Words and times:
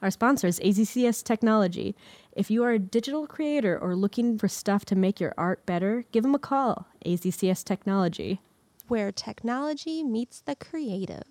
Our 0.00 0.12
sponsor 0.12 0.46
is 0.46 0.60
AZCS 0.60 1.24
Technology. 1.24 1.96
If 2.30 2.52
you 2.52 2.62
are 2.62 2.70
a 2.70 2.78
digital 2.78 3.26
creator 3.26 3.76
or 3.76 3.96
looking 3.96 4.38
for 4.38 4.46
stuff 4.46 4.84
to 4.86 4.94
make 4.94 5.18
your 5.18 5.34
art 5.36 5.66
better, 5.66 6.04
give 6.12 6.22
them 6.22 6.36
a 6.36 6.38
call. 6.38 6.86
AZCS 7.04 7.64
Technology. 7.64 8.40
Where 8.86 9.10
technology 9.10 10.04
meets 10.04 10.40
the 10.40 10.54
creative. 10.54 11.24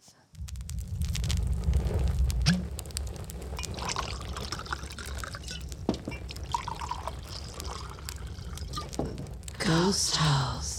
Ghost 9.60 10.18
House. 10.18 10.77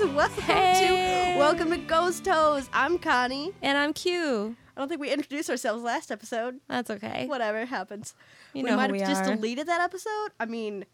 Welcome 0.00 0.42
Hey. 0.42 1.32
to 1.34 1.38
Welcome 1.38 1.70
to 1.70 1.76
Ghost 1.76 2.24
Toes. 2.24 2.68
I'm 2.72 2.98
Connie. 2.98 3.52
And 3.62 3.78
I'm 3.78 3.92
Q. 3.92 4.56
I 4.76 4.80
don't 4.80 4.88
think 4.88 5.00
we 5.00 5.12
introduced 5.12 5.48
ourselves 5.48 5.84
last 5.84 6.10
episode. 6.10 6.58
That's 6.68 6.90
okay. 6.90 7.26
Whatever 7.28 7.64
happens. 7.64 8.14
You 8.54 8.64
we 8.64 8.70
know 8.70 8.76
might 8.76 8.82
have 8.82 8.90
we 8.90 8.98
just 8.98 9.22
are. 9.22 9.36
deleted 9.36 9.68
that 9.68 9.80
episode. 9.80 10.30
I 10.40 10.46
mean, 10.46 10.84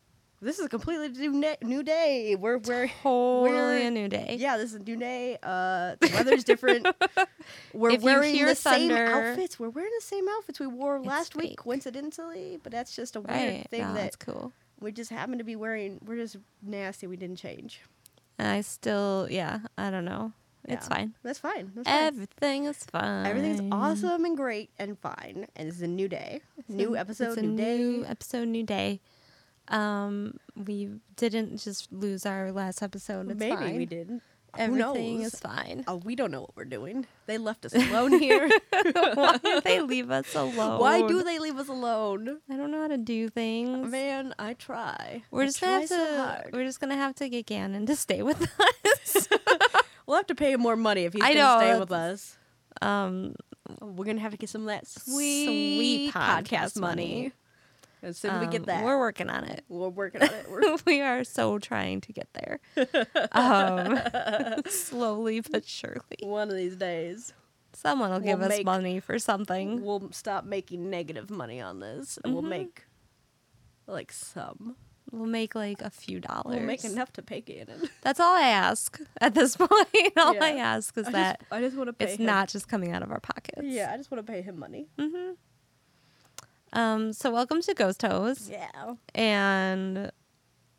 this 0.43 0.59
is 0.59 0.67
a 0.67 0.69
completely 0.69 1.09
new, 1.09 1.55
new 1.63 1.83
day. 1.83 2.37
We're 2.39 2.59
we're 2.59 2.89
Totally 3.03 3.51
we're- 3.53 3.87
a 3.87 3.91
new 3.91 4.07
day. 4.09 4.37
Yeah, 4.39 4.59
this 4.59 4.75
is 4.75 4.75
a 4.77 4.85
new 4.85 4.97
day. 4.97 5.39
Uh, 5.43 5.97
the 5.99 6.11
weather's 6.15 6.45
different. 6.45 6.87
We're 7.73 7.93
If 7.93 8.03
wearing 8.03 8.45
the 8.45 8.55
same 8.55 8.91
outfits. 8.93 9.59
We're 9.59 9.71
wearing 9.71 9.93
the 9.99 10.05
same 10.05 10.29
outfits 10.29 10.61
we 10.61 10.67
wore 10.67 11.01
last 11.01 11.35
week, 11.35 11.57
coincidentally. 11.57 12.61
But 12.63 12.71
that's 12.73 12.95
just 12.95 13.17
a 13.17 13.21
weird 13.23 13.31
Right. 13.31 13.67
thing 13.71 13.81
no, 13.81 13.95
that 13.95 13.95
that's 13.95 14.17
cool. 14.17 14.53
we 14.79 14.93
just 14.93 15.09
happen 15.11 15.39
to 15.39 15.45
be 15.45 15.57
wearing. 15.57 16.01
We're 16.07 16.17
just 16.19 16.37
nasty. 16.63 17.07
We 17.07 17.17
didn't 17.17 17.37
change. 17.37 17.81
And 18.41 18.49
I 18.49 18.63
still, 18.63 19.29
yeah, 19.31 19.59
I 19.77 19.91
don't 19.91 20.07
know. 20.07 20.33
It's 20.65 20.89
Yeah. 20.89 20.97
fine. 20.97 21.15
That's 21.23 21.39
fine. 21.39 21.73
That's 21.75 21.87
fine. 21.87 22.03
Everything 22.07 22.65
is 22.65 22.79
fine. 22.85 23.27
Everything's 23.27 23.61
awesome 23.71 24.25
and 24.25 24.35
great 24.35 24.71
and 24.79 24.99
fine. 24.99 25.47
And 25.57 25.69
is 25.69 25.83
a 25.83 25.87
new 25.87 26.09
day. 26.09 26.41
new 26.67 26.97
episode, 26.97 27.33
It's 27.33 27.37
a 27.37 27.43
new 27.43 27.57
day. 27.59 27.77
new 27.79 28.05
episode, 28.07 28.49
new 28.49 28.63
day. 28.63 29.03
Um, 29.69 30.39
we 30.57 30.89
didn't 31.17 31.59
just 31.59 31.93
lose 31.93 32.25
our 32.25 32.51
last 32.51 32.83
episode. 32.83 33.31
It's 33.31 33.39
Maybe 33.39 33.57
fine. 33.57 33.77
we 33.77 33.85
didn't. 33.85 34.23
Everything 34.59 35.23
is 35.23 35.35
fine. 35.39 35.85
Oh, 35.87 35.97
we 35.97 36.15
don't 36.17 36.31
know 36.31 36.41
what 36.43 36.57
we're 36.57 36.65
doing. 36.65 37.07
They 37.27 37.39
left 37.39 37.65
us 37.65 37.75
alone 37.75 38.19
here. 38.19 38.49
Why 38.93 39.39
do 39.43 39.61
they 39.61 39.81
leave 39.81 40.11
us 40.11 40.35
alone? 40.35 40.81
Why 40.81 41.07
do 41.07 41.23
they 41.23 41.39
leave 41.39 41.57
us 41.57 41.69
alone? 41.69 42.39
I 42.51 42.57
don't 42.57 42.71
know 42.71 42.83
how 42.83 42.89
to 42.89 42.97
do 42.99 43.29
things. 43.29 43.91
Man, 43.91 44.35
I 44.39 44.55
try. 44.55 45.23
We're 45.31 45.43
I 45.43 45.47
just 45.47 45.61
gonna 45.61 45.73
have 45.81 45.83
to. 45.83 45.89
so 45.89 46.17
hard. 46.17 46.51
we're 46.53 46.65
just 46.65 46.81
gonna 46.81 46.97
have 46.97 47.15
to 47.17 47.29
get 47.29 47.47
Gannon 47.47 47.87
to 47.87 47.97
stay 47.97 48.23
with 48.23 48.43
us. 49.05 49.29
We'll 50.07 50.17
have 50.17 50.27
to 50.27 50.35
pay 50.35 50.51
him 50.53 50.61
more 50.61 50.75
money 50.75 51.05
if 51.05 51.13
he's 51.13 51.23
I 51.23 51.35
gonna 51.35 51.41
know, 51.45 51.59
stay 51.61 51.79
with 51.79 51.93
us. 51.93 52.37
um, 52.83 53.37
We're 53.81 54.05
gonna 54.05 54.19
have 54.21 54.33
to 54.33 54.37
get 54.39 54.49
some 54.49 54.63
of 54.63 54.67
that 54.67 54.89
Sweet 54.89 55.45
sweet, 55.47 56.13
podcast 56.13 56.43
podcast 56.43 56.81
money. 56.81 57.15
money. 57.15 57.33
As 58.03 58.17
soon 58.19 58.31
as 58.33 58.41
we 58.41 58.47
um, 58.47 58.53
get 58.53 58.67
that, 58.67 58.85
we're 58.85 58.99
working 58.99 59.29
on 59.29 59.45
it. 59.45 59.65
we're 59.69 59.89
working 59.89 60.23
on 60.23 60.29
it. 60.31 60.47
We're, 60.51 60.77
we 60.87 61.01
are 61.03 61.23
so 61.25 61.59
trying 61.59 62.01
to 62.03 62.13
get 62.13 62.29
there. 62.33 62.61
Um, 63.33 64.01
slowly 64.69 65.41
but 65.41 65.67
surely. 65.67 66.01
one 66.23 66.51
of 66.51 66.57
these 66.57 66.77
days, 66.77 67.33
Someone 67.73 68.11
will 68.11 68.19
give 68.21 68.41
We'll 68.41 68.49
us 68.51 68.57
make- 68.59 68.67
money 68.67 68.99
for 69.01 69.19
something. 69.19 69.85
we'll 69.85 70.11
stop 70.13 70.45
making 70.45 70.91
negative 70.91 71.31
money 71.31 71.61
on 71.61 71.79
this, 71.81 72.17
and 72.17 72.25
Mm-hmm. 72.27 72.33
we'll 72.35 72.43
make 72.43 72.85
like 73.87 74.13
some. 74.13 74.77
We'll 75.13 75.27
make 75.27 75.55
like 75.55 75.81
a 75.83 75.91
few 75.91 76.21
dollars. 76.21 76.57
We'll 76.57 76.61
make 76.67 76.85
enough 76.85 77.13
to 77.15 77.23
pay 77.23 77.41
Gannon. 77.41 77.89
That's 78.03 78.19
all 78.21 78.35
I 78.37 78.49
ask 78.49 79.01
at 79.21 79.35
this 79.35 79.57
point. 79.57 79.71
all 80.17 80.41
I 80.43 80.53
ask 80.59 80.97
is 80.97 81.07
I 81.09 81.13
that 81.13 81.41
just, 81.41 81.53
I 81.53 81.61
just 81.61 81.77
want 81.77 81.89
to 81.89 81.93
pay. 81.93 82.05
it's 82.07 82.15
him. 82.21 82.27
not 82.27 82.49
just 82.49 82.69
coming 82.69 82.93
out 82.93 83.03
of 83.03 83.11
our 83.11 83.19
pockets. 83.21 83.63
Yeah, 83.63 83.91
I 83.93 83.97
just 83.97 84.11
want 84.11 84.25
to 84.25 84.33
pay 84.33 84.41
him 84.43 84.59
money. 84.59 84.89
Um. 86.73 87.13
So 87.13 87.31
welcome 87.33 87.61
to 87.63 87.75
Ghost 87.75 88.01
Toes, 88.01 88.49
Yeah. 88.51 88.95
and 89.15 90.11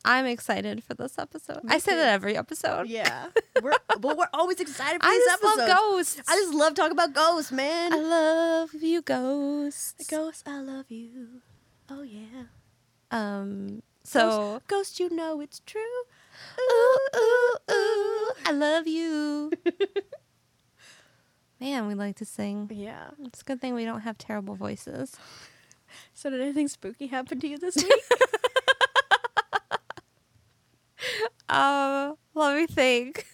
I'm 0.05 0.25
excited 0.25 0.83
for 0.83 0.93
this 0.93 1.19
episode. 1.19 1.63
Me 1.65 1.75
I 1.75 1.77
say 1.79 1.91
too. 1.91 1.97
that 1.97 2.13
every 2.13 2.37
episode. 2.37 2.87
Yeah. 2.87 3.27
We're 3.61 3.73
but 3.99 4.17
we're 4.17 4.29
always 4.33 4.59
excited 4.59 5.01
for 5.01 5.07
I 5.07 5.11
these 5.11 5.25
just 5.25 5.43
episodes. 5.43 5.69
love 5.69 5.77
ghosts. 5.77 6.21
I 6.27 6.35
just 6.35 6.53
love 6.53 6.73
talking 6.73 6.93
about 6.93 7.13
ghosts, 7.13 7.51
man. 7.51 7.93
I 7.93 7.97
love 7.97 8.73
you, 8.81 9.01
ghosts. 9.01 10.07
Ghosts, 10.09 10.43
I 10.47 10.59
love 10.59 10.85
you. 10.89 11.41
Oh 11.89 12.01
yeah. 12.03 12.43
Um. 13.11 13.83
So. 14.03 14.29
Ghost, 14.29 14.67
ghost, 14.67 14.99
you 15.01 15.09
know 15.15 15.41
it's 15.41 15.59
true. 15.65 15.81
Ooh, 16.59 16.97
ooh, 17.15 17.55
ooh, 17.71 18.31
I 18.45 18.51
love 18.53 18.87
you. 18.87 19.51
Man, 21.59 21.85
we 21.85 21.93
like 21.93 22.15
to 22.15 22.25
sing. 22.25 22.67
Yeah. 22.73 23.11
It's 23.25 23.41
a 23.41 23.43
good 23.43 23.61
thing 23.61 23.75
we 23.75 23.85
don't 23.85 24.01
have 24.01 24.17
terrible 24.17 24.55
voices. 24.55 25.15
So 26.13 26.29
did 26.29 26.41
anything 26.41 26.67
spooky 26.67 27.07
happen 27.07 27.39
to 27.39 27.47
you 27.47 27.57
this 27.57 27.75
week? 27.83 28.03
Um, 31.49 32.15
let 32.33 32.55
me 32.55 32.65
think. 32.65 33.25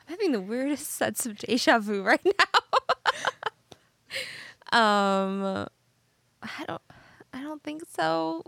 I'm 0.00 0.12
having 0.12 0.32
the 0.32 0.40
weirdest 0.40 0.86
sense 0.90 1.26
of 1.26 1.36
deja 1.36 1.78
vu 1.78 2.02
right 2.02 2.24
now. 2.24 2.32
um, 4.78 5.66
I 6.42 6.64
don't, 6.66 6.82
I 7.34 7.42
don't 7.42 7.62
think 7.62 7.82
so. 7.94 8.42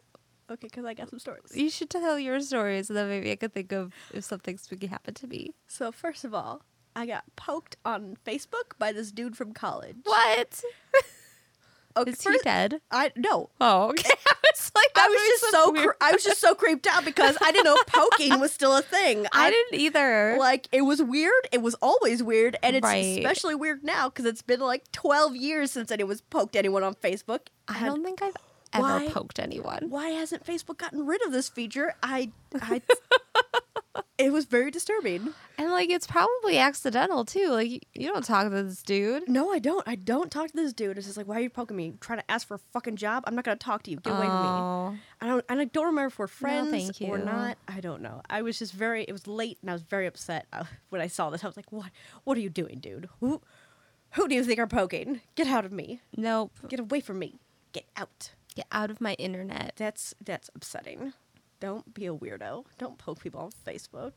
okay, 0.50 0.69
because 0.69 0.84
I 0.87 0.94
got 0.94 1.11
some 1.11 1.19
stories. 1.19 1.55
You 1.55 1.69
should 1.69 1.91
tell 1.91 2.19
your 2.19 2.41
stories, 2.41 2.89
and 2.89 2.97
then 2.97 3.09
maybe 3.09 3.31
I 3.31 3.37
could 3.37 3.53
think 3.53 3.73
of 3.73 3.93
if 4.15 4.25
something 4.25 4.56
spooky 4.56 4.87
happened 4.87 5.17
to 5.17 5.27
me. 5.27 5.50
So 5.67 5.93
first 5.93 6.25
of 6.25 6.33
all, 6.33 6.62
I 6.97 7.05
got 7.06 7.25
poked 7.37 7.77
on 7.84 8.17
Facebook 8.25 8.79
by 8.79 8.93
this 8.93 9.12
dude 9.12 9.37
from 9.37 9.53
college. 9.53 9.97
What? 10.05 10.62
Okay, 11.97 12.10
Is 12.12 12.22
he 12.22 12.38
dead? 12.44 12.80
I 12.91 13.12
no. 13.16 13.50
Oh, 13.60 13.88
okay. 13.91 14.10
I 14.26 14.34
was 14.54 14.72
like, 14.75 14.91
I 14.97 15.08
was 15.08 15.20
just 15.41 15.50
so 15.53 15.72
cre- 15.72 15.97
I 16.00 16.12
was 16.12 16.25
just 16.25 16.41
so 16.41 16.54
creeped 16.54 16.86
out 16.86 17.04
because 17.04 17.36
I 17.42 17.53
didn't 17.53 17.64
know 17.64 17.78
poking 17.86 18.38
was 18.41 18.53
still 18.53 18.76
a 18.76 18.82
thing. 18.82 19.26
I 19.32 19.50
didn't 19.50 19.80
either. 19.80 20.36
like 20.38 20.69
it 20.72 20.82
was 20.82 21.02
weird. 21.02 21.48
It 21.52 21.62
was 21.62 21.75
always 21.82 22.22
weird, 22.22 22.56
and 22.62 22.76
it's 22.76 22.84
Right. 22.84 23.19
especially 23.19 23.54
weird 23.54 23.84
now 23.84 24.08
because 24.08 24.25
it's 24.25 24.42
been 24.42 24.60
like 24.60 24.91
twelve 24.92 25.36
years 25.36 25.70
since 25.70 25.91
anyone's 25.91 26.20
poked 26.22 26.56
anyone 26.56 26.82
on 26.82 26.94
Facebook. 26.94 27.41
I 27.69 27.76
And 27.78 27.86
don't 27.86 28.04
think 28.04 28.22
I've 28.22 28.36
ever 28.72 28.82
Why- 28.84 29.08
poked 29.08 29.38
anyone. 29.38 29.86
Why 29.91 30.08
hasn't 30.10 30.44
Facebook 30.47 30.78
gotten 30.78 31.06
rid 31.06 31.25
of 31.26 31.32
this 31.32 31.48
feature? 31.48 31.94
I, 32.02 32.31
I, 32.60 32.81
it 34.19 34.32
was 34.32 34.44
very 34.44 34.70
disturbing. 34.70 35.34
And 35.58 35.70
like, 35.70 35.91
it's 35.91 36.06
probably 36.06 36.58
accidental 36.58 37.25
too. 37.25 37.48
Like, 37.48 37.86
you 37.94 38.12
don't 38.12 38.25
talk 38.25 38.44
to 38.44 38.50
this 38.50 38.82
dude. 38.82 39.28
No, 39.28 39.50
I 39.53 39.58
don't. 39.58 39.86
I 39.86 39.94
don't 39.94 40.30
talk 40.30 40.50
to 40.50 40.56
this 40.56 40.72
dude. 40.72 40.97
It's 40.97 41.06
just 41.06 41.16
like, 41.16 41.26
why 41.26 41.36
are 41.36 41.41
you 41.41 41.50
poking 41.50 41.76
me? 41.76 41.94
Trying 42.00 42.20
to 42.20 42.31
ask 42.31 42.47
for 42.47 42.54
a 42.54 42.60
fucking 42.72 42.97
job? 42.97 43.25
I'm 43.26 43.34
not 43.34 43.44
gonna 43.44 43.56
talk 43.56 43.82
to 43.84 43.91
you. 43.91 43.98
Get 43.98 44.10
away 44.10 44.26
from 44.26 44.42
me. 44.42 44.48
Oh. 44.48 44.94
I 45.20 45.26
don't. 45.26 45.44
And 45.48 45.60
I 45.60 45.64
don't 45.64 45.86
remember 45.86 46.08
if 46.08 46.19
we're 46.19 46.26
friends 46.26 46.70
thank 46.70 47.10
or 47.10 47.19
not. 47.19 47.58
I 47.69 47.81
don't 47.81 48.02
know. 48.02 48.22
I 48.28 48.42
was 48.42 48.58
just 48.58 48.72
very. 48.72 49.04
It 49.04 49.12
was 49.12 49.26
late, 49.26 49.58
and 49.62 49.70
I 49.70 49.72
was 49.72 49.82
very 49.82 50.06
upset 50.06 50.47
uh, 50.52 50.64
when 50.91 51.00
I 51.00 51.06
saw 51.06 51.31
this. 51.31 51.44
I 51.44 51.47
was 51.47 51.56
like, 51.56 51.72
what? 51.72 51.91
What 52.25 52.36
are 52.36 52.41
you 52.41 52.50
doing, 52.50 52.78
dude? 52.81 53.08
Who? 53.20 53.41
Who 54.12 54.28
do 54.28 54.34
you 54.34 54.44
think 54.44 54.58
are 54.58 54.66
poking? 54.66 55.22
Get 55.36 55.47
out 55.47 55.64
of 55.64 55.72
me. 55.72 56.02
Nope. 56.16 56.52
Get 56.69 56.81
away 56.81 57.00
from 57.00 57.19
me. 57.19 57.38
Get 57.72 57.86
out. 57.97 58.32
Get 58.54 58.66
out 58.70 58.91
of 58.91 59.00
my 59.00 59.14
internet 59.14 59.72
That's 59.76 60.14
that's 60.22 60.50
upsetting. 60.54 61.14
Don't 61.62 61.95
be 61.95 62.06
a 62.06 62.12
weirdo. 62.12 62.65
Don't 62.77 62.99
poke 62.99 63.21
people 63.21 63.41
on 63.41 63.53
Facebook. 63.65 64.15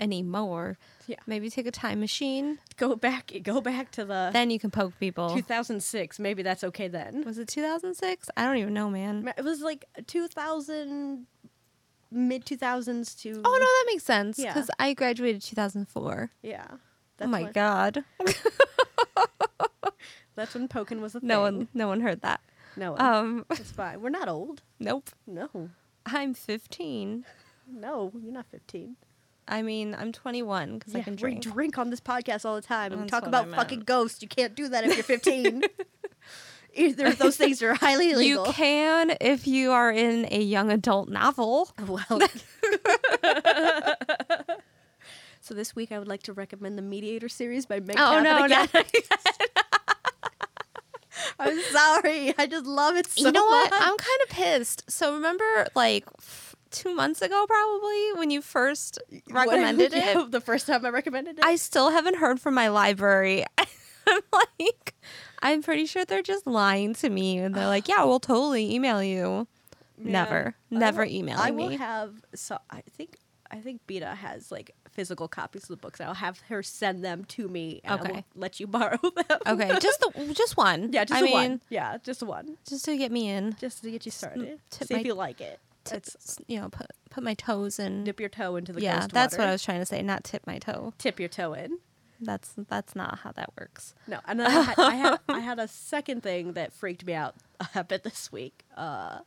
anymore. 0.00 0.78
Yeah. 1.06 1.18
Maybe 1.28 1.48
take 1.48 1.68
a 1.68 1.70
time 1.70 2.00
machine. 2.00 2.58
Go 2.76 2.96
back. 2.96 3.30
Go 3.44 3.60
back 3.60 3.92
to 3.92 4.04
the 4.04 4.30
Then 4.32 4.50
you 4.50 4.58
can 4.58 4.72
poke 4.72 4.98
people. 4.98 5.30
2006. 5.32 6.18
Maybe 6.18 6.42
that's 6.42 6.64
okay 6.64 6.88
then. 6.88 7.22
Was 7.24 7.38
it 7.38 7.46
2006? 7.46 8.30
I 8.36 8.44
don't 8.44 8.56
even 8.56 8.74
know, 8.74 8.90
man. 8.90 9.32
It 9.38 9.44
was 9.44 9.60
like 9.60 9.84
2000, 10.08 11.28
mid 12.10 12.44
2000s 12.44 13.16
to. 13.22 13.42
Oh 13.44 13.52
no, 13.52 13.58
that 13.60 13.84
makes 13.86 14.02
sense. 14.02 14.36
Yeah. 14.36 14.54
Because 14.54 14.68
I 14.80 14.92
graduated 14.92 15.42
2004. 15.42 16.32
Yeah. 16.42 16.66
oh 17.20 17.26
my 17.28 17.44
when, 17.44 17.52
god. 17.52 18.04
That's 20.34 20.52
when 20.52 20.66
poking 20.66 21.00
was 21.00 21.14
a 21.14 21.20
thing. 21.20 21.28
No 21.28 21.42
one, 21.42 21.68
no 21.74 21.86
one 21.86 22.00
heard 22.00 22.22
that. 22.22 22.40
No. 22.76 22.92
one. 22.92 23.00
Um, 23.00 23.46
it's 23.50 23.70
fine. 23.70 24.00
We're 24.00 24.10
not 24.10 24.28
old. 24.28 24.62
nope. 24.80 25.10
No. 25.28 25.70
I'm 26.12 26.34
15. 26.34 27.24
No, 27.70 28.12
you're 28.20 28.32
not 28.32 28.46
15. 28.50 28.96
I 29.46 29.62
mean, 29.62 29.94
I'm 29.98 30.12
21 30.12 30.78
because 30.78 30.94
I 30.94 31.00
can 31.02 31.14
we 31.14 31.16
drink. 31.18 31.42
drink 31.42 31.78
on 31.78 31.90
this 31.90 32.00
podcast 32.00 32.44
all 32.44 32.54
the 32.54 32.60
time 32.62 32.92
and 32.92 33.00
we 33.02 33.08
talk 33.08 33.26
about 33.26 33.48
fucking 33.50 33.80
ghosts. 33.80 34.20
You 34.22 34.28
can't 34.28 34.54
do 34.54 34.68
that 34.68 34.84
if 34.84 34.94
you're 34.96 35.02
15. 35.18 35.62
Either 36.74 37.06
of 37.06 37.18
those 37.18 37.36
things 37.38 37.62
are 37.62 37.74
highly 37.74 38.10
illegal. 38.12 38.46
You 38.46 38.52
can 38.52 39.16
if 39.20 39.46
you 39.46 39.72
are 39.72 39.90
in 39.90 40.26
a 40.30 40.40
young 40.40 40.70
adult 40.70 41.08
novel. 41.08 41.70
Well, 41.86 42.04
So 45.40 45.54
this 45.54 45.74
week 45.74 45.92
I 45.92 45.98
would 45.98 46.08
like 46.08 46.22
to 46.24 46.32
recommend 46.34 46.76
the 46.76 46.82
Mediator 46.82 47.28
series 47.30 47.64
by 47.64 47.80
Meg 47.80 47.96
Oh, 47.98 48.20
no, 48.20 48.44
again. 48.44 48.68
no. 48.74 48.82
I'm 51.38 51.60
sorry. 51.70 52.34
I 52.38 52.46
just 52.46 52.66
love 52.66 52.96
it 52.96 53.06
so 53.06 53.26
you 53.26 53.32
know 53.32 53.44
what? 53.44 53.70
much. 53.70 53.80
I'm 53.80 53.96
kind 53.96 54.20
of 54.24 54.28
pissed. 54.30 54.90
So 54.90 55.14
remember, 55.14 55.66
like 55.74 56.04
two 56.70 56.94
months 56.94 57.22
ago, 57.22 57.44
probably 57.48 58.12
when 58.14 58.30
you 58.30 58.42
first 58.42 58.98
recommended 59.30 59.92
it, 59.94 60.14
Yeah, 60.14 60.24
the 60.28 60.40
first 60.40 60.66
time 60.66 60.84
I 60.84 60.90
recommended 60.90 61.38
it. 61.38 61.44
I 61.44 61.56
still 61.56 61.90
haven't 61.90 62.16
heard 62.16 62.40
from 62.40 62.54
my 62.54 62.68
library. 62.68 63.44
I'm 64.08 64.20
like, 64.32 64.94
I'm 65.42 65.62
pretty 65.62 65.86
sure 65.86 66.04
they're 66.04 66.22
just 66.22 66.46
lying 66.46 66.94
to 66.94 67.10
me, 67.10 67.38
and 67.38 67.54
they're 67.54 67.66
like, 67.66 67.88
"Yeah, 67.88 68.04
we'll 68.04 68.20
totally 68.20 68.74
email 68.74 69.02
you." 69.02 69.46
Yeah. 69.98 70.10
Never, 70.12 70.54
I 70.72 70.74
never 70.74 71.02
will- 71.02 71.10
emailing 71.12 71.42
I 71.42 71.50
will 71.50 71.76
have 71.76 72.14
so 72.34 72.58
I 72.70 72.82
think 72.96 73.16
I 73.50 73.56
think 73.58 73.80
Beta 73.86 74.06
has 74.14 74.50
like 74.52 74.70
physical 74.98 75.28
copies 75.28 75.62
of 75.62 75.68
the 75.68 75.76
books. 75.76 76.00
I'll 76.00 76.14
have 76.14 76.40
her 76.48 76.60
send 76.60 77.04
them 77.04 77.24
to 77.26 77.46
me 77.46 77.80
and 77.84 78.00
Okay. 78.00 78.24
let 78.34 78.58
you 78.58 78.66
borrow 78.78 78.98
them. 78.98 79.38
okay, 79.46 79.68
just 79.80 80.00
the 80.00 80.34
just 80.34 80.56
one. 80.56 80.92
yeah, 80.92 81.04
just 81.04 81.20
I 81.22 81.24
mean, 81.24 81.32
one. 81.32 81.60
Yeah, 81.68 81.98
just 82.02 82.20
one. 82.24 82.56
just 82.68 82.84
to 82.86 82.96
get 82.96 83.12
me 83.12 83.28
in. 83.28 83.54
Just 83.60 83.84
to 83.84 83.90
get 83.92 84.04
you 84.04 84.10
started. 84.10 84.58
See 84.72 84.94
my- 84.94 85.00
if 85.00 85.06
you 85.06 85.14
like 85.14 85.40
it. 85.40 85.60
Tip, 85.84 85.98
It's 85.98 86.38
you 86.48 86.58
know, 86.60 86.68
put 86.68 86.88
put 87.10 87.22
my 87.22 87.34
toes 87.34 87.78
in. 87.78 88.02
dip 88.02 88.18
your 88.18 88.28
toe 88.28 88.56
into 88.56 88.72
the 88.72 88.82
yeah, 88.82 89.06
that's 89.10 89.38
what. 89.38 89.46
I 89.46 89.52
was 89.52 89.62
trying 89.62 89.78
to 89.80 89.86
say. 89.86 90.02
Not 90.02 90.24
tip 90.24 90.44
my 90.46 90.58
toe. 90.58 90.92
Tip 90.98 91.20
your 91.20 91.28
toe 91.30 91.52
in. 91.54 91.78
That's 92.20 92.52
that's 92.68 92.96
not 92.96 93.20
how 93.20 93.30
that 93.32 93.50
works. 93.58 93.94
No, 94.08 94.18
and 94.26 94.40
then 94.40 94.48
I 94.48 94.60
had, 94.62 94.78
I 94.78 94.94
had 94.96 95.20
I 95.28 95.38
had 95.40 95.58
a 95.60 95.68
second 95.92 96.24
thing 96.24 96.54
that 96.54 96.72
freaked 96.72 97.06
me 97.06 97.14
out 97.14 97.36
a 97.76 97.84
bit 97.84 98.02
this 98.02 98.32
week. 98.32 98.64
Uh, 98.76 99.20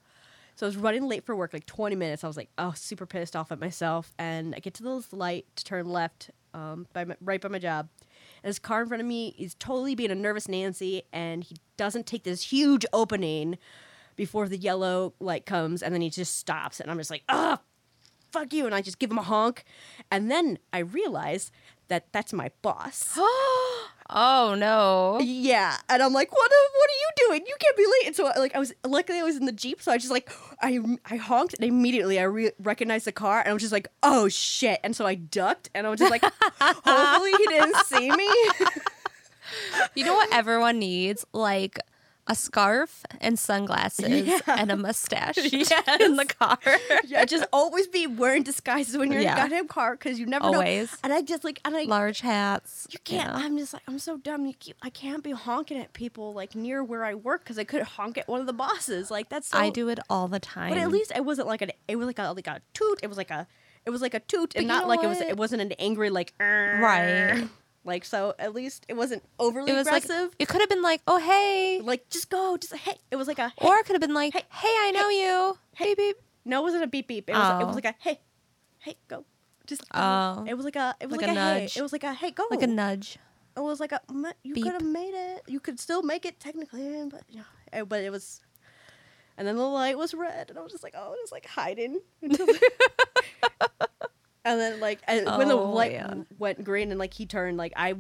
so 0.62 0.68
I 0.68 0.70
was 0.70 0.78
running 0.78 1.08
late 1.10 1.26
for 1.26 1.36
work, 1.36 1.54
like 1.54 1.66
20 1.66 1.96
minutes. 1.96 2.24
I 2.24 2.28
was 2.28 2.38
like, 2.38 2.52
oh, 2.60 2.74
super 2.76 3.08
pissed 3.08 3.36
off 3.36 3.52
at 3.52 3.60
myself. 3.60 4.14
And 4.20 4.54
I 4.54 4.60
get 4.60 4.76
to 4.76 4.84
this 4.84 5.12
light 5.12 5.48
to 5.56 5.64
turn 5.64 5.88
left, 5.88 6.30
um, 6.54 6.86
by 6.94 7.04
my, 7.04 7.16
right 7.20 7.42
by 7.42 7.50
my 7.50 7.58
job. 7.58 7.90
And 8.44 8.50
this 8.52 8.60
car 8.60 8.84
in 8.84 8.88
front 8.88 9.02
of 9.02 9.08
me 9.08 9.34
is 9.40 9.56
totally 9.56 9.96
being 9.96 10.12
a 10.12 10.16
nervous 10.16 10.48
Nancy, 10.48 11.02
and 11.12 11.44
he 11.44 11.56
doesn't 11.78 12.06
take 12.06 12.26
this 12.26 12.44
huge 12.44 12.86
opening 12.94 13.58
before 14.16 14.48
the 14.48 14.56
yellow 14.56 15.16
light 15.20 15.48
comes, 15.48 15.82
and 15.82 15.96
then 15.96 16.02
he 16.02 16.12
just 16.12 16.38
stops, 16.38 16.80
and 16.80 16.92
I'm 16.92 16.98
just 17.00 17.10
like, 17.10 17.24
ah, 17.28 17.60
fuck 18.32 18.54
you, 18.54 18.68
and 18.68 18.76
I 18.76 18.84
just 18.84 19.00
give 19.00 19.10
him 19.10 19.18
a 19.18 19.24
honk, 19.24 19.64
and 20.12 20.30
then 20.30 20.60
I 20.72 20.80
realize 20.80 21.52
that 21.88 22.14
that's 22.14 22.34
my 22.34 22.52
boss. 22.62 23.18
Oh 24.10 24.56
no. 24.58 25.20
Yeah, 25.22 25.78
and 25.90 26.02
I'm 26.04 26.14
like, 26.14 26.32
what? 26.32 26.52
Are, 26.52 26.68
what 26.76 26.90
are 26.90 27.00
you 27.00 27.28
doing? 27.28 27.46
You 27.48 27.56
can't 27.60 27.78
be 27.78 27.84
late. 27.86 28.08
And 28.08 28.16
so, 28.16 28.26
like, 28.38 28.56
I 28.56 28.60
was 28.60 28.74
luckily 28.86 29.20
I 29.20 29.24
was 29.24 29.38
in 29.38 29.46
the 29.46 29.52
jeep, 29.52 29.82
so 29.82 29.92
I 29.92 29.98
just 29.98 30.12
like 30.12 30.30
I 30.62 30.80
I 31.06 31.16
honked, 31.16 31.54
and 31.54 31.64
immediately 31.64 32.20
I 32.20 32.24
re- 32.24 32.52
recognized 32.62 33.06
the 33.06 33.12
car, 33.12 33.40
and 33.40 33.50
I 33.50 33.54
was 33.54 33.62
just 33.62 33.72
like, 33.72 33.88
oh 34.04 34.28
shit! 34.28 34.80
And 34.84 34.96
so 34.96 35.06
I 35.06 35.16
ducked, 35.16 35.70
and 35.74 35.88
I 35.88 35.90
was 35.90 36.00
just 36.00 36.12
like, 36.12 36.24
hopefully 36.60 37.32
he 37.38 37.46
didn't 37.48 37.76
see 37.86 38.12
me. 38.12 38.30
You 39.96 40.06
know 40.06 40.14
what 40.14 40.34
everyone 40.34 40.80
needs? 40.80 41.26
Like 41.34 41.78
a 42.32 42.36
scarf 42.36 43.04
and 43.20 43.38
sunglasses 43.38 44.26
Yeah. 44.28 44.40
and 44.48 44.72
a 44.72 44.78
mustache 44.78 45.38
Yes. 45.52 45.72
in 46.00 46.16
the 46.16 46.26
car. 46.26 46.58
yeah, 47.06 47.26
just 47.26 47.46
always 47.52 47.88
be 47.88 48.08
wearing 48.08 48.44
disguises 48.44 48.98
when 48.98 49.12
you're 49.12 49.22
Yeah. 49.22 49.34
in 49.34 49.38
a 49.38 49.42
goddamn 49.42 49.68
car 49.68 49.92
because 49.98 50.18
you 50.20 50.26
never 50.26 50.46
know. 50.50 50.60
Always. 50.60 50.96
And 51.04 51.12
I 51.12 51.22
just 51.22 51.44
like, 51.44 51.60
and 51.66 51.76
I 51.76 51.84
Large 51.84 52.22
hats. 52.22 52.88
You 52.90 53.00
can't. 53.04 53.28
yeah. 53.38 53.46
I'm 53.46 53.58
just 53.58 53.74
like 53.74 53.84
I'm 53.88 54.00
so 54.00 54.18
dumb. 54.18 54.46
You 54.46 54.54
keep, 54.54 54.78
I 54.82 54.90
can't 54.90 55.24
be 55.24 55.32
honking 55.32 55.78
at 55.78 55.92
people 55.94 56.34
like 56.34 56.56
near 56.56 56.84
where 56.84 57.04
I 57.04 57.14
work 57.16 57.44
because 57.44 57.60
I 57.60 57.66
could 57.66 57.82
honk 57.84 58.18
at 58.18 58.28
one 58.30 58.40
of 58.40 58.48
the 58.48 58.54
bosses. 58.54 59.12
Like 59.12 59.28
that's 59.30 59.50
so. 59.50 59.58
I 59.58 59.70
do 59.70 59.90
it 59.90 60.00
all 60.10 60.28
the 60.30 60.40
time. 60.40 60.70
But 60.70 60.78
at 60.78 60.90
least 60.90 61.12
it 61.14 61.26
wasn't 61.26 61.48
like 61.50 61.62
an. 61.62 61.72
It 61.90 61.98
was 61.98 62.08
like 62.08 62.20
a 62.20 62.32
like 62.32 62.48
a 62.48 62.62
toot. 62.74 63.00
It 63.04 63.08
was 63.08 63.18
like 63.18 63.32
a. 63.32 63.46
It 63.86 63.90
was 63.90 64.02
like 64.02 64.14
a 64.14 64.20
toot, 64.22 64.54
and 64.56 64.68
not 64.68 64.84
know 64.84 64.88
like 64.90 65.04
it 65.04 65.08
was. 65.08 65.20
It 65.20 65.38
wasn't 65.38 65.62
an 65.64 65.72
angry 65.80 66.10
like. 66.12 66.34
Right. 66.40 67.48
Like 67.84 68.06
so, 68.06 68.36
at 68.38 68.54
least 68.54 68.86
it 68.88 68.94
wasn't 68.94 69.24
overly 69.40 69.72
it 69.72 69.74
was 69.76 69.88
aggressive. 69.88 70.10
like 70.30 70.36
it 70.40 70.48
could 70.48 70.62
have 70.62 70.70
been 70.70 70.84
like, 70.84 71.02
oh 71.08 71.18
hey, 71.18 71.82
Like, 71.84 72.08
just 72.10 72.30
go, 72.30 72.56
just 72.58 72.76
hey. 72.76 72.96
It 73.10 73.16
was 73.16 73.28
like 73.28 73.40
a. 73.40 73.50
Hey. 73.58 73.68
or 73.68 73.76
it 73.78 73.86
could 73.86 73.94
have 73.94 74.02
been 74.02 74.14
like, 74.14 74.34
hey, 74.34 74.44
hey, 74.52 74.68
I 74.68 74.92
know 74.92 75.10
you. 75.10 75.58
Hey, 75.76 75.96
beep. 75.96 76.18
no, 76.46 76.60
it 76.60 76.64
wasn't 76.64 76.84
a 76.84 76.88
beep 76.88 77.08
beep. 77.08 77.28
It 77.30 77.34
was. 77.34 77.62
It 77.62 77.64
Oh. 77.64 77.66
was 77.66 77.76
like 77.76 77.86
a 77.86 77.96
hey, 78.00 78.20
hey, 78.80 78.98
go. 79.08 79.26
Just. 79.66 79.82
go. 79.90 80.00
Oh. 80.00 80.46
It 80.48 80.54
was 80.56 80.64
like 80.66 80.76
a. 80.76 80.96
It 81.00 81.08
was 81.10 81.18
Like 81.18 81.28
like, 81.28 81.38
a 81.38 81.40
a, 81.40 81.60
hey. 81.60 81.70
It 81.76 81.82
was 81.82 81.92
like 81.92 82.04
a 82.04 82.14
hey, 82.14 82.30
go. 82.32 82.46
Like 82.52 82.62
a 82.62 82.68
nudge. 82.68 83.18
it 83.58 83.62
was 83.62 83.80
like 83.80 83.92
a 83.94 84.02
you 84.44 84.54
could 84.54 84.74
have 84.74 84.84
made 84.84 85.14
it. 85.16 85.42
You 85.48 85.60
could 85.60 85.80
still 85.80 86.04
make 86.04 86.24
it 86.26 86.40
technically, 86.40 87.04
but 87.10 87.24
yeah, 87.30 87.84
but 87.88 88.02
it 88.02 88.12
was. 88.12 88.42
And 89.38 89.48
then 89.48 89.56
the 89.58 89.64
light 89.64 89.98
was 89.98 90.14
red, 90.14 90.50
and 90.52 90.60
I 90.60 90.62
was 90.62 90.72
just 90.72 90.84
like, 90.84 90.94
oh, 90.96 91.14
it 91.14 91.20
was 91.24 91.32
like 91.32 91.48
hiding. 91.48 92.00
and 94.46 94.60
then 94.60 94.80
like 94.80 95.00
and 95.08 95.26
when 95.38 95.48
the 95.48 95.56
Oh, 95.58 95.72
light 95.72 95.92
yeah. 95.94 96.14
went 96.40 96.64
green 96.64 96.90
and 96.92 97.00
like 97.00 97.14
he 97.14 97.26
turned, 97.26 97.58
like 97.58 97.74
I 97.76 97.96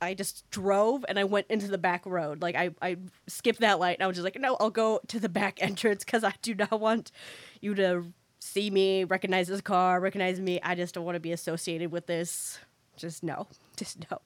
I 0.00 0.14
just 0.14 0.48
drove 0.50 1.04
and 1.08 1.18
I 1.18 1.24
went 1.24 1.46
into 1.48 1.68
the 1.68 1.78
back 1.78 2.04
road. 2.04 2.42
Like 2.42 2.56
I, 2.56 2.70
I 2.82 2.96
skipped 3.28 3.60
that 3.60 3.78
light 3.78 3.96
and 3.98 4.02
I 4.04 4.06
was 4.06 4.16
just 4.16 4.24
like, 4.24 4.38
no, 4.38 4.56
I'll 4.60 4.70
go 4.70 5.00
to 5.08 5.20
the 5.20 5.28
back 5.28 5.58
entrance 5.62 6.04
because 6.04 6.24
I 6.24 6.34
do 6.42 6.54
not 6.54 6.80
want 6.80 7.12
you 7.60 7.74
to 7.76 8.04
see 8.40 8.70
me, 8.70 9.04
recognize 9.04 9.46
this 9.48 9.60
car, 9.60 10.00
recognize 10.00 10.40
me. 10.40 10.60
I 10.62 10.74
just 10.74 10.94
don't 10.94 11.04
want 11.04 11.14
to 11.16 11.20
be 11.20 11.32
associated 11.32 11.92
with 11.92 12.06
this. 12.06 12.58
Just 12.96 13.22
no, 13.22 13.46
just 13.76 13.98
no. 14.10 14.20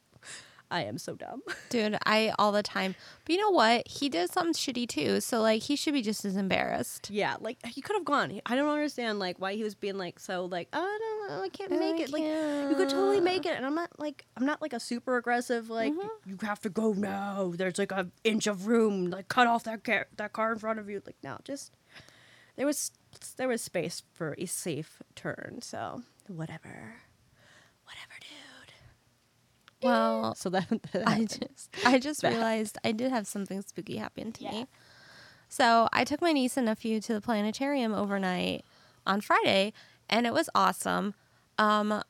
I 0.71 0.83
am 0.83 0.99
so 0.99 1.15
dumb. 1.15 1.43
Dude, 1.69 1.97
I 2.05 2.33
all 2.39 2.53
the 2.53 2.63
time. 2.63 2.95
But 3.25 3.35
you 3.35 3.41
know 3.41 3.51
what? 3.51 3.87
He 3.87 4.09
did 4.09 4.31
something 4.31 4.53
shitty 4.53 4.89
too. 4.89 5.21
So 5.21 5.41
like 5.41 5.63
he 5.63 5.77
should 5.77 5.95
be 5.95 6.03
just 6.03 6.25
as 6.25 6.37
embarrassed. 6.37 7.11
Yeah, 7.11 7.37
like 7.41 7.65
he 7.67 7.81
could 7.81 7.95
have 7.97 8.05
gone. 8.05 8.41
I 8.47 8.57
don't 8.57 8.69
understand 8.69 9.19
like 9.19 9.39
why 9.39 9.55
he 9.55 9.63
was 9.63 9.75
being 9.75 9.97
like 9.97 10.19
so 10.19 10.45
like 10.45 10.69
oh, 10.73 10.81
I 10.81 10.99
don't 10.99 11.29
know, 11.29 11.45
I 11.45 11.49
can't 11.49 11.73
I 11.73 11.77
make 11.77 12.01
it. 12.01 12.13
Like 12.13 12.23
you 12.23 12.75
could 12.77 12.89
totally 12.89 13.21
make 13.21 13.47
it, 13.47 13.57
and 13.57 13.65
I'm 13.65 13.75
not 13.75 13.91
like 13.99 14.25
I'm 14.37 14.47
not 14.47 14.61
like 14.61 14.73
a 14.73 14.81
super 14.81 15.17
aggressive 15.17 15.71
like 15.71 15.93
mm-hmm. 15.93 16.31
you 16.31 16.39
have 16.43 16.61
to 16.61 16.69
go 16.69 16.93
now. 16.93 17.53
There's 17.57 17.79
like 17.79 17.93
an 17.93 18.13
inch 18.25 18.47
of 18.47 18.67
room. 18.67 19.11
Like 19.11 19.29
cut 19.29 19.47
off 19.47 19.65
that 19.65 19.85
car 19.85 20.07
that 20.17 20.33
car 20.33 20.53
in 20.53 20.59
front 20.59 20.79
of 20.79 20.91
you. 20.91 21.03
Like 21.07 21.17
no, 21.23 21.39
just 21.45 21.73
there 22.57 22.67
was 22.67 22.91
there 23.37 23.49
was 23.49 23.63
space 23.63 24.03
for 24.13 24.35
a 24.39 24.47
safe 24.47 25.03
turn. 25.15 25.61
So 25.63 26.03
whatever. 26.27 26.97
Well, 29.83 30.35
So 30.35 30.49
that, 30.51 30.69
that 30.93 31.07
I 31.07 31.25
just 31.25 31.71
I 31.85 31.99
just 31.99 32.23
That. 32.23 32.33
realized 32.33 32.79
I 32.85 32.93
did 32.93 33.11
have 33.11 33.27
something 33.27 33.63
spooky 33.63 33.97
happen 33.97 34.33
to 34.33 34.45
Yeah. 34.45 34.51
me. 34.51 34.67
So 35.49 35.89
I 35.93 36.05
took 36.05 36.21
my 36.21 36.33
niece 36.33 36.57
and 36.57 36.67
nephew 36.67 37.01
to 37.01 37.13
the 37.15 37.21
planetarium 37.21 37.95
overnight 37.95 38.65
on 39.07 39.21
Friday, 39.21 39.73
and 40.11 40.27
it 40.27 40.33
was 40.33 40.51
awesome. 40.55 41.15
Um, 41.59 42.03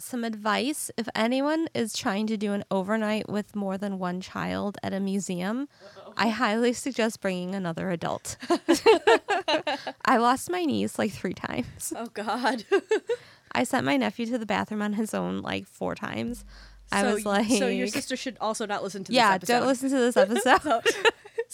some 0.00 0.24
advice: 0.24 0.90
if 0.96 1.08
anyone 1.14 1.68
is 1.74 1.92
trying 1.92 2.26
to 2.26 2.36
do 2.36 2.52
an 2.52 2.64
overnight 2.70 3.28
with 3.28 3.54
more 3.54 3.78
than 3.78 3.98
one 4.00 4.20
child 4.20 4.76
at 4.82 4.92
a 4.92 4.98
museum, 4.98 5.68
I 6.16 6.28
highly 6.30 6.72
suggest 6.72 7.20
bringing 7.20 7.54
another 7.54 7.90
adult. 7.90 8.36
I 10.04 10.16
lost 10.16 10.50
my 10.50 10.64
niece 10.64 10.98
like 10.98 11.12
three 11.12 11.34
times. 11.34 11.92
oh 11.94 12.06
god. 12.12 12.64
I 13.52 13.64
sent 13.64 13.84
my 13.86 13.96
nephew 13.96 14.26
to 14.26 14.38
the 14.38 14.46
bathroom 14.46 14.82
on 14.82 14.92
his 14.94 15.14
own 15.14 15.40
like 15.40 15.66
four 15.66 15.94
times. 15.94 16.44
I 16.92 17.02
so, 17.02 17.14
was 17.14 17.26
like, 17.26 17.48
so 17.48 17.66
your 17.68 17.88
sister 17.88 18.16
should 18.16 18.36
also 18.40 18.64
not 18.66 18.82
listen 18.82 19.02
to 19.04 19.10
this 19.12 19.16
yeah, 19.16 19.34
episode. 19.34 19.58
don't 19.60 19.66
listen 19.66 19.90
to 19.90 19.96
this 19.96 20.16
episode. 20.16 20.60
So- 20.62 20.80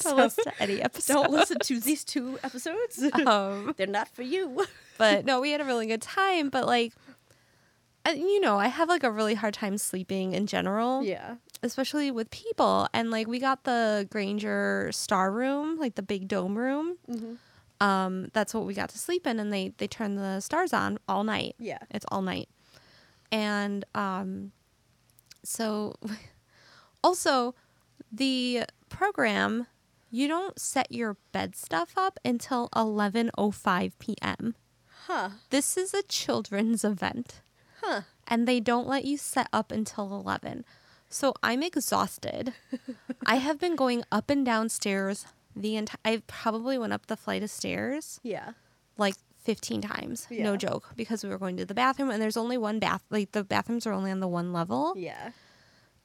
don't 0.10 0.16
listen 0.18 0.44
to 0.44 0.52
any 0.62 0.80
episode. 0.82 1.12
Don't 1.14 1.30
listen 1.30 1.58
to 1.60 1.80
these 1.80 2.04
two 2.04 2.38
episodes. 2.42 3.02
Um, 3.26 3.74
They're 3.76 3.86
not 3.86 4.08
for 4.08 4.22
you. 4.22 4.66
but 4.98 5.24
no, 5.24 5.40
we 5.40 5.50
had 5.52 5.60
a 5.60 5.64
really 5.64 5.86
good 5.86 6.02
time. 6.02 6.48
But 6.48 6.66
like, 6.66 6.92
I, 8.04 8.12
you 8.12 8.40
know, 8.40 8.58
I 8.58 8.66
have 8.68 8.88
like 8.88 9.04
a 9.04 9.10
really 9.10 9.34
hard 9.34 9.54
time 9.54 9.78
sleeping 9.78 10.32
in 10.32 10.46
general, 10.46 11.02
Yeah. 11.04 11.36
especially 11.62 12.10
with 12.10 12.30
people. 12.30 12.88
And 12.92 13.10
like, 13.10 13.26
we 13.28 13.38
got 13.38 13.64
the 13.64 14.06
Grainger 14.10 14.90
Star 14.92 15.30
Room, 15.30 15.78
like 15.78 15.94
the 15.94 16.02
big 16.02 16.26
dome 16.28 16.58
room. 16.58 16.96
Mm-hmm. 17.10 17.34
Um, 17.82 18.28
that's 18.32 18.54
what 18.54 18.64
we 18.64 18.74
got 18.74 18.90
to 18.90 18.98
sleep 18.98 19.26
in, 19.26 19.40
and 19.40 19.52
they 19.52 19.72
they 19.78 19.88
turn 19.88 20.14
the 20.16 20.40
stars 20.40 20.72
on 20.72 20.98
all 21.08 21.24
night. 21.24 21.54
Yeah. 21.58 21.78
it's 21.90 22.06
all 22.12 22.22
night, 22.22 22.48
and 23.32 23.84
um, 23.94 24.52
so 25.42 25.94
also 27.04 27.54
the 28.10 28.64
program 28.88 29.66
you 30.10 30.28
don't 30.28 30.58
set 30.60 30.92
your 30.92 31.16
bed 31.32 31.56
stuff 31.56 31.94
up 31.96 32.20
until 32.24 32.68
11:05 32.76 33.92
p.m. 33.98 34.54
Huh. 35.06 35.30
This 35.50 35.76
is 35.76 35.92
a 35.94 36.02
children's 36.02 36.84
event 36.92 37.40
Huh. 37.82 38.02
and 38.28 38.46
they 38.46 38.60
don't 38.60 38.86
let 38.86 39.04
you 39.04 39.16
set 39.16 39.48
up 39.52 39.72
until 39.72 40.14
11. 40.14 40.64
So 41.08 41.34
I'm 41.42 41.62
exhausted. 41.62 42.52
I 43.26 43.36
have 43.36 43.58
been 43.58 43.74
going 43.74 44.04
up 44.12 44.30
and 44.30 44.46
down 44.46 44.68
stairs 44.68 45.26
the 45.56 45.76
entire 45.76 45.98
I 46.04 46.22
probably 46.26 46.78
went 46.78 46.92
up 46.92 47.06
the 47.06 47.16
flight 47.16 47.42
of 47.42 47.50
stairs 47.50 48.20
Yeah. 48.22 48.52
like 48.96 49.14
15 49.44 49.80
times. 49.82 50.26
No 50.30 50.56
joke 50.56 50.90
because 50.96 51.24
we 51.24 51.30
were 51.30 51.38
going 51.38 51.56
to 51.56 51.64
the 51.64 51.74
bathroom 51.74 52.10
and 52.10 52.22
there's 52.22 52.36
only 52.36 52.56
one 52.56 52.78
bath 52.78 53.02
like 53.10 53.32
the 53.32 53.42
bathrooms 53.44 53.86
are 53.86 53.92
only 53.92 54.10
on 54.10 54.20
the 54.20 54.28
one 54.28 54.52
level 54.52 54.94
Yeah. 54.96 55.32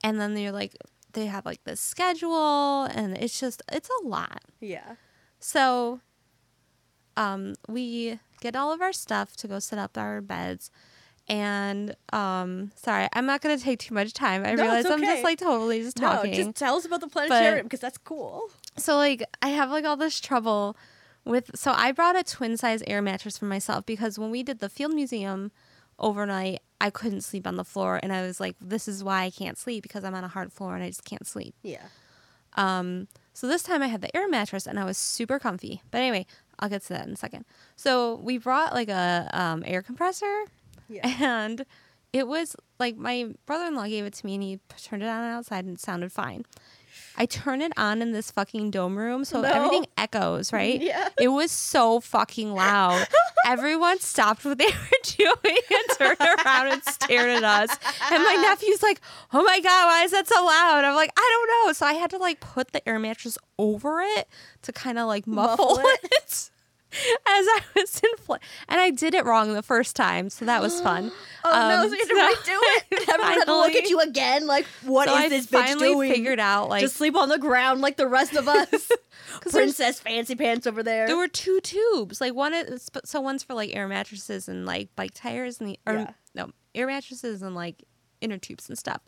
and 0.03 0.19
then 0.19 0.33
they're 0.33 0.51
like 0.51 0.75
they 1.13 1.27
have 1.27 1.45
like 1.45 1.63
this 1.63 1.79
schedule 1.79 2.83
and 2.85 3.17
it's 3.17 3.39
just 3.39 3.61
it's 3.71 3.89
a 4.01 4.07
lot. 4.07 4.41
Yeah. 4.59 4.95
So 5.39 6.01
um 7.15 7.55
we 7.67 8.19
get 8.41 8.55
all 8.55 8.71
of 8.71 8.81
our 8.81 8.93
stuff 8.93 9.35
to 9.37 9.47
go 9.47 9.59
set 9.59 9.79
up 9.79 9.97
our 9.97 10.21
beds 10.21 10.69
And 11.29 11.95
um, 12.13 12.71
sorry, 12.75 13.07
I'm 13.11 13.25
not 13.25 13.41
gonna 13.41 13.57
take 13.57 13.79
too 13.79 13.93
much 13.93 14.13
time. 14.13 14.45
I 14.45 14.53
No, 14.53 14.63
realize 14.63 14.85
it's 14.85 14.93
I'm 14.93 15.01
just 15.01 15.23
like 15.23 15.39
totally 15.39 15.81
just 15.81 15.97
talking. 15.97 16.31
No, 16.31 16.37
just 16.37 16.55
tell 16.55 16.75
us 16.75 16.85
about 16.85 17.01
the 17.01 17.07
planetarium 17.07 17.65
because 17.65 17.81
that's 17.81 17.97
cool. 17.97 18.49
So 18.77 18.95
like 18.95 19.23
I 19.41 19.49
have 19.49 19.69
like 19.69 19.83
all 19.83 19.97
this 19.97 20.19
trouble 20.19 20.77
with 21.25 21.51
so 21.53 21.73
I 21.75 21.91
brought 21.91 22.15
a 22.15 22.23
twin 22.23 22.55
size 22.55 22.81
air 22.87 23.01
mattress 23.01 23.37
for 23.37 23.45
myself 23.45 23.85
because 23.85 24.17
when 24.17 24.31
we 24.31 24.41
did 24.41 24.59
the 24.59 24.69
field 24.69 24.93
museum 24.93 25.51
overnight, 25.99 26.61
I 26.79 26.89
couldn't 26.89 27.21
sleep 27.21 27.45
on 27.45 27.57
the 27.57 27.65
floor 27.65 27.99
and 28.01 28.13
I 28.13 28.21
was 28.21 28.39
like, 28.39 28.55
this 28.61 28.87
is 28.87 29.03
why 29.03 29.23
I 29.23 29.29
can't 29.29 29.57
sleep 29.57 29.83
because 29.83 30.05
I'm 30.05 30.15
on 30.15 30.23
a 30.23 30.29
hard 30.29 30.53
floor 30.53 30.75
and 30.75 30.83
I 30.83 30.87
just 30.87 31.03
can't 31.03 31.27
sleep. 31.27 31.55
Yeah. 31.61 31.83
Um 32.55 33.09
so 33.33 33.47
this 33.47 33.63
time 33.63 33.83
I 33.83 33.87
had 33.87 34.01
the 34.01 34.15
air 34.15 34.29
mattress 34.29 34.65
and 34.65 34.79
I 34.79 34.85
was 34.85 34.97
super 34.97 35.39
comfy. 35.39 35.81
But 35.91 35.99
anyway, 35.99 36.25
I'll 36.59 36.69
get 36.69 36.83
to 36.83 36.89
that 36.93 37.05
in 37.05 37.13
a 37.13 37.17
second. 37.17 37.45
So 37.75 38.15
we 38.15 38.37
brought 38.37 38.73
like 38.73 38.89
a 38.89 39.29
um, 39.31 39.63
air 39.65 39.83
compressor 39.83 40.45
Yeah. 40.89 41.07
and 41.43 41.65
it 42.13 42.27
was 42.27 42.55
like 42.79 42.95
my 42.97 43.33
brother-in-law 43.45 43.87
gave 43.87 44.05
it 44.05 44.13
to 44.13 44.25
me 44.25 44.35
and 44.35 44.43
he 44.43 44.59
turned 44.81 45.03
it 45.03 45.07
on 45.09 45.23
outside 45.23 45.65
and 45.65 45.75
it 45.75 45.81
sounded 45.81 46.11
fine. 46.11 46.45
I 47.19 47.25
turn 47.25 47.61
it 47.61 47.71
on 47.77 48.01
in 48.01 48.11
this 48.11 48.29
fucking 48.31 48.69
dome 48.71 48.97
room, 48.97 49.25
so 49.25 49.41
No. 49.41 49.49
everything 49.49 49.87
echoes, 49.97 50.53
right? 50.53 50.79
Yeah. 50.81 51.09
It 51.19 51.29
was 51.29 51.51
so 51.51 51.99
fucking 51.99 52.53
loud. 52.53 53.07
Everyone 53.45 53.99
stopped 53.99 54.45
what 54.45 54.57
they 54.57 54.65
were 54.67 55.01
doing 55.03 55.57
and 55.71 55.97
turned 55.97 56.19
around 56.21 56.67
and 56.67 56.83
stared 56.83 57.29
at 57.29 57.43
us. 57.43 57.69
And 58.11 58.23
my 58.23 58.35
nephew's 58.35 58.83
like, 58.83 58.99
"Oh 59.33 59.43
my 59.43 59.59
god, 59.59 59.85
why 59.85 60.03
is 60.03 60.11
that 60.11 60.27
so 60.27 60.43
loud?" 60.43 60.83
I'm 60.85 60.95
like, 60.95 61.11
"I 61.17 61.29
don't 61.49 61.67
know." 61.67 61.73
So 61.73 61.85
I 61.85 61.93
had 61.93 62.09
to 62.11 62.17
like 62.17 62.39
put 62.39 62.71
the 62.71 62.87
air 62.87 62.99
mattress 62.99 63.37
over 63.57 64.01
it 64.01 64.27
to 64.63 64.71
kind 64.71 64.99
of 64.99 65.07
like 65.07 65.25
muffle, 65.27 65.65
Muffle 65.75 65.79
it. 65.85 65.99
it. 66.11 66.49
As 67.27 67.45
I 67.47 67.59
was 67.75 68.01
in 68.03 68.09
fl- 68.17 68.33
and 68.67 68.79
I 68.81 68.89
did 68.91 69.13
it 69.13 69.25
wrong 69.25 69.53
the 69.53 69.61
first 69.63 69.95
time, 69.95 70.29
so 70.29 70.45
that 70.45 70.61
was 70.61 70.79
fun. 70.81 71.11
Oh 71.43 71.51
no, 71.51 71.83
Um, 71.83 71.89
so 71.89 71.95
you 71.95 72.17
had 72.17 72.29
to 72.29 72.35
redo 72.51 72.57
it. 72.61 73.09
Everyone 73.09 73.33
had 73.33 73.45
to 73.45 73.55
look 73.55 73.75
at 73.75 73.89
you 73.89 73.99
again, 73.99 74.47
like, 74.47 74.65
what 74.83 75.07
is 75.07 75.13
so 75.13 75.19
I 75.19 75.29
this 75.29 75.45
bitch 75.47 75.49
finally 75.65 75.93
doing? 75.93 76.11
figured 76.11 76.39
out 76.39 76.69
like 76.69 76.81
Just 76.81 76.95
sleep 76.97 77.15
on 77.15 77.29
the 77.29 77.37
ground 77.37 77.81
like 77.81 77.97
the 77.97 78.07
rest 78.07 78.35
of 78.35 78.47
us. 78.47 78.89
Princess 79.51 79.99
Fancy 79.99 80.35
Pants 80.35 80.67
over 80.67 80.83
there. 80.83 81.07
There 81.07 81.17
were 81.17 81.27
two 81.27 81.59
tubes. 81.61 82.19
Like 82.21 82.33
one 82.33 82.53
is 82.53 82.89
so 83.05 83.21
one's 83.21 83.43
for 83.43 83.53
like 83.53 83.75
air 83.75 83.87
mattresses 83.87 84.47
and 84.47 84.65
like 84.65 84.95
bike 84.95 85.11
tires 85.13 85.59
and 85.59 85.69
the 85.69 85.79
or 85.85 85.93
Yeah. 85.93 86.11
no 86.33 86.51
air 86.73 86.87
mattresses 86.87 87.41
and 87.41 87.55
like 87.55 87.83
inner 88.21 88.37
tubes 88.37 88.67
and 88.69 88.77
stuff. 88.77 89.01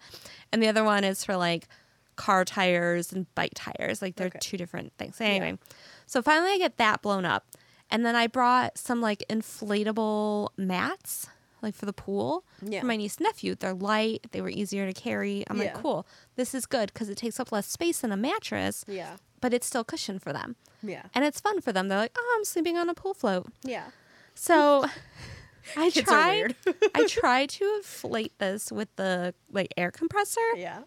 And 0.52 0.62
the 0.62 0.68
other 0.68 0.84
one 0.84 1.04
is 1.04 1.24
for 1.24 1.36
like 1.36 1.68
car 2.16 2.44
tires 2.46 3.12
and 3.14 3.34
bike 3.36 3.54
tires. 3.56 4.02
Like 4.02 4.16
they're 4.16 4.28
Okay. 4.28 4.40
two 4.42 4.58
different 4.58 4.94
things. 4.98 5.20
Anyway, 5.22 5.58
so 6.06 6.22
finally 6.22 6.52
I 6.52 6.58
get 6.58 6.78
that 6.78 7.02
blown 7.02 7.26
up. 7.26 7.46
And 7.92 8.06
then 8.06 8.16
I 8.16 8.28
brought 8.28 8.78
some 8.78 9.02
like 9.02 9.24
inflatable 9.30 10.50
mats 10.58 11.28
like 11.62 11.76
for 11.76 11.86
the 11.86 11.94
pool 11.94 12.46
Yeah. 12.62 12.80
for 12.82 12.86
my 12.86 12.96
niece 12.96 13.18
and 13.18 13.26
nephew. 13.26 13.56
They're 13.56 13.74
light, 13.74 14.28
they 14.32 14.42
were 14.42 14.50
easier 14.50 14.86
to 14.86 14.94
carry. 14.94 15.44
I'm 15.50 15.58
like, 15.58 15.74
cool. 15.74 16.08
This 16.36 16.54
is 16.54 16.66
good 16.66 16.94
because 16.94 17.10
it 17.10 17.18
takes 17.18 17.40
up 17.40 17.52
less 17.52 17.68
space 17.68 18.00
than 18.00 18.12
a 18.12 18.18
mattress, 18.18 18.86
yeah, 18.88 19.18
but 19.42 19.54
it's 19.54 19.68
still 19.68 19.84
cushion 19.84 20.20
for 20.20 20.32
them 20.34 20.56
yeah, 20.82 21.04
and 21.14 21.26
it's 21.26 21.40
fun 21.42 21.60
for 21.60 21.74
them. 21.74 21.90
They're 21.90 21.98
like, 21.98 22.16
"Oh, 22.18 22.36
I'm 22.38 22.46
sleeping 22.46 22.78
on 22.78 22.90
a 22.90 22.94
pool 22.94 23.14
float." 23.14 23.48
yeah. 23.64 23.88
So 24.36 24.86
I 25.78 25.90
Kids 25.90 26.08
tried. 26.08 26.56
I 26.96 27.06
tried 27.08 27.50
to 27.50 27.66
inflate 27.78 28.38
this 28.40 28.72
with 28.72 28.88
the 28.96 29.34
like 29.52 29.74
air 29.76 29.92
compressor. 29.92 30.40
Yeah. 30.56 30.84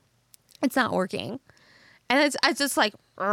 It's 0.63 0.77
not 0.77 0.93
working, 0.93 1.41
and 2.13 2.21
it's 2.21 2.37
it's 2.45 2.59
just 2.59 2.77
like. 2.77 2.95
like 3.19 3.27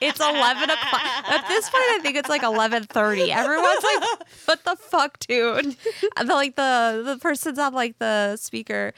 it's 0.00 0.20
11 0.20 0.70
o'clock. 0.70 1.02
At 1.28 1.46
this 1.48 1.70
point 1.70 1.84
i 1.84 1.98
think 2.02 2.16
it's 2.16 2.28
like 2.28 2.42
11.30 2.42 3.28
everyone's 3.28 3.84
like 3.84 4.02
what 4.46 4.64
the 4.64 4.76
fuck 4.76 5.18
dude? 5.20 5.76
And 6.16 6.28
the, 6.28 6.34
like 6.34 6.56
the 6.56 7.02
the 7.04 7.16
person's 7.18 7.58
on 7.58 7.72
like 7.72 7.98
the 7.98 8.36
speaker 8.36 8.92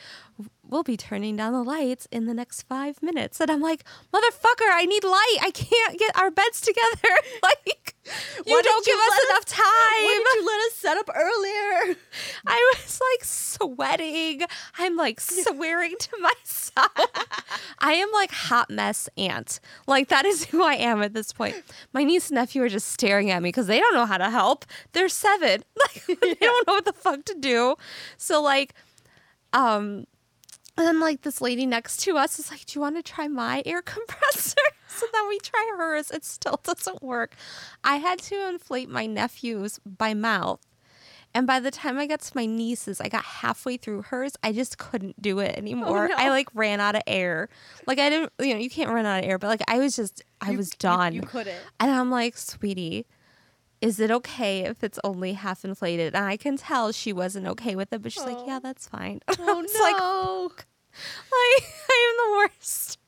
we'll 0.72 0.82
be 0.82 0.96
turning 0.96 1.36
down 1.36 1.52
the 1.52 1.62
lights 1.62 2.08
in 2.10 2.24
the 2.26 2.34
next 2.34 2.62
five 2.62 3.02
minutes 3.02 3.40
and 3.40 3.50
i'm 3.50 3.60
like 3.60 3.84
motherfucker 4.12 4.68
i 4.72 4.84
need 4.86 5.04
light 5.04 5.36
i 5.42 5.50
can't 5.52 5.98
get 5.98 6.18
our 6.18 6.30
beds 6.30 6.60
together 6.60 7.14
like 7.42 7.94
you 8.04 8.54
Why 8.54 8.62
don't 8.62 8.84
give 8.84 8.98
us 8.98 9.10
let 9.10 9.30
enough 9.30 9.44
us- 9.46 9.52
time 9.52 9.62
Why 9.62 10.24
did 10.34 10.40
you 10.40 10.46
let 10.46 10.60
us 10.66 10.72
set 10.74 10.96
up 10.96 11.08
earlier? 11.14 11.96
I 12.48 12.72
was 12.74 13.00
like 13.12 13.24
sweating. 13.24 14.42
I'm 14.76 14.96
like 14.96 15.20
swearing 15.20 15.94
to 15.96 16.10
myself. 16.20 16.90
I 17.78 17.92
am 17.92 18.08
like 18.12 18.32
hot 18.32 18.70
mess 18.70 19.08
aunt. 19.16 19.60
Like 19.86 20.08
that 20.08 20.24
is 20.24 20.46
who 20.46 20.64
I 20.64 20.74
am 20.74 21.00
at 21.00 21.14
this 21.14 21.32
point. 21.32 21.54
My 21.92 22.02
niece 22.02 22.28
and 22.30 22.34
nephew 22.34 22.62
are 22.64 22.68
just 22.68 22.88
staring 22.88 23.30
at 23.30 23.40
me 23.40 23.50
because 23.50 23.68
they 23.68 23.78
don't 23.78 23.94
know 23.94 24.06
how 24.06 24.18
to 24.18 24.30
help. 24.30 24.64
They're 24.92 25.08
seven. 25.08 25.62
Like 25.78 26.04
they 26.20 26.34
don't 26.34 26.66
know 26.66 26.74
what 26.74 26.84
the 26.84 26.92
fuck 26.92 27.24
to 27.26 27.34
do. 27.38 27.76
So 28.16 28.42
like, 28.42 28.74
um, 29.52 30.06
and 30.76 30.86
then 30.86 31.00
like 31.00 31.22
this 31.22 31.40
lady 31.40 31.66
next 31.66 31.98
to 32.02 32.16
us 32.16 32.38
is 32.38 32.50
like, 32.50 32.64
"Do 32.66 32.78
you 32.78 32.80
want 32.80 32.96
to 32.96 33.02
try 33.02 33.28
my 33.28 33.62
air 33.66 33.82
compressor?" 33.82 34.56
so 34.88 35.06
then 35.12 35.28
we 35.28 35.38
try 35.38 35.74
hers. 35.76 36.10
It 36.10 36.24
still 36.24 36.60
doesn't 36.62 37.02
work. 37.02 37.34
I 37.84 37.96
had 37.96 38.18
to 38.20 38.48
inflate 38.48 38.88
my 38.88 39.06
nephew's 39.06 39.80
by 39.84 40.14
mouth. 40.14 40.60
And 41.34 41.46
by 41.46 41.60
the 41.60 41.70
time 41.70 41.98
I 41.98 42.06
got 42.06 42.20
to 42.20 42.32
my 42.34 42.44
niece's, 42.44 43.00
I 43.00 43.08
got 43.08 43.24
halfway 43.24 43.78
through 43.78 44.02
hers. 44.02 44.34
I 44.42 44.52
just 44.52 44.76
couldn't 44.76 45.20
do 45.20 45.38
it 45.38 45.52
oh, 45.54 45.58
anymore. 45.58 46.08
no. 46.08 46.14
I 46.16 46.28
like 46.28 46.48
ran 46.54 46.80
out 46.80 46.94
of 46.94 47.02
air. 47.06 47.48
Like 47.86 47.98
I 47.98 48.10
didn't, 48.10 48.32
you 48.38 48.52
know, 48.52 48.60
you 48.60 48.68
can't 48.68 48.90
run 48.90 49.06
out 49.06 49.24
of 49.24 49.28
air, 49.28 49.38
but 49.38 49.46
like 49.46 49.62
I 49.66 49.78
was 49.78 49.96
just, 49.96 50.22
I 50.40 50.56
was 50.56 50.70
done. 50.70 51.14
You, 51.14 51.22
you 51.22 51.26
couldn't. 51.26 51.56
And 51.80 51.90
I'm 51.90 52.10
like, 52.10 52.36
sweetie, 52.36 53.06
is 53.82 54.00
it 54.00 54.10
okay 54.10 54.60
if 54.64 54.82
it's 54.82 54.98
only 55.04 55.34
half 55.34 55.64
inflated? 55.64 56.14
And 56.14 56.24
I 56.24 56.38
can 56.38 56.56
tell 56.56 56.90
she 56.92 57.12
wasn't 57.12 57.46
okay 57.48 57.76
with 57.76 57.92
it, 57.92 58.00
but 58.00 58.12
she's 58.12 58.24
like, 58.24 58.38
Oh. 58.38 58.46
yeah, 58.46 58.58
that's 58.60 58.88
fine. 58.88 59.20
Oh 59.38 59.60
It's 59.60 59.78
like, 59.78 59.96
no. 59.98 60.50
like 60.54 61.64
I 61.90 62.08
am 62.08 62.16
the 62.32 62.36
worst. 62.38 62.98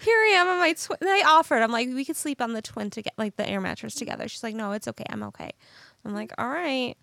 Here 0.00 0.16
I 0.16 0.34
am 0.36 0.48
on 0.48 0.58
my 0.58 0.72
twin. 0.74 0.98
I 1.02 1.22
offered. 1.26 1.62
I'm 1.62 1.72
like, 1.72 1.88
we 1.88 2.04
could 2.04 2.16
sleep 2.16 2.40
on 2.42 2.52
the 2.52 2.62
twin 2.62 2.90
to 2.90 3.02
get 3.02 3.14
like 3.16 3.36
the 3.36 3.48
air 3.48 3.60
mattress 3.60 3.94
together. 3.94 4.28
She's 4.28 4.42
like, 4.42 4.54
no, 4.54 4.72
it's 4.72 4.86
okay. 4.88 5.04
I'm 5.08 5.22
okay. 5.24 5.50
I'm 6.04 6.14
like, 6.14 6.32
all 6.38 6.48
right. 6.48 6.96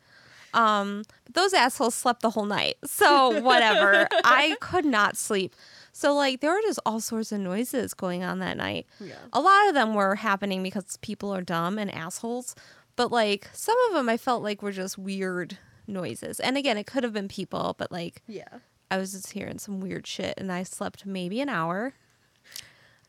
Um, 0.54 1.04
but 1.26 1.34
those 1.34 1.54
assholes 1.54 1.96
slept 1.96 2.22
the 2.22 2.30
whole 2.30 2.46
night. 2.46 2.76
So 2.86 3.42
whatever. 3.42 4.08
I 4.24 4.56
could 4.62 4.86
not 4.86 5.18
sleep. 5.18 5.56
So 5.94 6.14
like 6.14 6.40
there 6.42 6.52
were 6.52 6.62
just 6.62 6.80
all 6.86 7.00
sorts 7.02 7.32
of 7.32 7.40
noises 7.42 7.94
going 7.94 8.24
on 8.24 8.40
that 8.40 8.56
night. 8.58 8.86
Yeah. 9.00 9.16
A 9.34 9.42
lot 9.42 9.68
of 9.70 9.74
them 9.74 9.94
were 9.94 10.16
happening 10.16 10.62
because 10.64 10.98
people 11.02 11.34
are 11.34 11.42
dumb 11.42 11.78
and 11.78 11.94
assholes. 11.94 12.56
But 12.96 13.12
like 13.12 13.50
some 13.54 13.78
of 13.88 13.94
them 13.96 14.10
I 14.10 14.18
felt 14.18 14.44
like 14.44 14.62
were 14.62 14.72
just 14.72 14.98
weird 14.98 15.58
noises. 15.88 16.40
And 16.40 16.58
again, 16.58 16.78
it 16.78 16.86
could 16.88 17.04
have 17.04 17.14
been 17.14 17.28
people, 17.28 17.76
but 17.78 17.92
like 17.92 18.22
Yeah. 18.28 18.60
I 18.90 18.98
was 18.98 19.12
just 19.14 19.32
hearing 19.32 19.58
some 19.60 19.80
weird 19.80 20.06
shit 20.06 20.34
and 20.38 20.52
I 20.52 20.64
slept 20.64 21.06
maybe 21.06 21.42
an 21.42 21.50
hour. 21.50 21.94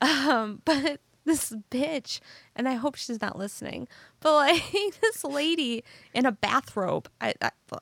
Um, 0.01 0.63
but 0.65 1.01
this 1.25 1.53
bitch, 1.71 2.19
and 2.57 2.69
I 2.69 2.75
hope 2.75 2.97
she's 2.97 3.21
not 3.21 3.39
listening, 3.39 3.87
but 4.21 4.35
like 4.35 4.63
this 5.01 5.23
lady 5.23 5.85
in 6.13 6.27
a 6.27 6.33
bathrobe, 6.33 7.09
I, 7.21 7.35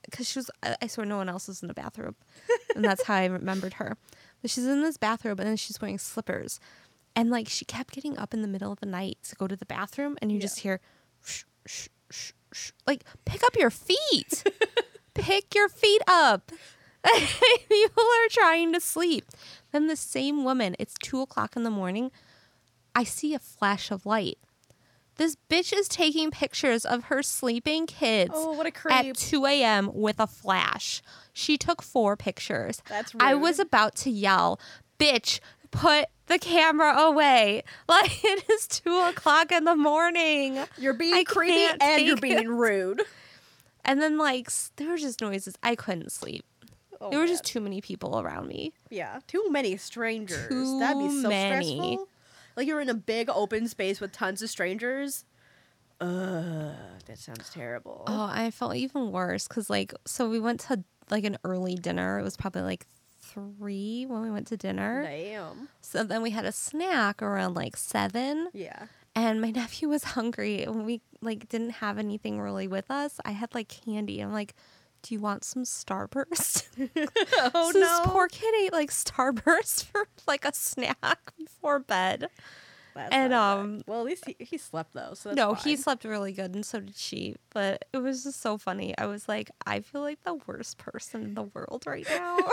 because 0.05 0.29
she 0.29 0.39
was, 0.39 0.51
I, 0.63 0.77
I 0.83 0.87
swear 0.87 1.07
no 1.07 1.17
one 1.17 1.31
else 1.31 1.49
was 1.49 1.63
in 1.63 1.71
a 1.71 1.75
bathrobe, 1.75 2.17
and 2.77 2.85
that's 2.85 3.05
how 3.05 3.15
I 3.15 3.25
remembered 3.25 3.75
her. 3.75 3.97
But 4.43 4.51
she's 4.51 4.67
in 4.67 4.83
this 4.83 4.99
bathrobe 4.99 5.41
and 5.41 5.49
then 5.49 5.57
she's 5.57 5.81
wearing 5.81 5.97
slippers, 5.97 6.61
and 7.17 7.31
like 7.31 7.49
she 7.49 7.65
kept 7.65 7.95
getting 7.95 8.19
up 8.19 8.35
in 8.35 8.43
the 8.43 8.49
middle 8.49 8.71
of 8.71 8.81
the 8.81 8.87
night 8.87 9.17
to 9.31 9.35
go 9.37 9.47
to 9.47 9.57
the 9.57 9.65
bathroom, 9.67 10.19
and 10.21 10.31
you 10.31 10.37
Yeah. 10.37 10.43
just 10.43 10.59
hear, 10.61 10.81
shh, 11.25 11.45
shh, 11.67 11.89
shh, 12.11 12.33
shh, 12.53 12.73
like 12.87 13.05
pick 13.25 13.43
up 13.45 13.57
your 13.57 13.71
feet, 13.71 14.45
pick 15.15 15.55
your 15.55 15.69
feet 15.69 16.03
up. 16.07 16.53
People 17.69 18.03
are 18.05 18.29
trying 18.31 18.73
to 18.75 18.81
sleep. 18.81 19.25
Then 19.73 19.87
the 19.87 19.97
same 19.97 20.45
woman, 20.45 20.77
it's 20.79 20.95
two 21.03 21.21
o'clock 21.23 21.57
in 21.57 21.63
the 21.63 21.71
morning. 21.71 22.11
I 22.95 23.05
see 23.05 23.33
a 23.35 23.39
flash 23.39 23.91
of 23.91 24.05
light. 24.05 24.39
This 25.17 25.37
bitch 25.51 25.73
is 25.77 25.89
taking 25.89 26.31
pictures 26.31 26.85
of 26.85 27.05
her 27.05 27.23
sleeping 27.23 27.87
kids 27.87 28.33
Oh, 28.35 28.53
what 28.53 28.67
a 28.67 28.71
creep. 28.71 28.95
at 28.95 29.17
2 29.17 29.45
a.m. 29.47 29.91
with 29.95 30.19
a 30.19 30.27
flash. 30.27 31.03
She 31.33 31.57
took 31.59 31.83
four 31.83 32.17
pictures. 32.17 32.83
That's 32.89 33.15
I 33.21 33.35
was 33.35 33.59
about 33.59 33.95
to 33.97 34.11
yell, 34.11 34.59
bitch, 34.99 35.41
put 35.71 36.07
the 36.31 36.39
camera 36.39 36.97
away. 36.97 37.63
Like 37.89 38.25
it 38.25 38.45
is 38.49 38.67
two 38.69 38.97
o'clock 39.09 39.51
in 39.51 39.65
the 39.65 39.75
morning. 39.75 40.59
You're 40.79 40.95
being 40.95 41.15
I 41.15 41.25
creepy 41.25 41.67
and 41.81 42.03
you're 42.03 42.17
being 42.17 42.49
rude. 42.49 43.03
And 43.85 44.01
then 44.01 44.17
like 44.17 44.49
there 44.77 44.89
were 44.89 44.97
just 44.97 45.21
noises. 45.21 45.57
I 45.63 45.75
couldn't 45.75 46.13
sleep. 46.13 46.45
Oh, 47.01 47.11
there 47.11 47.19
were 47.19 47.25
man. 47.25 47.33
just 47.33 47.45
too 47.45 47.61
many 47.61 47.81
people 47.81 48.21
around 48.21 48.47
me. 48.47 48.73
Yeah, 48.91 49.21
too 49.27 49.45
many 49.51 49.77
strangers. 49.77 50.49
Too 50.49 50.79
That'd 50.79 50.99
be 50.99 51.23
so 51.23 51.29
many. 51.29 51.75
stressful. 51.77 52.09
Like 52.57 52.69
you're 52.69 52.81
in 52.81 52.89
a 52.89 52.95
big 52.95 53.29
open 53.29 53.67
space 53.67 54.01
with 54.01 54.13
tons 54.13 54.41
of 54.43 54.51
strangers. 54.51 55.25
Ugh, 56.01 56.75
that 57.07 57.19
sounds 57.19 57.51
terrible. 57.51 58.05
Oh, 58.07 58.29
I 58.31 58.51
felt 58.51 58.77
even 58.77 59.11
worse 59.11 59.49
because 59.49 59.69
like 59.69 59.93
so 60.07 60.29
we 60.31 60.39
went 60.39 60.61
to 60.61 60.85
like 61.11 61.25
an 61.25 61.39
early 61.43 61.75
dinner. 61.75 62.19
It 62.21 62.23
was 62.23 62.37
probably 62.37 62.63
like 62.63 62.87
three 63.31 64.07
when 64.09 64.23
we 64.23 64.31
went 64.31 64.47
to 64.49 64.57
dinner. 64.57 65.03
Damn. 65.03 65.69
So 65.81 66.03
then 66.05 66.23
we 66.23 66.31
had 66.31 66.45
a 66.45 66.53
snack 66.53 67.23
around 67.23 67.55
like 67.55 67.77
seven. 67.77 68.49
Yeah. 68.53 68.87
and 69.15 69.41
my 69.41 69.51
nephew 69.61 69.89
was 69.89 70.05
hungry 70.05 70.63
and 70.65 70.85
we 70.87 71.01
like 71.21 71.49
didn't 71.49 71.71
have 71.85 71.99
anything 71.99 72.41
really 72.41 72.69
with 72.69 72.91
us. 72.91 73.21
I 73.25 73.33
had 73.33 73.55
like 73.55 73.69
candy. 73.69 74.21
I'm 74.21 74.33
like, 74.33 74.55
"Do 75.03 75.15
you 75.15 75.21
want 75.21 75.45
some 75.45 75.65
Starburst?" 75.65 76.67
Oh 77.55 77.73
so 77.73 77.79
this 77.79 78.01
poor 78.05 78.29
kid 78.29 78.55
ate 78.65 78.73
like 78.73 78.91
Starburst 78.91 79.85
for 79.85 80.07
like 80.27 80.45
a 80.45 80.55
snack 80.55 81.33
before 81.39 81.79
bed. 81.79 82.29
That's 82.95 83.13
and, 83.15 83.33
um, 83.33 83.83
well, 83.87 84.01
at 84.01 84.07
least 84.07 84.25
he, 84.27 84.37
he 84.41 84.59
slept 84.59 84.93
though. 84.95 85.13
So 85.15 85.29
that's 85.31 85.37
no, 85.37 85.55
he 85.55 85.77
slept 85.77 86.05
really 86.05 86.33
good, 86.33 86.55
and 86.55 86.65
so 86.67 86.81
did 86.81 86.97
she. 86.97 87.37
But 87.55 87.85
it 87.93 87.99
was 87.99 88.25
just 88.25 88.41
so 88.41 88.59
funny. 88.59 88.97
I 88.99 89.07
was 89.07 89.29
like, 89.29 89.51
I 89.67 89.81
feel 89.81 90.01
like 90.01 90.23
the 90.25 90.35
worst 90.47 90.79
person 90.79 91.23
in 91.23 91.35
the 91.35 91.45
world 91.45 91.85
right 91.87 92.07
now. 92.09 92.39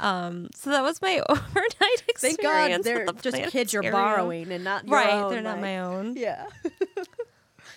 um, 0.00 0.48
so 0.54 0.70
that 0.70 0.82
was 0.82 1.00
my 1.02 1.20
overnight 1.28 2.02
experience. 2.08 2.20
Thank 2.20 2.42
God 2.42 2.82
they're 2.82 3.06
the 3.06 3.12
just 3.12 3.52
kids 3.52 3.72
you're 3.72 3.92
borrowing 3.92 4.50
and 4.50 4.64
not 4.64 4.86
your 4.88 4.96
Right, 4.96 5.12
own, 5.12 5.30
they're 5.30 5.42
not 5.42 5.56
like- 5.56 5.60
my 5.60 5.78
own. 5.80 6.16
Yeah. 6.20 6.46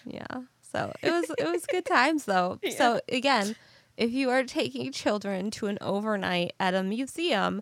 Yeah. 0.05 0.25
So 0.61 0.91
it 1.01 1.11
was 1.11 1.29
it 1.37 1.49
was 1.51 1.65
good 1.65 1.85
times 1.85 2.25
though. 2.25 2.59
So 2.77 2.99
again, 3.09 3.55
if 3.95 4.11
you 4.11 4.29
are 4.31 4.43
taking 4.43 4.91
children 4.91 5.51
to 5.51 5.67
an 5.67 5.77
overnight 5.81 6.53
at 6.59 6.73
a 6.73 6.81
museum, 6.83 7.61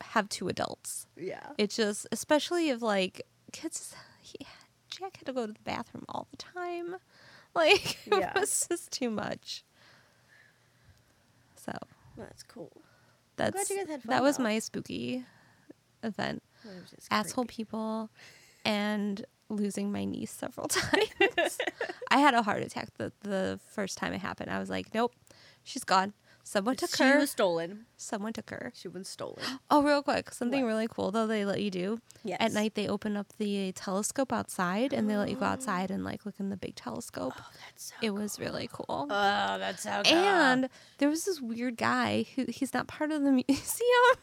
have 0.00 0.28
two 0.28 0.48
adults. 0.48 1.06
Yeah. 1.16 1.46
It's 1.58 1.76
just, 1.76 2.06
especially 2.12 2.68
if 2.70 2.82
like 2.82 3.22
kids, 3.52 3.94
he, 4.20 4.38
Jack 4.90 5.16
had 5.18 5.26
to 5.26 5.32
go 5.32 5.46
to 5.46 5.52
the 5.52 5.58
bathroom 5.64 6.04
all 6.08 6.26
the 6.30 6.36
time. 6.36 6.96
Like 7.56 7.98
Yeah. 8.10 8.32
it 8.34 8.40
was 8.40 8.66
just 8.68 8.90
too 8.90 9.10
much. 9.10 9.62
So 11.56 11.72
That's 12.16 12.42
cool. 12.42 12.72
that's 13.36 13.70
you 13.70 13.76
guys 13.78 13.88
had 13.88 14.02
fun, 14.02 14.10
that 14.10 14.22
was 14.24 14.38
my 14.40 14.58
spooky 14.58 15.24
event. 16.02 16.42
That 16.64 16.74
was 16.80 16.90
just 16.90 17.06
Asshole 17.12 17.44
creepy. 17.44 17.54
people, 17.56 18.10
and 18.64 19.24
losing 19.48 19.92
my 19.92 20.04
niece 20.04 20.30
several 20.32 20.66
times. 20.68 21.58
I 22.10 22.18
had 22.18 22.34
a 22.34 22.42
heart 22.42 22.62
attack 22.62 22.88
the 22.98 23.12
the 23.20 23.60
first 23.72 23.98
time 23.98 24.12
it 24.12 24.20
happened. 24.20 24.50
I 24.50 24.58
was 24.58 24.68
like, 24.70 24.92
nope, 24.94 25.14
she's 25.62 25.84
gone. 25.84 26.12
Someone 26.46 26.76
took 26.76 26.94
She 26.94 27.02
her. 27.02 27.12
She 27.12 27.16
was 27.18 27.30
stolen. 27.30 27.86
Someone 27.96 28.34
took 28.34 28.50
her. 28.50 28.70
She 28.76 28.86
was 28.86 29.08
stolen. 29.08 29.42
Oh, 29.70 29.82
real 29.82 30.02
quick, 30.02 30.30
something 30.30 30.62
What? 30.62 30.68
really 30.68 30.86
cool 30.88 31.10
though 31.10 31.26
they 31.26 31.44
let 31.46 31.62
you 31.62 31.70
do. 31.70 32.00
Yes. 32.22 32.36
At 32.38 32.52
night 32.52 32.74
they 32.74 32.86
open 32.86 33.16
up 33.16 33.26
the 33.38 33.72
telescope 33.72 34.30
outside 34.32 34.92
and 34.92 35.08
they 35.08 35.16
let 35.16 35.30
you 35.30 35.36
go 35.36 35.46
outside 35.46 35.90
and 35.90 36.04
like 36.04 36.24
look 36.26 36.34
in 36.38 36.50
the 36.50 36.56
big 36.56 36.74
telescope. 36.76 37.32
Oh, 37.36 37.50
that's 37.64 37.86
so. 37.88 37.94
it 38.02 38.10
was 38.10 38.38
really 38.38 38.68
cool. 38.70 39.06
Oh, 39.10 39.58
that's 39.58 39.82
so. 39.82 39.90
and 39.90 40.68
there 40.98 41.08
was 41.08 41.24
this 41.24 41.40
weird 41.40 41.76
guy 41.78 42.26
who 42.36 42.44
he's 42.48 42.74
not 42.74 42.86
part 42.88 43.10
of 43.10 43.22
the 43.22 43.32
museum, 43.48 44.16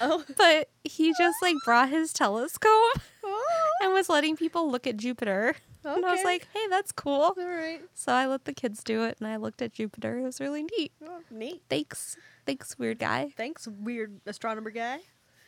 oh. 0.00 0.24
but 0.36 0.68
he 0.84 1.12
just 1.16 1.36
like 1.40 1.56
brought 1.64 1.88
his 1.88 2.12
telescope 2.12 2.98
and 3.82 3.92
was 3.92 4.08
letting 4.08 4.36
people 4.36 4.68
look 4.70 4.86
at 4.88 4.96
Jupiter. 4.96 5.54
And 5.84 6.04
I 6.04 6.12
was 6.12 6.24
like, 6.24 6.46
"Hey, 6.52 6.66
that's 6.68 6.92
cool." 6.92 7.34
All 7.38 7.44
right. 7.48 7.80
So 7.94 8.12
I 8.12 8.26
let 8.26 8.44
the 8.44 8.52
kids 8.52 8.84
do 8.84 9.04
it 9.04 9.16
and 9.18 9.26
I 9.28 9.36
looked 9.36 9.62
at 9.62 9.72
Jupiter. 9.72 10.18
It 10.18 10.22
was 10.22 10.40
really 10.40 10.62
neat. 10.78 10.92
Oh, 11.06 11.20
neat. 11.30 11.62
Thanks. 11.68 12.16
Thanks, 12.46 12.78
weird 12.78 12.98
guy 12.98 13.32
Thanks, 13.36 13.68
weird 13.68 14.20
astronomer 14.26 14.70
guy. 14.70 14.98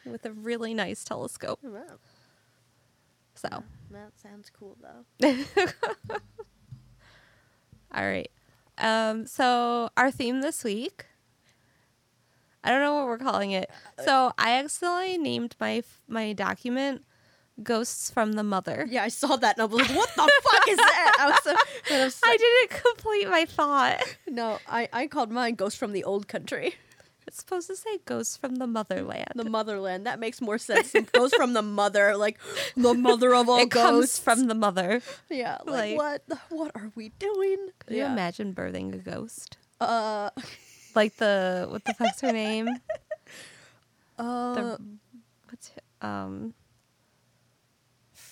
with 0.04 0.24
a 0.24 0.32
really 0.32 0.72
nice 0.74 1.02
telescope. 1.04 1.58
Oh, 1.64 1.70
wow. 1.70 1.98
So, 3.34 3.48
That 3.90 4.12
sounds 4.22 4.50
cool 4.50 4.76
though. 4.80 5.26
all 7.94 8.04
right. 8.06 8.30
Um, 8.78 9.26
so 9.26 9.90
our 9.96 10.10
theme 10.10 10.40
this 10.42 10.64
week, 10.64 11.06
I 12.64 12.70
don't 12.70 12.80
know 12.80 12.94
what 12.94 13.06
we're 13.06 13.18
calling 13.18 13.50
it. 13.50 13.70
So 14.04 14.32
I 14.38 14.52
accidentally 14.58 15.18
named 15.18 15.56
my 15.60 15.82
my 16.08 16.32
document 16.32 17.04
"Ghosts 17.62 18.10
from 18.10 18.32
the 18.32 18.42
Mother." 18.44 18.86
Yeah, 18.88 19.02
I 19.04 19.08
saw 19.08 19.36
that 19.36 19.56
and 19.58 19.62
I 19.62 19.66
was 19.66 19.80
like, 19.88 19.96
"What 19.96 20.10
the 20.14 20.30
fuck 20.42 20.68
is 20.68 20.76
that?" 20.76 21.16
I 21.18 21.26
was 21.30 21.38
so. 21.42 21.54
I 21.94 22.04
was 22.04 22.20
I 22.24 22.36
didn't 22.36 22.80
complete 22.82 23.28
my 23.28 23.44
thought. 23.44 24.02
No, 24.28 24.58
I, 24.68 24.88
I 24.92 25.06
called 25.08 25.30
mine 25.32 25.54
Ghosts 25.56 25.78
from 25.78 25.92
the 25.92 26.04
Old 26.04 26.28
Country," 26.28 26.74
It's 27.26 27.38
supposed 27.38 27.68
to 27.68 27.76
say 27.76 27.98
"Ghosts 28.04 28.36
from 28.36 28.56
the 28.56 28.66
Motherland." 28.66 29.32
the 29.36 29.44
motherland. 29.48 30.06
That 30.06 30.18
makes 30.18 30.40
more 30.40 30.58
sense. 30.58 30.92
than 30.92 31.06
Ghost 31.12 31.34
from 31.36 31.52
the 31.52 31.62
mother, 31.62 32.16
like 32.16 32.38
the 32.76 32.94
mother 32.94 33.34
of 33.34 33.48
all 33.48 33.58
it 33.62 33.70
ghosts. 33.70 34.18
comes 34.18 34.18
from 34.18 34.46
the 34.48 34.54
mother. 34.54 35.00
yeah. 35.30 35.58
Like, 35.66 35.96
like- 35.96 35.98
what? 36.28 36.40
What 36.50 36.72
are 36.74 36.90
we 36.94 37.10
doing? 37.18 37.68
Can 37.86 37.94
you 37.96 38.02
yeah. 38.02 38.12
imagine 38.12 38.54
birthing 38.54 38.94
a 38.94 38.98
ghost? 38.98 39.56
Uh, 39.80 40.30
Like 40.94 41.16
the 41.16 41.66
what 41.70 41.84
the 41.84 41.94
fuck's 41.94 42.20
her 42.20 42.32
name? 42.32 42.68
uh, 44.18 44.54
The 44.54 44.78
what's 45.48 45.70
her- 45.70 46.06
um 46.06 46.54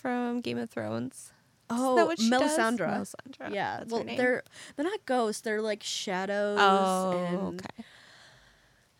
from 0.00 0.40
Game 0.40 0.58
of 0.58 0.70
Thrones? 0.70 1.32
oh, 1.72 1.94
that 1.96 2.06
what? 2.06 2.18
Melisandre. 2.18 2.88
Melisandre, 2.88 3.54
Yeah. 3.54 3.78
that's 3.78 3.92
well, 3.92 4.02
they're 4.04 4.42
they're 4.76 4.84
not 4.84 5.06
ghosts. 5.06 5.42
They're 5.42 5.62
like 5.62 5.82
shadows. 5.82 6.58
Oh, 6.60 7.12
and, 7.28 7.60
okay. 7.60 7.84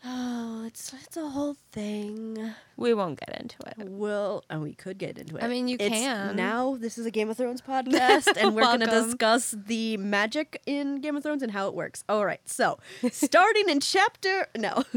Oh, 0.03 0.65
it's 0.67 0.95
it's 0.95 1.17
a 1.19 1.29
whole 1.29 1.57
thing. 1.73 2.53
We 2.79 2.95
won't 2.95 3.21
get 3.21 3.39
into 3.39 3.57
it. 3.67 3.87
Well, 3.87 4.45
and 4.49 4.63
we 4.63 4.73
could 4.73 4.97
get 4.97 5.19
into 5.19 5.37
it. 5.37 5.43
I 5.45 5.49
mean, 5.49 5.69
you 5.69 5.77
It's 5.79 5.95
can. 5.95 6.37
Now, 6.37 6.77
this 6.81 6.97
is 6.97 7.05
a 7.05 7.11
Game 7.11 7.29
of 7.29 7.37
Thrones 7.37 7.61
podcast, 7.61 8.35
and 8.39 8.55
we're 8.55 8.63
going 8.63 8.81
to 8.81 8.87
Welcome. 8.87 9.09
discuss 9.11 9.51
the 9.67 9.99
magic 9.99 10.63
in 10.65 11.03
Game 11.03 11.17
of 11.17 11.23
Thrones 11.23 11.43
and 11.43 11.53
how 11.53 11.69
it 11.69 11.75
works. 11.75 12.03
All 12.09 12.25
right, 12.25 12.41
so 12.47 12.79
starting 13.13 13.69
in 13.69 13.81
chapter. 13.81 14.47
No. 14.57 14.85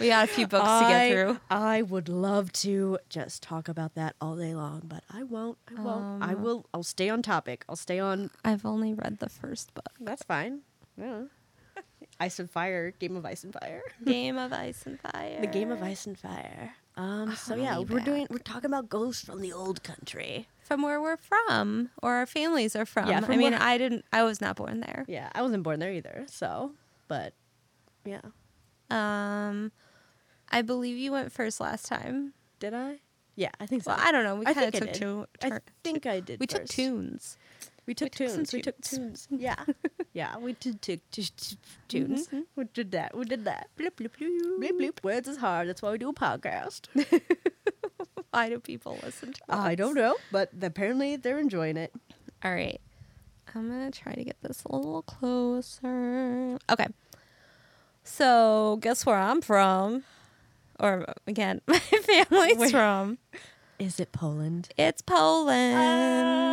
We 0.00 0.08
got 0.08 0.24
a 0.24 0.26
few 0.26 0.46
books 0.48 0.64
to 0.80 0.86
get 0.88 1.12
through. 1.12 1.38
I 1.50 1.80
would 1.82 2.08
love 2.08 2.52
to 2.54 2.98
just 3.08 3.42
talk 3.42 3.68
about 3.68 3.94
that 3.94 4.16
all 4.20 4.36
day 4.36 4.52
long, 4.54 4.82
but 4.84 5.04
I 5.10 5.22
won't. 5.22 5.56
I 5.74 5.80
won't. 5.80 6.22
I 6.22 6.32
Um, 6.32 6.42
will. 6.42 6.66
I'll 6.74 6.82
stay 6.82 7.08
on 7.08 7.22
topic. 7.22 7.64
I'll 7.68 7.76
stay 7.76 8.00
on. 8.00 8.30
I've 8.44 8.66
only 8.66 8.92
read 8.92 9.20
the 9.20 9.28
first 9.28 9.72
book. 9.72 9.88
That's 10.00 10.24
fine. 10.24 10.60
Yeah. 10.98 11.22
Ice 12.20 12.38
and 12.38 12.50
Fire, 12.50 12.92
Game 12.98 13.16
of 13.16 13.24
Ice 13.26 13.44
and 13.44 13.52
Fire. 13.52 13.82
Game 14.04 14.38
of 14.38 14.52
Ice 14.52 14.86
and 14.86 15.00
Fire. 15.00 15.40
The 15.40 15.46
Game 15.46 15.70
of 15.70 15.82
Ice 15.82 16.06
and 16.06 16.18
Fire. 16.18 16.74
Um. 16.96 17.34
So 17.34 17.56
yeah, 17.56 17.78
we're 17.80 18.00
doing. 18.00 18.26
We're 18.30 18.38
talking 18.38 18.66
about 18.66 18.88
ghosts 18.88 19.24
from 19.24 19.40
the 19.40 19.52
old 19.52 19.82
country. 19.82 20.48
From 20.60 20.80
where 20.82 21.00
we're 21.02 21.16
from, 21.18 21.90
or 22.02 22.14
our 22.14 22.24
families 22.26 22.74
are 22.76 22.86
from. 22.86 23.08
Yeah, 23.08 23.20
I 23.28 23.36
mean, 23.36 23.52
I 23.52 23.76
didn't. 23.78 24.04
I 24.12 24.22
was 24.22 24.40
not 24.40 24.56
born 24.56 24.80
there. 24.80 25.04
Yeah, 25.08 25.28
I 25.34 25.42
wasn't 25.42 25.62
born 25.64 25.78
there 25.80 25.92
either. 25.92 26.24
So, 26.28 26.70
but 27.08 27.34
yeah, 28.06 28.20
Um, 28.90 29.72
I 30.50 30.62
believe 30.62 30.96
you 30.96 31.12
went 31.12 31.32
first 31.32 31.60
last 31.60 31.86
time. 31.86 32.32
did 32.60 32.72
I? 32.74 33.00
Yeah, 33.36 33.50
I 33.58 33.66
think 33.66 33.82
so. 33.82 33.90
Well, 33.90 34.00
I 34.00 34.12
don't 34.12 34.22
know. 34.24 34.36
We 34.36 34.46
I 34.46 34.54
kind 34.54 34.66
of 34.68 34.72
think 34.72 34.82
I 34.84 34.86
took 34.86 34.92
did. 34.94 35.00
two. 35.00 35.26
I 35.42 35.58
think 35.82 36.06
I 36.06 36.20
did. 36.20 36.38
we 36.40 36.46
took 36.46 36.62
first. 36.62 36.72
tunes. 36.72 37.36
We 37.86 37.94
took 37.94 38.12
took 38.12 38.28
some 38.28 38.36
tunes. 38.38 38.52
We 38.52 38.62
took 38.62 38.80
tunes. 38.80 39.26
tunes. 39.26 39.40
Yeah, 39.42 39.56
yeah. 40.12 40.38
We 40.38 40.54
did 40.54 40.80
took 40.82 41.00
tunes. 41.88 42.28
Mhm. 42.28 42.44
We 42.56 42.64
did 42.72 42.92
that. 42.92 43.16
We 43.16 43.24
did 43.24 43.44
that. 43.44 43.68
Bloop 43.78 43.90
bloop 43.96 44.10
bloop. 44.18 44.58
Bloop 44.60 44.80
bloop. 44.80 45.04
Words 45.04 45.28
is 45.28 45.36
hard. 45.38 45.68
That's 45.68 45.82
why 45.82 45.90
we 45.92 45.98
do 45.98 46.08
a 46.08 46.14
podcast. 46.14 46.88
Why 48.30 48.48
do 48.48 48.58
people 48.58 48.98
listen 49.04 49.32
to 49.32 49.40
us? 49.48 49.58
I 49.60 49.76
don't 49.76 49.94
know, 49.94 50.16
but 50.32 50.50
apparently 50.60 51.14
they're 51.14 51.38
enjoying 51.38 51.76
it. 51.76 51.92
All 52.44 52.52
right. 52.52 52.80
I'm 53.54 53.68
going 53.68 53.88
to 53.88 53.96
try 53.96 54.12
to 54.12 54.24
get 54.24 54.36
this 54.42 54.64
a 54.64 54.74
little 54.74 55.02
closer. 55.02 56.58
Okay. 56.68 56.88
So, 58.02 58.78
guess 58.82 59.06
where 59.06 59.14
I'm 59.16 59.40
from? 59.40 60.02
Or, 60.80 61.06
again, 61.28 61.60
my 61.68 61.78
family's 61.78 62.72
from. 62.72 63.18
Is 63.78 63.98
it 64.00 64.12
Poland? 64.12 64.68
It's 64.76 65.02
Poland. 65.02 65.76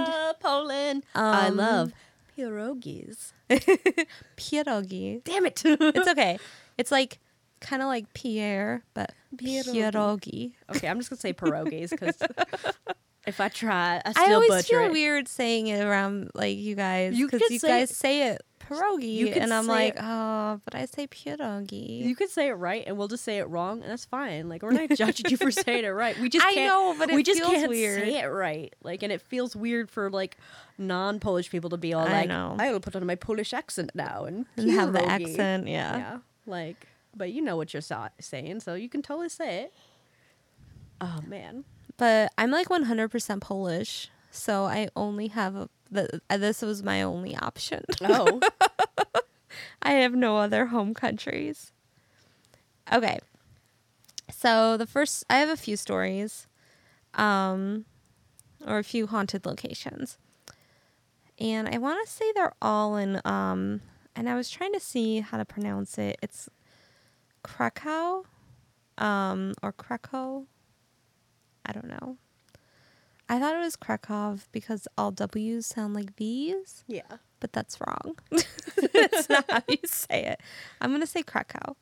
Ah, 0.09 0.33
Poland. 0.39 1.03
I 1.15 1.47
Um, 1.47 1.57
love 1.57 1.93
pierogies. 2.37 3.33
Pierogi. 4.37 5.23
Damn 5.23 5.45
it. 5.45 5.61
It's 5.65 6.07
okay. 6.07 6.39
It's 6.77 6.91
like 6.91 7.19
kind 7.59 7.81
of 7.81 7.87
like 7.87 8.11
Pierre, 8.13 8.83
but 8.93 9.11
Pierogi. 9.35 9.91
pierogi. 9.91 10.53
okay, 10.75 10.87
I'm 10.87 10.97
just 10.97 11.09
gonna 11.09 11.19
say 11.19 11.33
pierogies 11.33 11.91
because 11.91 12.15
if 13.27 13.39
I 13.39 13.49
try, 13.49 14.01
I 14.05 14.11
still 14.11 14.23
I 14.23 14.33
always 14.33 14.49
butcher 14.49 14.79
feel 14.79 14.85
it. 14.89 14.91
weird 14.91 15.27
saying 15.27 15.67
it 15.67 15.83
around 15.83 16.31
like 16.33 16.57
you 16.57 16.75
guys 16.75 17.13
You 17.17 17.27
because 17.27 17.41
could 17.41 17.51
you, 17.51 17.59
say 17.59 17.67
guys 17.67 17.95
say 17.95 18.29
it 18.31 18.41
pierogi, 18.59 19.13
you 19.15 19.27
could 19.27 19.41
and 19.43 19.53
I'm 19.53 19.65
say 19.65 19.69
like, 19.69 19.95
it- 19.95 20.01
oh, 20.01 20.61
but 20.63 20.75
I 20.75 20.85
say 20.85 21.05
pierogi. 21.07 21.99
You 22.05 22.15
could 22.15 22.29
say 22.29 22.47
it 22.47 22.53
right, 22.53 22.83
and 22.87 22.97
we'll 22.97 23.09
just 23.09 23.23
say 23.23 23.37
it 23.39 23.47
wrong, 23.49 23.81
and 23.81 23.91
that's 23.91 24.05
fine. 24.05 24.47
Like 24.49 24.63
we're 24.63 24.71
not 24.71 24.89
judging 24.95 25.29
you 25.29 25.37
for 25.37 25.51
saying 25.51 25.83
it 25.83 25.89
right. 25.89 26.17
We 26.19 26.29
just 26.29 26.45
I 26.45 26.53
can't, 26.53 26.67
know, 26.67 26.95
but 26.97 27.09
it 27.11 27.15
we 27.15 27.21
just 27.23 27.39
feels 27.41 27.51
can't 27.51 27.69
weird. 27.69 28.01
say 28.01 28.19
it 28.21 28.25
right. 28.27 28.73
Like, 28.81 29.03
and 29.03 29.11
it 29.11 29.21
feels 29.21 29.55
weird 29.55 29.89
for 29.91 30.09
like 30.09 30.37
non-Polish 30.77 31.49
people 31.51 31.69
to 31.71 31.77
be 31.77 31.93
all 31.93 32.07
I 32.07 32.11
like, 32.21 32.29
know. 32.29 32.55
"I 32.59 32.71
will 32.71 32.79
put 32.79 32.95
on 32.95 33.05
my 33.05 33.15
Polish 33.15 33.53
accent 33.53 33.91
now 33.93 34.23
and, 34.23 34.45
and 34.57 34.71
have 34.71 34.93
the 34.93 34.99
pierogi." 34.99 35.09
accent, 35.31 35.67
yeah. 35.67 35.97
Yeah, 35.97 36.17
like, 36.45 36.87
but 37.15 37.31
you 37.31 37.41
know 37.41 37.57
what 37.57 37.73
you're 37.73 37.81
sa- 37.81 38.09
saying, 38.19 38.61
so 38.61 38.73
you 38.75 38.87
can 38.89 39.01
totally 39.01 39.29
say 39.29 39.63
it. 39.63 39.73
Oh 41.01 41.19
man, 41.27 41.65
But 41.97 42.31
I'm 42.37 42.51
like 42.51 42.69
100% 42.69 43.41
Polish, 43.41 44.09
so 44.31 44.65
I 44.65 44.89
only 44.95 45.27
have 45.27 45.55
a. 45.55 45.69
The, 45.89 46.21
uh, 46.29 46.37
this 46.37 46.61
was 46.61 46.83
my 46.83 47.01
only 47.01 47.35
option. 47.35 47.83
oh, 48.01 48.39
I 49.81 49.91
have 49.93 50.15
no 50.15 50.37
other 50.37 50.67
home 50.67 50.93
countries. 50.93 51.73
Okay. 52.91 53.19
So 54.31 54.77
the 54.77 54.87
first, 54.87 55.25
I 55.29 55.39
have 55.39 55.49
a 55.49 55.57
few 55.57 55.75
stories. 55.75 56.47
Um, 57.15 57.85
or 58.65 58.77
a 58.77 58.83
few 58.83 59.07
haunted 59.07 59.45
locations. 59.45 60.17
And 61.39 61.67
I 61.67 61.77
want 61.77 62.05
to 62.05 62.11
say 62.11 62.31
they're 62.33 62.53
all 62.61 62.95
in 62.97 63.19
um 63.25 63.81
and 64.15 64.29
I 64.29 64.35
was 64.35 64.49
trying 64.49 64.73
to 64.73 64.79
see 64.79 65.21
how 65.21 65.37
to 65.37 65.45
pronounce 65.45 65.97
it. 65.97 66.17
It's 66.21 66.49
Krakow 67.43 68.25
um 68.97 69.53
or 69.63 69.71
Krakow. 69.71 70.45
I 71.65 71.71
don't 71.71 71.87
know. 71.87 72.17
I 73.29 73.39
thought 73.39 73.55
it 73.55 73.59
was 73.59 73.75
Krakow 73.77 74.37
because 74.51 74.87
all 74.97 75.11
W's 75.11 75.65
sound 75.65 75.93
like 75.93 76.15
V's, 76.17 76.83
Yeah. 76.87 77.17
but 77.39 77.53
that's 77.53 77.77
wrong. 77.79 78.17
that's 78.93 79.29
not 79.29 79.45
how 79.49 79.61
you 79.69 79.77
say 79.85 80.25
it. 80.25 80.41
I'm 80.81 80.89
going 80.91 81.01
to 81.01 81.07
say 81.07 81.23
Krakow. 81.23 81.75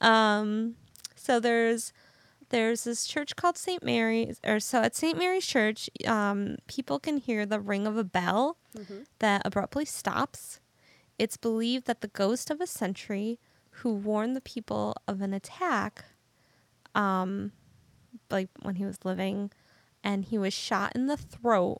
Um 0.00 0.74
so 1.16 1.40
there's 1.40 1.92
there's 2.50 2.84
this 2.84 3.06
church 3.06 3.34
called 3.36 3.56
St. 3.56 3.82
Mary's, 3.82 4.38
or 4.46 4.60
so 4.60 4.82
at 4.82 4.94
St. 4.94 5.18
Mary's 5.18 5.46
Church, 5.46 5.88
um, 6.06 6.56
people 6.68 7.00
can 7.00 7.16
hear 7.16 7.46
the 7.46 7.58
ring 7.58 7.86
of 7.86 7.96
a 7.96 8.04
bell 8.04 8.58
that 9.20 9.42
abruptly 9.44 9.84
stops. 9.86 10.60
It's 11.18 11.36
believed 11.38 11.86
that 11.86 12.00
the 12.02 12.08
ghost 12.08 12.50
of 12.50 12.60
a 12.60 12.66
sentry 12.66 13.40
who 13.78 13.94
warned 13.94 14.36
the 14.36 14.40
people 14.42 14.94
of 15.08 15.20
an 15.22 15.32
attack, 15.32 16.04
um, 16.94 17.52
like 18.30 18.48
when 18.62 18.76
he 18.76 18.84
was 18.84 18.98
living, 19.04 19.50
and 20.02 20.24
he 20.24 20.38
was 20.38 20.52
shot 20.54 20.92
in 20.94 21.06
the 21.06 21.16
throat 21.16 21.78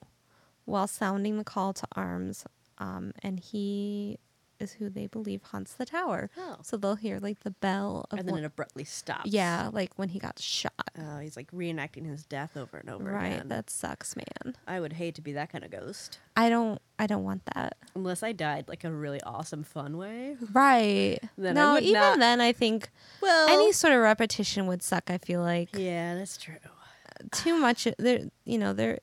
while 0.64 0.86
sounding 0.86 1.38
the 1.38 1.44
call 1.44 1.72
to 1.74 1.86
arms. 1.94 2.44
Um, 2.78 3.12
and 3.22 3.38
he 3.38 4.18
is 4.60 4.72
who 4.74 4.88
they 4.88 5.06
believe 5.08 5.42
haunts 5.42 5.74
the 5.74 5.84
tower. 5.84 6.30
Oh. 6.38 6.56
So 6.62 6.76
they'll 6.76 6.94
hear 6.94 7.18
like 7.18 7.40
the 7.40 7.50
bell 7.50 8.06
of 8.10 8.18
And 8.20 8.28
then 8.28 8.34
when- 8.34 8.44
it 8.44 8.46
abruptly 8.46 8.84
stops. 8.84 9.26
yeah, 9.30 9.68
like 9.72 9.92
when 9.98 10.08
he 10.10 10.18
got 10.18 10.38
shot. 10.38 10.72
Oh, 10.98 11.18
he's 11.18 11.36
like 11.36 11.50
reenacting 11.50 12.06
his 12.06 12.24
death 12.24 12.56
over 12.56 12.78
and 12.78 12.88
over 12.88 13.04
Right, 13.10 13.34
again. 13.34 13.48
that 13.48 13.68
sucks, 13.68 14.14
man. 14.16 14.54
I 14.66 14.80
would 14.80 14.94
hate 14.94 15.16
to 15.16 15.22
be 15.22 15.32
that 15.32 15.50
kind 15.50 15.64
of 15.64 15.70
ghost. 15.72 16.18
I 16.36 16.48
don't 16.48 16.80
I 16.98 17.06
don't 17.06 17.24
want 17.24 17.42
that. 17.54 17.76
Unless 17.96 18.22
I 18.22 18.32
died 18.32 18.66
like 18.68 18.84
a 18.84 18.90
really 18.92 19.20
awesome, 19.22 19.64
fun 19.64 19.96
way. 19.96 20.36
Right. 20.52 21.18
Then 21.38 21.58
I 21.58 21.60
no, 21.74 21.78
even 21.80 21.92
not- 21.94 22.18
then 22.20 22.40
I 22.40 22.52
think 22.52 22.88
Well, 23.20 23.48
any 23.48 23.72
sort 23.72 23.92
of 23.94 24.00
repetition 24.00 24.66
would 24.68 24.82
suck, 24.82 25.10
I 25.10 25.18
feel 25.18 25.40
like. 25.40 25.70
yeah, 25.76 26.14
that's 26.14 26.36
true. 26.36 26.56
Too 27.32 27.56
much 27.58 27.88
there 27.98 28.20
you 28.44 28.58
know, 28.58 28.72
there 28.72 28.98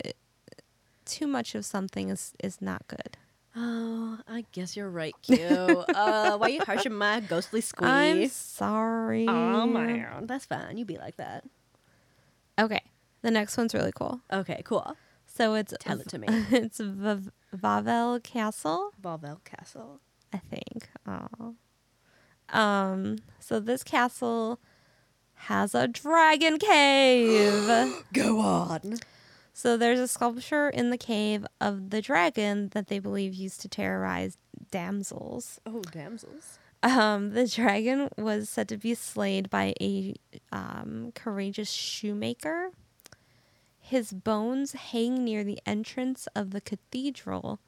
too 1.06 1.27
much 1.27 1.56
of 1.56 1.65
something 1.65 2.10
is 2.10 2.34
is 2.43 2.62
not 2.62 2.88
good. 2.88 3.17
Oh, 3.56 4.19
I 4.30 4.45
guess 4.54 4.77
you're 4.77 4.89
right, 4.89 5.13
Q. 5.23 5.43
uh, 5.45 6.38
why 6.38 6.47
you 6.47 6.62
harshing 6.62 6.93
my 6.93 7.19
ghostly 7.19 7.60
squeak? 7.60 7.89
I'm 7.89 8.27
sorry. 8.30 9.27
Oh 9.27 9.65
man, 9.67 10.27
that's 10.27 10.45
fine. 10.45 10.77
You 10.77 10.86
be 10.86 10.97
like 10.97 11.17
that. 11.17 11.43
Okay. 12.60 12.82
The 13.23 13.32
next 13.32 13.58
one's 13.58 13.73
really 13.73 13.91
cool. 13.93 14.21
Okay, 14.32 14.62
cool. 14.63 14.95
So 15.34 15.54
it's 15.54 15.74
Tell 15.80 16.00
it 16.00 16.10
to 16.10 16.17
me. 16.20 16.28
it's 16.52 16.80
v- 16.80 17.30
Wawel 17.56 18.22
Castle. 18.22 18.91
Valvel 19.02 19.44
Castle. 19.44 20.00
I 20.34 20.38
think. 20.38 20.89
Oh. 21.08 21.56
Um, 22.50 23.17
so 23.39 23.60
this 23.60 23.84
castle 23.84 24.60
has 25.36 25.74
a 25.74 25.88
dragon 25.88 26.60
cave. 26.60 28.04
Go 28.13 28.39
on. 28.39 29.00
so 29.54 29.78
there's 29.78 30.00
a 30.00 30.08
sculpture 30.08 30.70
in 30.70 30.89
the 30.89 30.98
cave 30.98 31.46
of 31.60 31.89
the 31.91 32.02
dragon 32.02 32.70
that 32.74 32.88
they 32.88 33.00
believe 33.00 33.34
used 33.34 33.62
to 33.62 33.70
terrorize 33.70 34.38
damsels. 34.70 35.60
Oh, 35.65 35.82
damsels. 35.91 36.60
Um, 36.84 37.32
the 37.32 37.48
dragon 37.48 38.10
was 38.17 38.50
said 38.50 38.67
to 38.70 38.78
be 38.78 38.96
slayed 38.96 39.50
by 39.50 39.74
a 39.80 40.15
um, 40.52 41.12
courageous 41.15 41.72
shoemaker. 41.72 42.72
His 43.91 44.13
bones 44.13 44.71
hang 44.71 45.21
near 45.25 45.43
the 45.43 45.60
entrance 45.65 46.25
of 46.34 46.51
the 46.51 46.62
cathedral, 46.62 47.60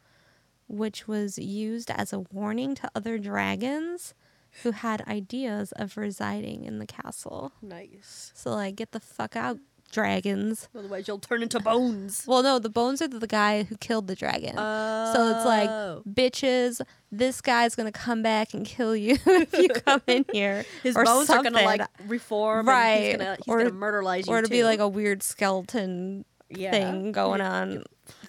which 0.70 1.06
was 1.06 1.38
used 1.38 1.92
as 1.92 2.14
a 2.14 2.22
warning 2.22 2.76
to 2.76 2.90
other 2.96 3.18
dragons 3.18 4.14
who 4.62 4.72
had 4.72 5.06
ideas 5.06 5.74
of 5.74 5.98
residing 5.98 6.64
in 6.64 6.80
the 6.80 6.86
castle. 6.86 7.52
Nice. 7.62 8.32
So, 8.36 8.52
like, 8.52 8.78
get 8.78 8.94
the 8.94 9.02
fuck 9.02 9.36
out, 9.36 9.60
dragons. 9.94 10.68
Otherwise, 10.78 11.08
you'll 11.08 11.20
turn 11.20 11.42
into 11.44 11.60
bones. 11.60 12.26
Well, 12.28 12.44
no, 12.44 12.60
the 12.60 12.70
bones 12.70 13.02
are 13.02 13.08
the 13.08 13.26
guy 13.28 13.64
who 13.64 13.78
killed 13.78 14.08
the 14.08 14.16
dragon. 14.16 14.56
Oh. 14.58 15.12
So 15.14 15.30
it's 15.30 15.46
like, 15.46 15.70
Oh. 15.70 16.02
bitches, 16.10 16.82
this 17.12 17.40
guy's 17.40 17.76
gonna 17.76 17.92
come 17.92 18.22
back 18.22 18.54
and 18.54 18.66
kill 18.66 18.96
you 18.96 19.18
if 19.26 19.54
you 19.54 19.70
come 19.70 20.02
in 20.08 20.26
here. 20.34 20.66
His 20.82 20.96
or 20.98 21.06
bones 21.06 21.28
something. 21.28 21.54
are 21.54 21.56
gonna 21.56 21.66
like 21.66 21.82
reform, 22.08 22.68
Right. 22.68 22.90
And 22.90 23.06
he's 23.06 23.18
gonna 23.18 23.38
he's 23.46 23.54
Or- 23.54 23.58
gonna 23.60 23.72
murderlize 23.72 24.28
you 24.28 24.34
or 24.34 24.42
to 24.42 24.50
be 24.50 24.64
like 24.66 24.80
a 24.80 24.88
weird 24.88 25.24
skeleton 25.24 26.26
Yeah. 26.50 26.72
thing 26.72 27.12
going 27.14 27.40
on. 27.42 27.84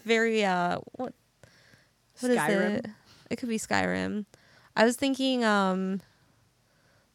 Very 0.05 0.44
uh, 0.44 0.79
what? 0.92 1.14
What 2.20 2.31
is 2.31 2.38
Skyrim? 2.38 2.70
it? 2.79 2.87
It 3.31 3.37
could 3.37 3.48
be 3.48 3.59
Skyrim. 3.59 4.27
I 4.77 4.85
was 4.85 4.96
thinking, 4.96 5.44
um, 5.44 6.00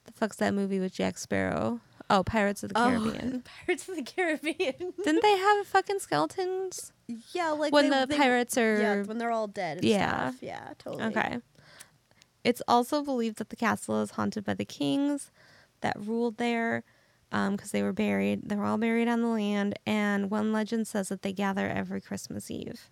the 0.05 0.11
fuck's 0.11 0.37
that 0.37 0.53
movie 0.53 0.79
with 0.79 0.93
Jack 0.93 1.17
Sparrow? 1.17 1.79
Oh, 2.11 2.23
Pirates 2.23 2.63
of 2.63 2.73
the 2.73 2.79
oh, 2.81 2.89
Caribbean. 2.89 3.43
Pirates 3.65 3.87
of 3.87 3.95
the 3.95 4.01
Caribbean. 4.03 4.93
Didn't 5.03 5.21
they 5.21 5.37
have 5.37 5.67
fucking 5.67 5.99
skeletons 5.99 6.91
yeah, 7.33 7.51
like 7.51 7.71
when 7.73 7.89
they- 7.89 7.99
the 8.01 8.05
they- 8.07 8.17
pirates 8.17 8.57
are? 8.57 8.79
yeah 8.79 9.01
when 9.03 9.17
they're 9.19 9.31
all 9.31 9.47
dead. 9.47 9.77
And 9.77 9.85
Yeah. 9.85 10.29
stuff. 10.31 10.41
yeah, 10.41 10.73
totally. 10.79 11.03
Okay. 11.05 11.37
It's 12.43 12.61
also 12.67 13.03
believed 13.03 13.37
that 13.37 13.49
the 13.49 13.55
castle 13.55 14.01
is 14.01 14.11
haunted 14.11 14.43
by 14.43 14.53
the 14.55 14.65
kings 14.65 15.29
that 15.81 15.95
ruled 15.99 16.37
there 16.37 16.83
um, 17.31 17.55
because 17.55 17.71
they 17.71 17.83
were 17.83 17.93
buried. 17.93 18.47
They 18.49 18.55
were 18.55 18.65
all 18.65 18.77
buried 18.77 19.07
on 19.07 19.21
the 19.21 19.27
land. 19.27 19.77
And 19.85 20.31
one 20.31 20.51
legend 20.51 20.87
says 20.87 21.09
that 21.09 21.21
they 21.21 21.33
gather 21.33 21.67
every 21.67 22.01
Christmas 22.01 22.49
Eve 22.49 22.89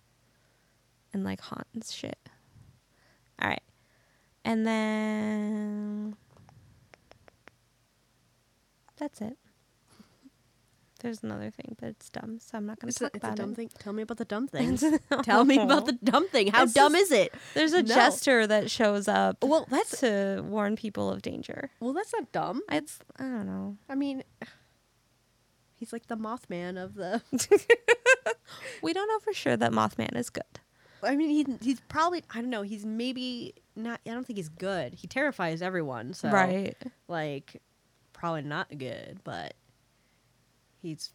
and 1.12 1.24
like 1.24 1.40
haunt 1.40 1.66
and 1.74 1.84
shit. 1.84 2.18
All 3.40 3.48
right. 3.48 3.62
And 4.44 4.66
then 4.66 6.16
that's 8.98 9.20
it. 9.20 9.36
There's 11.00 11.22
another 11.22 11.50
thing, 11.52 11.76
but 11.78 11.90
it's 11.90 12.08
dumb, 12.10 12.40
so 12.40 12.58
I'm 12.58 12.66
not 12.66 12.80
going 12.80 12.88
to 12.88 12.90
It's 12.90 13.00
a, 13.00 13.04
talk 13.04 13.14
it's 13.14 13.24
a 13.24 13.34
dumb 13.40 13.52
it. 13.52 13.56
thing. 13.56 13.70
Tell 13.78 13.92
me 13.92 14.02
about 14.02 14.16
the 14.18 14.24
dumb 14.24 14.48
things. 14.56 14.82
Tell 15.22 15.44
me 15.44 15.56
about 15.60 15.86
the 15.86 15.92
dumb 15.92 16.26
thing. 16.28 16.48
How 16.48 16.64
It's 16.64 16.72
dumb 16.72 16.92
just- 16.94 17.04
is 17.04 17.12
it? 17.12 17.34
There's 17.54 17.72
a 17.72 17.84
No. 17.84 17.94
jester 17.94 18.48
that 18.48 18.68
shows 18.68 19.06
up 19.06 19.36
Well, 19.44 19.64
that's 19.70 20.00
to 20.00 20.42
warn 20.44 20.74
people 20.74 21.08
of 21.08 21.22
danger. 21.22 21.70
well, 21.78 21.92
that's 21.92 22.12
not 22.12 22.32
dumb. 22.32 22.62
It's 22.72 22.98
I 23.16 23.22
don't 23.22 23.46
know. 23.46 23.76
I 23.88 23.94
mean, 23.94 24.24
he's 25.76 25.92
like 25.92 26.08
the 26.08 26.16
Mothman 26.16 26.82
of 26.82 26.94
the. 26.94 27.22
We 28.82 28.92
don't 28.92 29.08
know 29.08 29.18
for 29.20 29.32
sure 29.32 29.56
that 29.56 29.72
Mothman 29.72 30.16
is 30.16 30.30
good. 30.30 30.42
I 31.02 31.14
mean, 31.16 31.30
he, 31.30 31.46
he's 31.62 31.80
probably 31.88 32.22
I 32.34 32.40
don't 32.40 32.50
know. 32.50 32.62
He's 32.62 32.84
maybe 32.84 33.54
not. 33.76 34.00
I 34.06 34.10
don't 34.10 34.26
think 34.26 34.36
he's 34.38 34.48
good. 34.48 34.94
He 34.94 35.06
terrifies 35.06 35.62
everyone. 35.62 36.12
So 36.14 36.28
Right. 36.30 36.76
like, 37.08 37.60
probably 38.18 38.42
not 38.42 38.76
good. 38.76 39.20
But 39.24 39.54
he's 40.82 41.12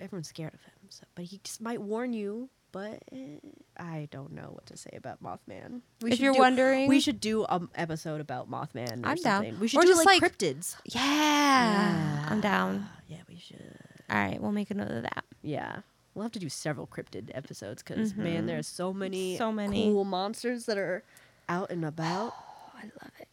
everyone's 0.00 0.28
scared 0.28 0.54
of 0.54 0.60
him. 0.60 0.72
So, 0.88 1.04
but 1.14 1.24
he 1.24 1.40
just 1.42 1.60
might 1.60 1.80
warn 1.80 2.12
you. 2.12 2.48
But 2.72 3.02
eh, 3.12 3.36
I 3.76 4.08
don't 4.10 4.32
know 4.32 4.48
what 4.52 4.64
to 4.66 4.78
say 4.78 4.90
about 4.96 5.22
Mothman. 5.22 5.82
We 6.00 6.10
If 6.12 6.16
should 6.16 6.24
you're 6.24 6.32
do- 6.32 6.38
wondering- 6.38 6.88
we 6.88 7.00
should 7.00 7.20
do 7.20 7.44
an 7.44 7.68
episode 7.74 8.20
about 8.22 8.50
Mothman. 8.50 9.04
Or 9.04 9.08
I'm 9.10 9.16
down. 9.16 9.42
something. 9.44 9.60
We 9.60 9.68
should 9.68 9.80
Or 9.80 9.82
do 9.82 9.88
just, 9.88 10.06
like, 10.06 10.22
like- 10.22 10.32
cryptids. 10.38 10.76
Yeah. 10.86 12.26
I'm 12.30 12.40
down. 12.40 12.88
Yeah, 13.08 13.18
we 13.28 13.36
should. 13.36 13.78
All 14.08 14.16
right, 14.16 14.40
we'll 14.40 14.52
make 14.52 14.70
a 14.70 14.74
note 14.74 14.90
of 14.90 15.02
that. 15.02 15.24
Yeah. 15.42 15.80
We'll 16.14 16.22
have 16.22 16.32
to 16.32 16.38
do 16.38 16.48
several 16.48 16.86
cryptid 16.86 17.30
episodes 17.34 17.82
because 17.82 18.14
man, 18.14 18.46
there's 18.46 18.66
so 18.68 18.92
many, 18.94 19.32
Mm-hmm. 19.34 19.38
So 19.38 19.52
many. 19.52 19.84
cool 19.84 20.04
monsters 20.04 20.64
that 20.66 20.78
are 20.78 21.02
out 21.50 21.70
and 21.70 21.84
about. 21.84 22.34
I 22.74 22.84
love 22.84 23.12
it. 23.20 23.28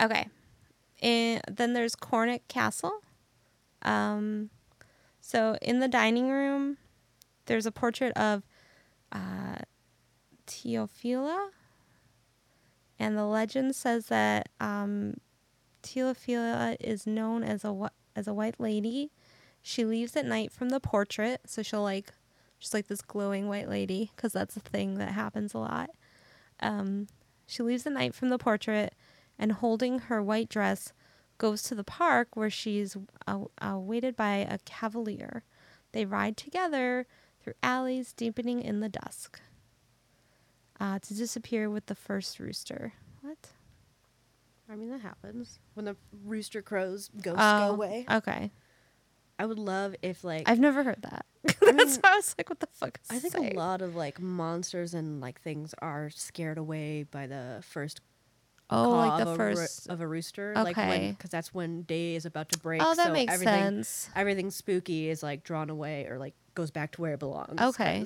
Okay. 0.00 0.28
And 1.02 1.42
then 1.50 1.72
there's 1.74 1.94
Kórnik 1.94 2.42
Castle. 2.48 3.00
Um, 3.82 4.50
so 5.20 5.56
in 5.60 5.80
the 5.80 5.88
dining 5.88 6.30
room, 6.30 6.78
there's 7.46 7.66
a 7.66 7.72
portrait 7.72 8.12
of 8.16 8.42
uh. 9.12 9.56
And 12.98 13.18
the 13.18 13.24
legend 13.24 13.74
says 13.74 14.06
that 14.06 14.48
um, 14.60 15.16
is 15.84 17.06
known 17.06 17.42
as 17.42 17.64
a 17.64 17.90
as 18.14 18.26
a 18.26 18.34
white 18.34 18.58
lady. 18.58 19.10
She 19.62 19.84
leaves 19.84 20.16
at 20.16 20.24
night 20.24 20.52
from 20.52 20.70
the 20.70 20.80
portrait, 20.80 21.42
so 21.46 21.62
she'll 21.62 21.82
like 21.82 22.12
she's 22.58 22.72
like 22.72 22.88
this 22.88 23.02
glowing 23.02 23.48
white 23.48 23.68
lady 23.68 24.10
because 24.14 24.32
that's 24.32 24.56
a 24.56 24.60
thing 24.60 24.94
that 24.98 25.12
happens 25.12 25.54
a 25.54 25.58
lot. 25.58 25.90
Um, 26.60 27.08
she 27.46 27.62
leaves 27.62 27.86
at 27.86 27.92
night 27.92 28.14
from 28.14 28.30
the 28.30 28.38
portrait 28.38 28.94
and 29.38 29.52
holding 29.52 29.98
her 30.00 30.22
white 30.22 30.48
dress 30.48 30.92
goes 31.38 31.62
to 31.64 31.74
the 31.74 31.84
park 31.84 32.28
where 32.34 32.50
she's 32.50 32.96
uh, 33.26 33.44
uh, 33.60 33.78
waited 33.78 34.16
by 34.16 34.36
a 34.36 34.58
cavalier. 34.64 35.44
They 35.92 36.04
ride 36.04 36.36
together 36.36 37.06
through 37.42 37.54
alleys 37.62 38.12
deepening 38.12 38.60
in 38.62 38.80
the 38.80 38.88
dusk 38.88 39.40
uh, 40.80 40.98
to 41.00 41.14
disappear 41.14 41.68
with 41.70 41.86
the 41.86 41.94
first 41.94 42.38
rooster. 42.40 42.92
What? 43.22 43.50
I 44.70 44.74
mean, 44.76 44.90
that 44.90 45.00
happens 45.00 45.58
when 45.74 45.84
the 45.84 45.96
rooster 46.24 46.60
crows 46.62 47.08
ghosts 47.22 47.40
Oh, 47.40 47.68
go 47.68 47.74
away. 47.74 48.06
Okay. 48.10 48.50
I 49.38 49.44
would 49.46 49.58
love 49.58 49.94
if 50.02 50.24
like 50.24 50.48
I've 50.48 50.58
never 50.58 50.82
heard 50.82 51.02
that. 51.02 51.26
I 51.48 51.72
That's 51.72 51.92
mean- 51.96 52.00
why 52.00 52.12
I 52.12 52.16
was 52.16 52.34
like, 52.38 52.48
what 52.48 52.60
the 52.60 52.68
fuck 52.72 52.98
is 53.04 53.10
I 53.10 53.18
think 53.20 53.34
saying? 53.34 53.54
a 53.54 53.58
lot 53.58 53.82
of 53.82 53.94
like 53.94 54.18
monsters 54.20 54.94
and 54.94 55.20
like 55.20 55.40
things 55.40 55.74
are 55.80 56.08
scared 56.10 56.56
away 56.58 57.02
by 57.04 57.26
the 57.26 57.58
first 57.62 58.00
Oh, 58.68 58.90
like 58.90 59.20
of 59.22 59.26
the 59.28 59.32
a 59.44 59.46
roo- 59.48 59.54
first. 59.56 59.88
of 59.88 60.00
a 60.00 60.06
rooster, 60.06 60.52
like 60.56 60.76
when 60.76 60.88
Okay. 60.90 61.10
because 61.12 61.30
that's 61.30 61.54
when 61.54 61.82
day 61.82 62.16
is 62.16 62.26
about 62.26 62.48
to 62.50 62.58
break. 62.58 62.82
Oh, 62.82 62.94
that 62.94 63.06
so 63.06 63.12
makes 63.12 63.32
everything, 63.32 63.54
sense. 63.54 64.10
Everything 64.16 64.50
spooky 64.50 65.08
is 65.08 65.22
like 65.22 65.44
drawn 65.44 65.70
away 65.70 66.06
or 66.06 66.18
like 66.18 66.34
goes 66.54 66.70
back 66.72 66.92
to 66.92 67.00
where 67.00 67.14
it 67.14 67.20
belongs. 67.20 67.60
Okay, 67.60 68.04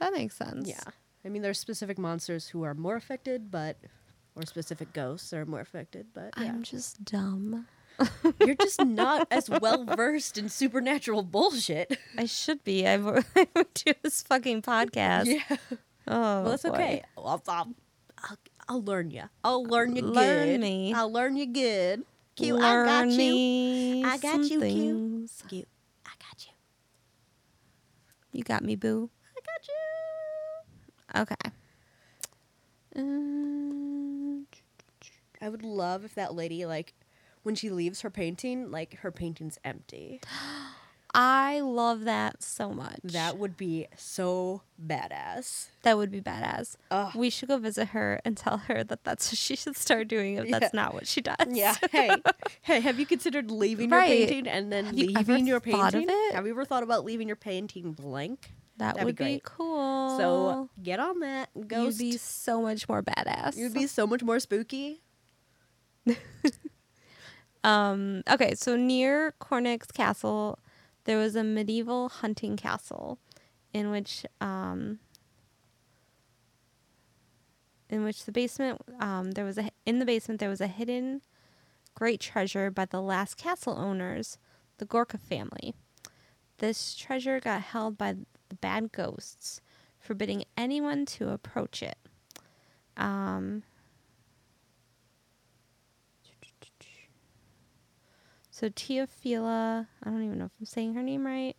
That 0.00 0.12
makes 0.12 0.36
sense. 0.36 0.68
Yeah. 0.68 0.80
I 1.24 1.28
mean, 1.28 1.40
there's 1.42 1.58
specific 1.58 1.98
monsters 1.98 2.48
who 2.48 2.62
are 2.64 2.74
more 2.74 2.96
affected, 2.96 3.50
but 3.50 3.78
or 4.34 4.44
specific 4.44 4.92
ghosts 4.92 5.30
that 5.30 5.38
are 5.38 5.46
more 5.46 5.60
affected, 5.60 6.08
but 6.12 6.30
yeah. 6.36 6.44
I'm 6.44 6.62
just 6.62 7.04
dumb. 7.04 7.66
You're 8.40 8.54
just 8.56 8.84
not 8.84 9.28
as 9.30 9.48
well 9.48 9.84
versed 9.84 10.36
in 10.38 10.48
supernatural 10.48 11.22
bullshit. 11.22 11.96
I 12.18 12.24
should 12.26 12.64
be. 12.64 12.86
I 12.86 12.96
would 12.96 13.24
I 13.36 13.46
would 13.54 13.72
do 13.74 13.92
this 14.02 14.22
fucking 14.22 14.62
podcast. 14.62 15.26
Yeah. 15.26 15.56
Oh, 16.08 16.42
Well, 16.42 16.44
that's 16.50 16.62
boy. 16.64 16.70
okay. 16.70 17.02
I'll, 17.16 17.42
I'll, 17.48 17.68
I'll, 18.18 18.38
I'll 18.68 18.82
learn 18.82 19.10
you. 19.10 19.24
I'll 19.44 19.64
learn 19.64 19.96
you 19.96 20.02
Learn 20.02 20.46
good. 20.48 20.60
me. 20.60 20.92
I'll 20.94 21.10
learn 21.12 21.36
you 21.36 21.46
good. 21.46 22.04
Cute. 22.36 22.58
Learn 22.58 22.88
I 22.88 23.04
got 23.04 23.08
you. 23.10 24.06
I 24.06 24.18
got 24.18 24.38
you, 24.38 24.48
cute. 24.48 24.60
things. 24.60 25.42
Cute. 25.48 25.68
I 26.06 26.10
got 26.18 26.46
you. 26.46 26.52
You 28.32 28.44
got 28.44 28.62
me, 28.62 28.76
boo. 28.76 29.10
I 29.36 31.20
got 31.20 31.28
you. 31.28 31.34
Okay. 31.34 31.50
Um, 32.96 34.46
I 35.40 35.48
would 35.48 35.62
love 35.62 36.04
if 36.04 36.14
that 36.14 36.34
lady, 36.34 36.64
like, 36.64 36.94
when 37.42 37.54
she 37.54 37.68
leaves 37.68 38.00
her 38.02 38.10
painting, 38.10 38.70
like, 38.70 38.98
her 38.98 39.10
painting's 39.10 39.58
empty. 39.64 40.20
I 41.14 41.60
love 41.60 42.04
that 42.04 42.42
so 42.42 42.70
much. 42.70 43.00
That 43.04 43.36
would 43.36 43.56
be 43.56 43.86
so 43.96 44.62
badass. 44.82 45.66
that 45.82 45.98
would 45.98 46.10
be 46.10 46.22
badass. 46.22 46.76
Ugh. 46.90 47.14
We 47.14 47.28
should 47.28 47.48
go 47.50 47.58
visit 47.58 47.88
her 47.88 48.18
and 48.24 48.34
tell 48.36 48.56
her 48.56 48.82
that 48.84 49.04
that's 49.04 49.30
what 49.30 49.36
she 49.38 49.54
should 49.54 49.76
start 49.76 50.08
doing 50.08 50.36
if 50.36 50.46
Yeah. 50.46 50.58
that's 50.58 50.72
not 50.72 50.94
what 50.94 51.06
she 51.06 51.20
does. 51.20 51.36
Yeah. 51.50 51.74
Hey, 51.90 52.10
hey, 52.62 52.80
have 52.80 52.98
you 52.98 53.04
considered 53.04 53.50
leaving 53.50 53.90
Right. 53.90 54.08
your 54.18 54.26
painting 54.28 54.48
and 54.48 54.72
then 54.72 54.86
Have 54.86 54.96
you 54.98 55.10
ever 55.16 55.32
leaving 55.32 55.46
your 55.46 55.60
thought 55.60 55.88
of 55.94 56.00
painting? 56.00 56.16
it? 56.18 56.34
Have 56.34 56.46
you 56.46 56.52
ever 56.52 56.64
thought 56.64 56.82
about 56.82 57.04
leaving 57.04 57.26
your 57.28 57.36
painting 57.36 57.92
blank? 57.92 58.50
that 58.78 58.94
That'd 58.94 59.04
would 59.04 59.16
be 59.16 59.34
be, 59.36 59.40
cool. 59.44 60.16
So 60.16 60.70
get 60.82 60.98
on 60.98 61.20
that, 61.20 61.50
you'd 61.54 61.98
be 61.98 62.16
so 62.16 62.62
much 62.62 62.88
more 62.88 63.02
badass. 63.02 63.54
You'd 63.56 63.74
be 63.74 63.86
so 63.86 64.06
much 64.06 64.22
more 64.22 64.40
spooky. 64.40 65.02
Um, 67.64 68.22
okay, 68.28 68.54
so 68.56 68.76
near 68.76 69.34
Kórnik's 69.40 69.92
Castle, 69.92 70.58
there 71.04 71.18
was 71.18 71.36
a 71.36 71.44
medieval 71.44 72.08
hunting 72.08 72.56
castle, 72.56 73.18
in 73.72 73.90
which 73.90 74.24
um, 74.40 74.98
in 77.88 78.04
which 78.04 78.24
the 78.24 78.32
basement 78.32 78.80
um, 79.00 79.32
there 79.32 79.44
was 79.44 79.58
a 79.58 79.70
in 79.84 79.98
the 79.98 80.06
basement 80.06 80.40
there 80.40 80.48
was 80.48 80.60
a 80.60 80.66
hidden 80.66 81.22
great 81.94 82.20
treasure 82.20 82.70
by 82.70 82.84
the 82.84 83.02
last 83.02 83.36
castle 83.36 83.76
owners, 83.76 84.38
the 84.78 84.84
Gorka 84.84 85.18
family. 85.18 85.74
This 86.58 86.94
treasure 86.94 87.40
got 87.40 87.60
held 87.62 87.98
by 87.98 88.14
the 88.48 88.54
bad 88.56 88.92
ghosts, 88.92 89.60
forbidding 89.98 90.44
anyone 90.56 91.04
to 91.06 91.30
approach 91.30 91.82
it. 91.82 91.98
Um, 92.96 93.62
So 98.62 98.68
Teofila, 98.68 99.88
I 100.04 100.08
don't 100.08 100.22
even 100.22 100.38
know 100.38 100.44
if 100.44 100.52
I'm 100.60 100.66
saying 100.66 100.94
her 100.94 101.02
name 101.02 101.26
right, 101.26 101.56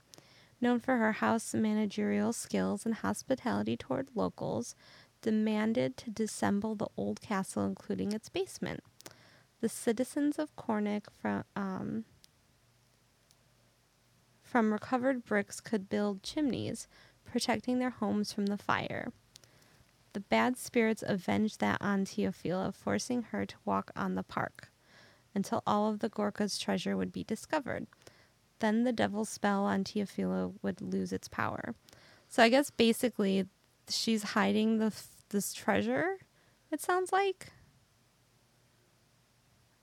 known 0.62 0.80
for 0.80 0.96
her 0.96 1.12
house 1.12 1.54
managerial 1.54 2.32
skills 2.32 2.86
and 2.86 2.96
hospitality 2.96 3.76
toward 3.76 4.08
locals, 4.16 4.74
demanded 5.22 5.98
to 5.98 6.12
disassemble 6.12 6.78
the 6.78 6.88
old 6.96 7.20
castle, 7.20 7.66
including 7.66 8.14
its 8.14 8.30
basement. 8.30 8.86
The 9.60 9.68
citizens 9.68 10.40
of 10.40 10.56
Kórnik 10.56 11.08
from 11.12 11.44
um, 11.58 12.06
from 14.42 14.72
recovered 14.72 15.26
bricks 15.26 15.60
could 15.60 15.90
build 15.90 16.24
chimneys, 16.24 16.88
protecting 17.26 17.80
their 17.80 17.90
homes 17.90 18.32
from 18.32 18.46
the 18.46 18.58
fire. 18.58 19.12
The 20.14 20.22
bad 20.22 20.56
spirits 20.56 21.04
avenged 21.06 21.60
that 21.60 21.80
on 21.82 22.06
Teofila, 22.06 22.74
forcing 22.74 23.24
her 23.24 23.46
to 23.46 23.56
walk 23.66 23.92
on 23.94 24.16
the 24.16 24.24
park 24.24 24.70
until 25.36 25.64
all 25.66 25.90
of 25.90 26.00
the 26.00 26.10
Gorka's 26.10 26.58
treasure 26.58 26.96
would 26.96 27.12
be 27.12 27.24
discovered. 27.24 27.88
Then 28.60 28.84
the 28.84 28.94
devil's 28.94 29.30
spell 29.30 29.66
on 29.66 29.84
Teofila 29.84 30.54
would 30.62 30.82
lose 30.82 31.12
its 31.12 31.28
power. 31.28 31.76
So 32.30 32.42
I 32.42 32.50
guess 32.50 32.70
basically 32.70 33.48
she's 33.90 34.24
hiding 34.24 34.78
the 34.78 34.94
this 35.30 35.54
treasure. 35.54 36.18
It 36.72 36.82
sounds 36.82 37.12
like. 37.12 37.52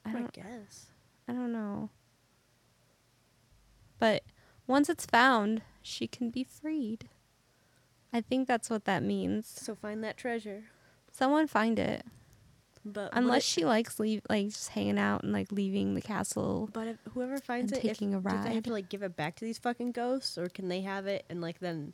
I 0.05 0.17
I 0.17 0.29
guess. 0.33 0.87
I 1.29 1.33
don't 1.33 1.53
know. 1.53 1.91
But 3.99 4.23
once 4.67 4.89
it's 4.89 5.05
found, 5.05 5.63
she 5.83 6.07
can 6.07 6.31
be 6.31 6.43
freed. 6.43 7.09
I 8.13 8.21
think 8.21 8.49
that's 8.49 8.71
what 8.71 8.87
that 8.87 9.03
means. 9.03 9.47
So 9.47 9.75
find 9.75 10.03
that 10.03 10.17
treasure. 10.17 10.65
Someone 11.13 11.47
find 11.47 11.79
it. 11.79 12.05
But 12.85 13.11
Unless 13.13 13.43
she 13.45 13.65
likes 13.67 14.01
leave 14.01 14.23
like 14.31 14.47
just 14.49 14.71
hanging 14.71 14.99
out 14.99 15.23
and 15.23 15.33
like 15.33 15.53
leaving 15.53 15.95
the 15.95 16.01
castle. 16.01 16.69
but 16.73 16.89
if 16.89 16.97
whoever 17.13 17.39
finds 17.39 17.73
it, 17.73 17.77
if- 17.77 17.83
taking 17.83 18.15
a 18.15 18.21
do 18.21 18.29
they 18.45 18.55
have 18.55 18.65
to 18.65 18.73
like 18.73 18.89
give 18.89 19.03
it 19.03 19.17
back 19.17 19.37
to 19.37 19.45
these 19.45 19.59
fucking 19.59 19.93
ghosts, 19.93 20.39
or 20.39 20.49
can 20.49 20.69
they 20.69 20.81
have 20.81 21.07
it 21.07 21.25
and 21.29 21.41
like 21.43 21.59
then? 21.61 21.93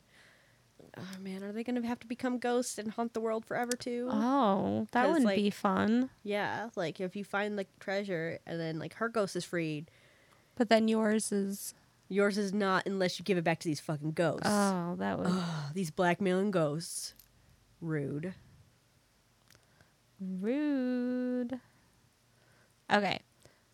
Oh 0.97 1.19
man, 1.21 1.43
are 1.43 1.51
they 1.51 1.63
gonna 1.63 1.85
have 1.85 1.99
to 1.99 2.07
become 2.07 2.39
ghosts 2.39 2.77
and 2.77 2.91
haunt 2.91 3.13
the 3.13 3.19
world 3.19 3.45
forever 3.45 3.73
too? 3.73 4.07
Oh, 4.09 4.87
that 4.93 5.07
wouldn't 5.07 5.25
like- 5.25 5.35
be 5.35 5.49
fun. 5.49 6.09
Yeah, 6.23 6.69
like 6.77 7.01
if 7.01 7.15
you 7.15 7.23
find 7.25 7.55
like 7.57 7.67
treasure 7.79 8.39
and 8.47 8.59
then 8.59 8.79
like 8.79 8.93
her 8.95 9.09
ghost 9.09 9.35
is 9.35 9.43
freed, 9.43 9.91
But 10.55 10.69
then 10.69 10.87
yours 10.87 11.31
is 11.33 11.73
yours 12.09 12.37
is 12.37 12.53
not 12.53 12.85
unless 12.85 13.19
you 13.19 13.25
give 13.25 13.37
it 13.37 13.43
back 13.43 13.59
to 13.59 13.67
these 13.67 13.81
fucking 13.81 14.13
ghosts. 14.13 14.45
oh, 14.47 14.95
that 14.99 15.17
would 15.19 15.27
Ugh, 15.27 15.73
these 15.73 15.91
blackmailing 15.91 16.51
ghosts. 16.51 17.13
Rude. 17.81 18.33
Rude. 20.19 21.59
Okay. 22.91 23.19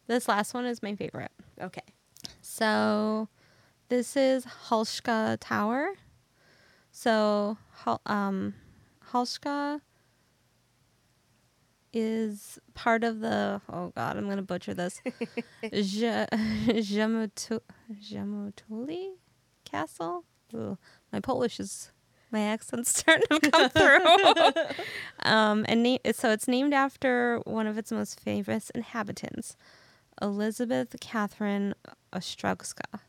This 0.08 0.28
last 0.28 0.54
one 0.54 0.66
is 0.66 0.84
my 0.84 0.96
favorite. 0.96 1.32
Okay. 1.62 1.82
So 2.42 3.30
this 3.90 4.16
is 4.18 4.46
Halska 4.70 5.38
Tower. 5.40 5.94
So 6.92 7.58
um 8.06 8.54
Halska 9.12 9.82
is 11.94 12.58
part 12.74 13.04
of 13.04 13.20
the 13.20 13.62
oh 13.70 13.92
god, 13.96 14.18
I'm 14.18 14.28
gonna 14.28 14.42
butcher 14.42 14.74
this. 14.74 15.00
Je- 15.74 16.26
Castle. 19.64 20.26
Ugh, 20.54 20.78
my 21.12 21.20
Polish 21.20 21.60
is 21.60 21.92
my 22.34 22.42
accent's 22.42 22.90
starting 23.00 23.40
to 23.40 23.52
come 23.52 23.70
through. 23.70 24.76
um, 25.24 25.66
and 25.70 25.84
na- 25.84 25.98
so 26.12 26.32
it's 26.32 26.48
named 26.48 26.74
after 26.74 27.40
one 27.46 27.68
of 27.68 27.78
its 27.78 27.92
most 27.92 28.20
famous 28.20 28.70
inhabitants, 28.72 29.56
Elizabeth 30.22 30.96
Catherine 31.00 31.74
Ostrogska, 32.14 33.00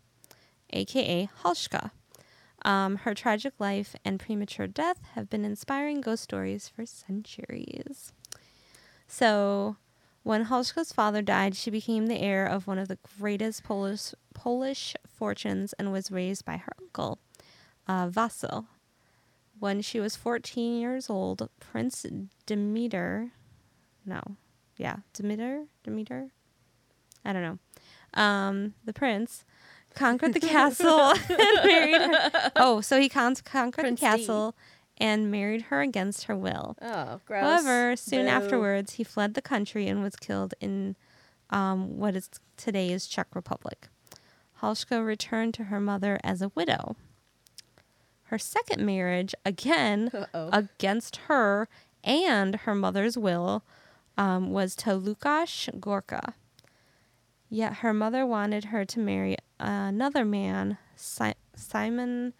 aka 0.72 1.28
Halska. 1.42 1.90
Um, 2.64 2.96
her 2.98 3.12
tragic 3.14 3.52
life 3.58 3.94
and 4.06 4.18
premature 4.18 4.66
death 4.66 5.00
have 5.14 5.28
been 5.28 5.44
inspiring 5.44 6.00
ghost 6.00 6.22
stories 6.22 6.68
for 6.68 6.86
centuries. 6.86 8.12
So, 9.06 9.76
when 10.22 10.46
Halska's 10.46 10.90
father 10.90 11.20
died, 11.20 11.54
she 11.54 11.70
became 11.70 12.06
the 12.06 12.18
heir 12.18 12.46
of 12.46 12.66
one 12.66 12.78
of 12.78 12.88
the 12.88 12.98
greatest 13.18 13.64
Polish 13.64 14.14
Polish 14.32 14.96
fortunes 15.06 15.74
and 15.74 15.92
was 15.92 16.10
raised 16.10 16.46
by 16.46 16.56
her 16.56 16.72
uncle, 16.80 17.18
uh, 17.86 18.08
Vasil. 18.08 18.66
When 19.64 19.80
she 19.80 19.98
was 19.98 20.14
14 20.14 20.78
years 20.78 21.08
old, 21.08 21.48
Prince 21.58 22.04
Demeter, 22.44 23.30
no, 24.04 24.20
yeah, 24.76 24.96
Demeter, 25.14 25.64
Demeter, 25.82 26.28
I 27.24 27.32
don't 27.32 27.40
know, 27.40 27.58
um, 28.22 28.74
the 28.84 28.92
prince 28.92 29.42
conquered 29.94 30.34
the 30.34 30.40
castle 30.40 31.14
and 31.30 31.64
married 31.64 31.98
her. 31.98 32.52
Oh, 32.56 32.82
so 32.82 33.00
he 33.00 33.08
con- 33.08 33.36
conquered 33.36 33.84
Prince 33.84 34.00
the 34.00 34.06
D. 34.06 34.12
castle 34.18 34.54
and 34.98 35.30
married 35.30 35.62
her 35.62 35.80
against 35.80 36.24
her 36.24 36.36
will. 36.36 36.76
Oh, 36.82 37.22
gross. 37.24 37.42
However, 37.42 37.96
soon 37.96 38.26
Boo. 38.26 38.32
afterwards, 38.32 38.92
he 38.92 39.02
fled 39.02 39.32
the 39.32 39.40
country 39.40 39.88
and 39.88 40.02
was 40.02 40.16
killed 40.16 40.52
in 40.60 40.94
um, 41.48 41.96
what 41.96 42.14
is 42.14 42.28
is 42.66 43.06
Czech 43.06 43.28
Republic. 43.34 43.88
Halska 44.60 45.02
returned 45.02 45.54
to 45.54 45.64
her 45.64 45.80
mother 45.80 46.20
as 46.22 46.42
a 46.42 46.50
widow. 46.50 46.96
Her 48.34 48.38
second 48.40 48.84
marriage, 48.84 49.32
again 49.44 50.10
Uh-oh. 50.12 50.48
against 50.52 51.18
her 51.28 51.68
and 52.02 52.56
her 52.56 52.74
mother's 52.74 53.16
will, 53.16 53.62
um, 54.18 54.50
was 54.50 54.74
to 54.74 54.90
Lukasz 54.98 55.68
Gorka. 55.78 56.34
Yet 57.48 57.74
her 57.74 57.94
mother 57.94 58.26
wanted 58.26 58.64
her 58.74 58.84
to 58.86 58.98
marry 58.98 59.36
another 59.60 60.24
man, 60.24 60.78
si- 60.96 61.34
Simon 61.54 62.34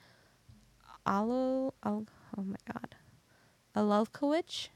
Alo, 1.07 1.74
Al- 1.85 2.09
oh 2.37 2.42
my 2.42 2.57
god, 2.66 2.96
Alalkowicz. 3.76 4.70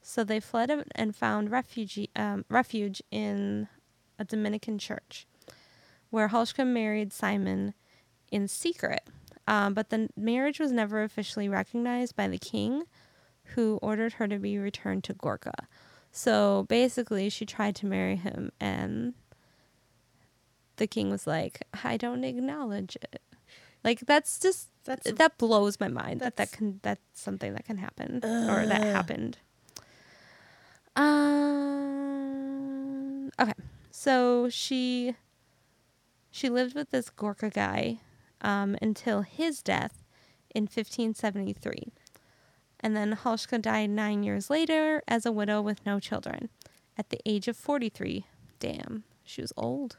So 0.00 0.22
they 0.22 0.38
fled 0.38 0.70
and- 0.94 1.16
found 1.16 1.50
refuge, 1.50 2.06
um, 2.14 2.44
refuge 2.48 3.02
in 3.10 3.66
a 4.16 4.24
Dominican 4.24 4.78
church, 4.78 5.26
where 6.10 6.28
Halshka 6.28 6.64
married 6.64 7.12
Simon 7.12 7.74
in 8.30 8.46
secret. 8.46 9.02
Um, 9.48 9.74
but 9.74 9.90
the 9.90 10.08
marriage 10.16 10.58
was 10.58 10.72
never 10.72 11.02
officially 11.02 11.48
recognized 11.48 12.16
by 12.16 12.26
the 12.28 12.38
king, 12.38 12.82
who 13.54 13.78
ordered 13.80 14.14
her 14.14 14.26
to 14.26 14.38
be 14.38 14.58
returned 14.58 15.04
to 15.04 15.14
Gorka. 15.14 15.54
So 16.10 16.64
basically, 16.68 17.28
she 17.28 17.46
tried 17.46 17.76
to 17.76 17.86
marry 17.86 18.16
him, 18.16 18.50
and 18.58 19.14
the 20.76 20.86
king 20.86 21.10
was 21.10 21.26
like, 21.26 21.62
"I 21.84 21.96
don't 21.96 22.24
acknowledge 22.24 22.96
it." 22.96 23.22
Like 23.84 24.00
that's 24.00 24.38
just 24.40 24.68
That's- 24.84 25.14
that 25.16 25.38
blows 25.38 25.78
my 25.78 25.88
mind 25.88 26.20
that 26.20 26.36
that 26.36 26.50
can 26.52 26.80
that's 26.82 27.00
something 27.14 27.52
that 27.54 27.64
can 27.66 27.76
happen 27.76 28.16
or 28.24 28.66
that 28.66 28.82
happened. 28.82 29.38
Um. 31.56 33.30
Okay, 33.38 33.52
so 33.90 34.48
she 34.48 35.14
she 36.30 36.48
lived 36.48 36.74
with 36.74 36.90
this 36.90 37.10
Gorka 37.10 37.50
guy 37.50 37.98
um, 38.40 38.76
until 38.82 39.22
his 39.22 39.62
death 39.62 40.04
in 40.54 40.64
1573. 40.64 41.92
And 42.80 42.96
then 42.96 43.16
Halszka 43.16 43.60
died 43.60 43.90
nine 43.90 44.22
years 44.22 44.50
later 44.50 45.02
as 45.08 45.26
a 45.26 45.32
widow 45.32 45.60
with 45.60 45.84
no 45.86 45.98
children 45.98 46.50
at 46.96 47.10
the 47.10 47.18
age 47.26 47.48
of 47.48 47.56
43. 47.56 48.26
Damn, 48.58 49.04
she 49.24 49.40
was 49.40 49.52
old. 49.56 49.96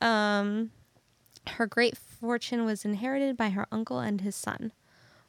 Um, 0.00 0.70
her 1.46 1.66
great 1.66 1.96
fortune 1.96 2.64
was 2.64 2.84
inherited 2.84 3.36
by 3.36 3.50
her 3.50 3.66
uncle 3.70 3.98
and 4.00 4.20
his 4.20 4.34
son. 4.34 4.72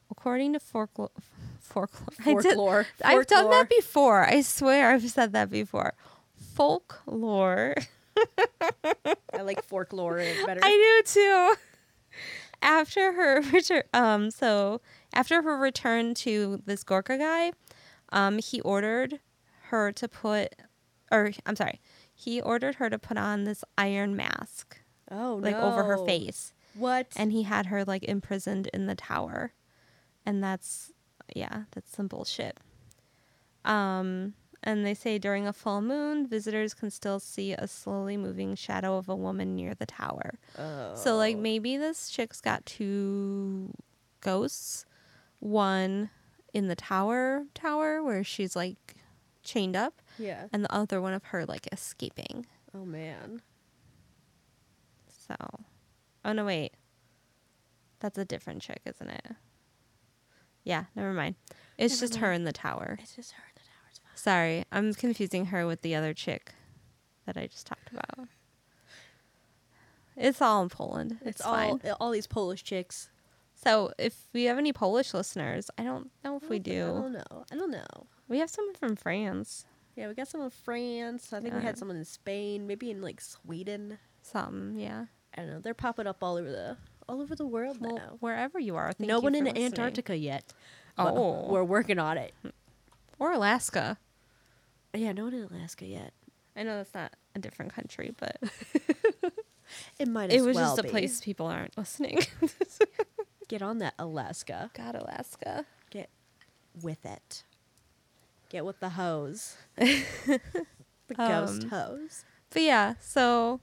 According 0.10 0.53
to 0.53 0.60
folklore, 0.60 1.12
folklore, 1.60 2.08
I 2.23 2.34
Folklore. 2.34 2.88
I've 3.03 3.27
done 3.27 3.49
that 3.49 3.69
before. 3.69 4.25
I 4.25 4.41
swear 4.41 4.91
I've 4.91 5.10
said 5.10 5.34
that 5.34 5.49
before. 5.49 5.93
Folklore. 6.56 7.75
I 9.34 9.41
like 9.43 9.63
folklore 9.63 10.23
better. 10.45 10.62
I 10.63 11.01
do 11.03 11.12
too. 11.12 11.66
After 12.67 13.13
her 13.13 13.41
return, 13.53 13.84
um, 13.93 14.30
so 14.30 14.82
after 15.13 15.41
her 15.41 15.58
return 15.58 16.13
to 16.15 16.62
this 16.65 16.84
Gorka 16.84 17.17
guy, 17.17 17.53
um, 18.12 18.39
he 18.39 18.60
ordered 18.62 19.21
her 19.69 19.93
to 19.93 20.08
put, 20.10 20.53
or 21.10 21.32
I'm 21.45 21.56
sorry, 21.56 21.80
he 22.13 22.41
ordered 22.41 22.75
her 22.75 22.89
to 22.89 22.99
put 22.99 23.17
on 23.17 23.45
this 23.45 23.63
iron 23.77 24.17
mask, 24.17 24.82
oh 25.10 25.39
like 25.41 25.56
over 25.56 25.84
her 25.86 25.97
face, 26.06 26.53
What? 26.73 27.08
and 27.15 27.32
he 27.32 27.43
had 27.43 27.67
her 27.67 27.86
like 27.86 28.03
imprisoned 28.03 28.67
in 28.73 28.86
the 28.86 28.95
tower, 28.95 29.53
and 30.25 30.43
that's 30.43 30.91
yeah, 31.34 31.63
that's 31.71 31.95
some 31.95 32.08
bullshit. 32.08 32.58
Um, 33.63 34.34
and 34.67 34.86
they 34.86 34.93
say 34.93 35.17
during 35.17 35.47
a 35.47 35.53
full 35.53 35.82
moon, 35.82 36.27
visitors 36.27 36.73
can 36.73 36.91
still 36.91 37.19
see 37.21 37.53
a 37.53 37.67
slowly 37.69 38.17
moving 38.17 38.53
shadow 38.53 38.97
of 38.97 39.08
a 39.08 39.15
woman 39.15 39.56
near 39.56 39.73
the 39.73 39.86
tower. 39.86 40.38
Oh. 40.60 40.93
So 40.93 41.15
like 41.15 41.38
Oh. 41.38 41.39
maybe 41.39 41.77
this 41.77 42.10
chick's 42.10 42.41
got 42.41 42.65
two 42.65 43.71
ghosts, 44.19 44.86
one 45.39 46.10
in 46.53 46.67
the 46.67 46.75
tower 46.75 47.45
tower 47.53 48.03
where 48.03 48.23
she's 48.25 48.56
like 48.58 48.95
chained 49.41 49.77
up, 49.77 50.01
yeah. 50.19 50.47
and 50.51 50.65
the 50.65 50.73
other 50.73 50.99
one 51.01 51.13
of 51.13 51.23
her 51.25 51.45
like 51.45 51.67
escaping. 51.71 52.45
Oh 52.75 52.84
man. 52.84 53.41
So, 55.08 55.36
oh 56.25 56.34
no 56.34 56.45
wait, 56.45 56.73
that's 57.99 58.17
a 58.17 58.25
different 58.25 58.62
chick, 58.62 58.82
isn't 58.86 59.10
it? 59.10 59.25
Yeah, 60.63 60.86
never 60.95 61.13
mind. 61.13 61.36
It's 61.77 61.93
Never 62.01 62.08
just 62.10 62.19
her 62.19 62.34
in 62.34 62.43
the 62.43 62.51
tower. 62.51 62.97
It's 63.01 63.15
just 63.15 63.32
her 63.32 63.43
in 63.47 63.53
the 63.56 63.57
towers. 63.57 63.57
Sorry, 64.27 64.65
I'm 64.73 64.93
confusing 64.93 65.45
her 65.47 65.65
with 65.65 65.83
the 65.83 65.95
other 65.95 66.13
chick 66.13 66.51
that 67.25 67.37
I 67.37 67.47
just 67.47 67.65
talked 67.65 67.89
about. 67.89 68.27
It's 70.17 70.41
all 70.41 70.61
in 70.63 70.67
Poland. 70.67 71.13
It's, 71.21 71.39
It's, 71.39 71.41
all 71.45 71.55
fine. 71.55 71.79
all 72.01 72.11
these 72.11 72.27
Polish 72.27 72.61
chicks. 72.61 73.07
So 73.55 73.93
if 73.97 74.27
we 74.33 74.43
have 74.43 74.57
any 74.57 74.73
Polish 74.73 75.13
listeners, 75.13 75.69
I 75.77 75.83
don't 75.83 76.11
know 76.25 76.35
if 76.35 76.49
we 76.49 76.59
don't- 76.59 76.73
I 76.73 76.75
do. 76.75 77.01
don't 77.03 77.13
know. 77.13 77.45
I 77.53 77.55
don't 77.55 77.71
know. 77.71 78.07
We 78.27 78.39
have 78.39 78.49
someone 78.49 78.75
from 78.75 78.97
France. 78.97 79.65
Yeah, 79.95 80.09
we 80.09 80.13
got 80.13 80.27
someone 80.27 80.49
from 80.49 80.59
France. 80.61 81.31
I 81.31 81.39
think 81.39 81.55
we 81.55 81.61
had 81.61 81.77
someone 81.77 81.95
in 81.95 82.03
Spain, 82.03 82.67
maybe 82.67 82.91
in 82.91 83.01
like 83.01 83.21
Sweden. 83.21 83.97
Some, 84.21 84.77
yeah. 84.77 85.05
I 85.37 85.41
don't 85.41 85.51
know. 85.51 85.59
They're 85.61 85.73
popping 85.73 86.05
up 86.05 86.21
all 86.21 86.35
over 86.35 86.51
the 86.51 86.75
all 87.07 87.21
over 87.21 87.33
the 87.33 87.47
world 87.47 87.77
Well, 87.79 87.95
now. 87.95 88.17
wherever 88.19 88.59
you 88.59 88.75
are. 88.75 88.91
Thank 88.91 89.07
no 89.07 89.19
you 89.19 89.21
one 89.21 89.35
in 89.35 89.45
listening. 89.45 89.63
Antarctica 89.67 90.17
yet. 90.17 90.51
Oh. 90.97 91.47
we're 91.49 91.63
working 91.63 91.97
on 91.97 92.17
it. 92.17 92.33
or 93.19 93.31
Alaska. 93.31 93.97
Yeah, 94.97 95.12
no 95.13 95.25
one 95.25 95.33
in 95.33 95.43
Alaska 95.43 95.86
yet. 95.86 96.13
I 96.55 96.63
know 96.63 96.77
that's 96.77 96.93
not 96.93 97.13
a 97.36 97.39
different 97.39 97.73
country, 97.73 98.13
but 98.17 98.38
It 99.99 100.07
might. 100.07 100.31
it 100.31 100.41
was 100.41 100.55
well 100.55 100.75
just 100.75 100.86
a 100.88 100.89
place 100.89 101.21
people 101.21 101.45
aren't 101.45 101.77
listening. 101.77 102.19
Get 103.47 103.62
on 103.62 103.77
that 103.79 103.93
Alaska. 103.99 104.71
God, 104.73 104.95
Alaska. 104.95 105.65
Get 105.89 106.10
with 106.81 107.05
it. 107.05 107.43
Get 108.49 108.65
with 108.65 108.79
the 108.79 108.89
hose. 108.89 109.55
the 109.75 110.39
ghost 111.15 111.63
Um, 111.63 111.69
hose. 111.69 112.25
But 112.49 112.62
yeah, 112.62 112.93
so 113.01 113.60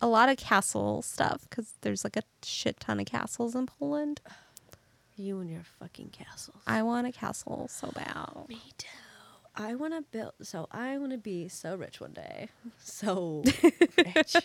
a 0.00 0.06
lot 0.06 0.28
of 0.28 0.36
castle 0.36 1.02
stuff 1.02 1.42
because 1.48 1.74
there's 1.80 2.04
like 2.04 2.16
a 2.16 2.22
shit 2.44 2.78
ton 2.78 3.00
of 3.00 3.06
castles 3.06 3.54
in 3.54 3.66
Poland. 3.66 4.20
You 5.16 5.40
and 5.40 5.50
your 5.50 5.62
fucking 5.78 6.08
castles. 6.10 6.62
I 6.66 6.82
want 6.82 7.06
a 7.06 7.12
castle 7.12 7.68
so 7.68 7.90
bad. 7.94 8.28
Me 8.48 8.60
too. 8.78 8.86
I 9.54 9.74
want 9.74 9.94
to 9.94 10.02
build. 10.02 10.32
So 10.42 10.66
I 10.70 10.96
want 10.98 11.12
to 11.12 11.18
be 11.18 11.48
so 11.48 11.76
rich 11.76 12.00
one 12.00 12.12
day. 12.12 12.48
So 12.78 13.44
rich. 13.96 14.36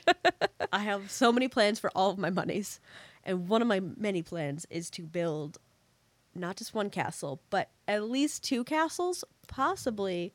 I 0.72 0.80
have 0.80 1.10
so 1.10 1.32
many 1.32 1.48
plans 1.48 1.80
for 1.80 1.89
all 1.96 2.12
of 2.12 2.17
my 2.17 2.30
monies, 2.30 2.80
and 3.24 3.48
one 3.48 3.62
of 3.62 3.67
my 3.67 3.80
many 3.80 4.22
plans 4.22 4.65
is 4.70 4.89
to 4.91 5.04
build 5.04 5.58
not 6.36 6.58
just 6.58 6.74
one 6.74 6.89
castle, 6.89 7.41
but 7.50 7.70
at 7.88 8.04
least 8.04 8.43
two 8.43 8.63
castles, 8.63 9.24
possibly 9.48 10.34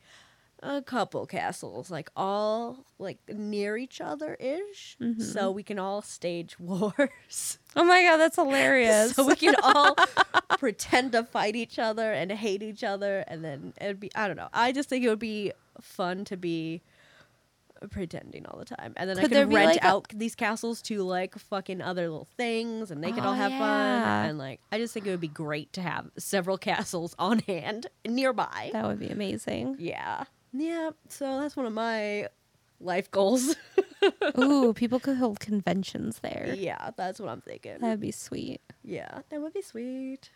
a 0.62 0.80
couple 0.80 1.26
castles, 1.26 1.90
like 1.90 2.10
all 2.16 2.84
like 2.98 3.18
near 3.28 3.76
each 3.76 4.00
other 4.00 4.34
ish, 4.40 4.96
mm-hmm. 5.00 5.20
so 5.20 5.50
we 5.50 5.62
can 5.62 5.78
all 5.78 6.02
stage 6.02 6.58
wars. 6.60 7.58
Oh 7.74 7.84
my 7.84 8.02
god, 8.02 8.18
that's 8.18 8.36
hilarious. 8.36 9.12
so 9.16 9.26
we 9.26 9.34
can 9.36 9.54
all 9.62 9.96
pretend 10.58 11.12
to 11.12 11.24
fight 11.24 11.56
each 11.56 11.78
other 11.78 12.12
and 12.12 12.30
hate 12.30 12.62
each 12.62 12.84
other 12.84 13.24
and 13.26 13.44
then 13.44 13.72
it'd 13.80 13.98
be 13.98 14.10
i 14.14 14.28
don't 14.28 14.36
know 14.36 14.48
i 14.52 14.70
just 14.70 14.88
think 14.88 15.04
it 15.04 15.08
would 15.08 15.18
be 15.18 15.50
fun 15.80 16.24
to 16.24 16.36
be 16.36 16.80
pretending 17.90 18.46
all 18.46 18.58
the 18.58 18.64
time 18.64 18.92
and 18.96 19.10
then 19.10 19.18
i 19.18 19.22
Could 19.22 19.32
there 19.32 19.44
could 19.44 19.54
rent 19.54 19.72
like, 19.72 19.82
a- 19.82 19.86
out 19.86 20.06
these 20.14 20.36
castles 20.36 20.80
to 20.82 21.02
like 21.02 21.36
fucking 21.36 21.80
other 21.80 22.02
little 22.02 22.28
things 22.36 22.92
and 22.92 23.02
they 23.02 23.10
could 23.10 23.24
all 23.24 23.32
Oh, 23.32 23.36
have 23.36 23.50
yeah. 23.50 23.58
fun 23.58 24.28
and 24.30 24.38
like 24.38 24.60
i 24.70 24.78
just 24.78 24.94
think 24.94 25.06
it 25.06 25.10
would 25.10 25.20
be 25.20 25.26
great 25.26 25.72
to 25.72 25.82
have 25.82 26.10
several 26.16 26.58
castles 26.58 27.16
on 27.18 27.40
hand 27.40 27.88
nearby 28.06 28.70
that 28.72 28.86
would 28.86 29.00
be 29.00 29.08
amazing. 29.08 29.76
yeah 29.80 30.24
yeah 30.52 30.90
so 31.08 31.40
that's 31.40 31.56
one 31.56 31.66
of 31.66 31.72
my 31.72 32.28
life 32.80 33.10
goals 33.10 33.54
Ooh, 34.38 34.72
people 34.74 34.98
could 35.00 35.16
hold 35.16 35.38
conventions 35.40 36.18
there. 36.20 36.54
yeah 36.58 36.90
that's 36.96 37.20
what 37.20 37.28
i'm 37.28 37.40
thinking 37.40 37.78
That'd 37.80 38.00
be 38.00 38.10
sweet. 38.10 38.60
yeah 38.84 39.20
that 39.30 39.40
would 39.40 39.52
be 39.54 39.62
sweet 39.62 40.30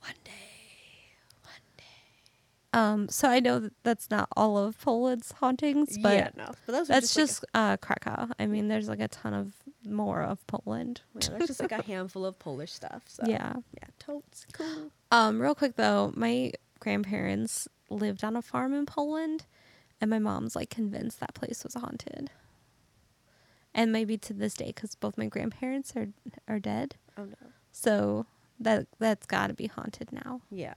one 0.00 0.12
day 0.24 0.30
One 1.42 1.52
day. 1.76 1.82
Um, 2.78 3.08
so 3.08 3.28
I 3.30 3.40
know 3.40 3.58
that 3.60 3.72
that's 3.82 4.10
not 4.10 4.28
all 4.36 4.58
of 4.58 4.78
Poland's 4.78 5.32
hauntings, 5.32 5.96
but 6.02 6.12
yeah 6.14 6.28
no 6.36 6.50
but 6.66 6.72
those 6.72 6.88
that's 6.88 7.16
like, 7.16 7.26
just 7.26 7.44
uh, 7.54 7.78
Krakow. 7.78 8.28
I 8.38 8.46
mean, 8.46 8.68
there's 8.68 8.88
like 8.88 9.00
a 9.00 9.08
ton 9.08 9.32
of 9.32 9.54
more 9.88 10.20
of 10.22 10.46
Poland. 10.46 11.00
Yeah, 11.18 11.30
there's 11.30 11.46
just 11.46 11.60
like 11.60 11.72
a 11.72 11.82
handful 11.86 12.26
of 12.26 12.38
Polish 12.38 12.72
stuff. 12.74 13.04
So 13.06 13.22
Yeah. 13.26 13.54
yeah, 13.72 13.88
totes 13.98 14.46
cool. 14.52 14.90
Um, 15.10 15.40
real 15.40 15.54
quick 15.54 15.76
though, 15.76 16.12
my 16.14 16.52
grandparents 16.80 17.68
lived 17.90 18.24
on 18.24 18.36
a 18.36 18.42
farm 18.42 18.72
in 18.74 18.86
Poland, 18.86 19.46
and 20.00 20.10
my 20.10 20.18
mom's 20.18 20.56
like 20.56 20.70
convinced 20.70 21.20
that 21.20 21.34
place 21.34 21.64
was 21.64 21.74
haunted. 21.74 22.30
And 23.74 23.92
maybe 23.92 24.16
to 24.18 24.32
this 24.32 24.54
day, 24.54 24.66
because 24.68 24.94
both 24.94 25.18
my 25.18 25.26
grandparents 25.26 25.94
are 25.96 26.08
are 26.48 26.58
dead, 26.58 26.96
Oh 27.18 27.24
no. 27.24 27.36
so 27.72 28.26
that 28.58 28.86
that's 28.98 29.26
got 29.26 29.48
to 29.48 29.54
be 29.54 29.66
haunted 29.66 30.12
now. 30.12 30.40
Yeah. 30.50 30.74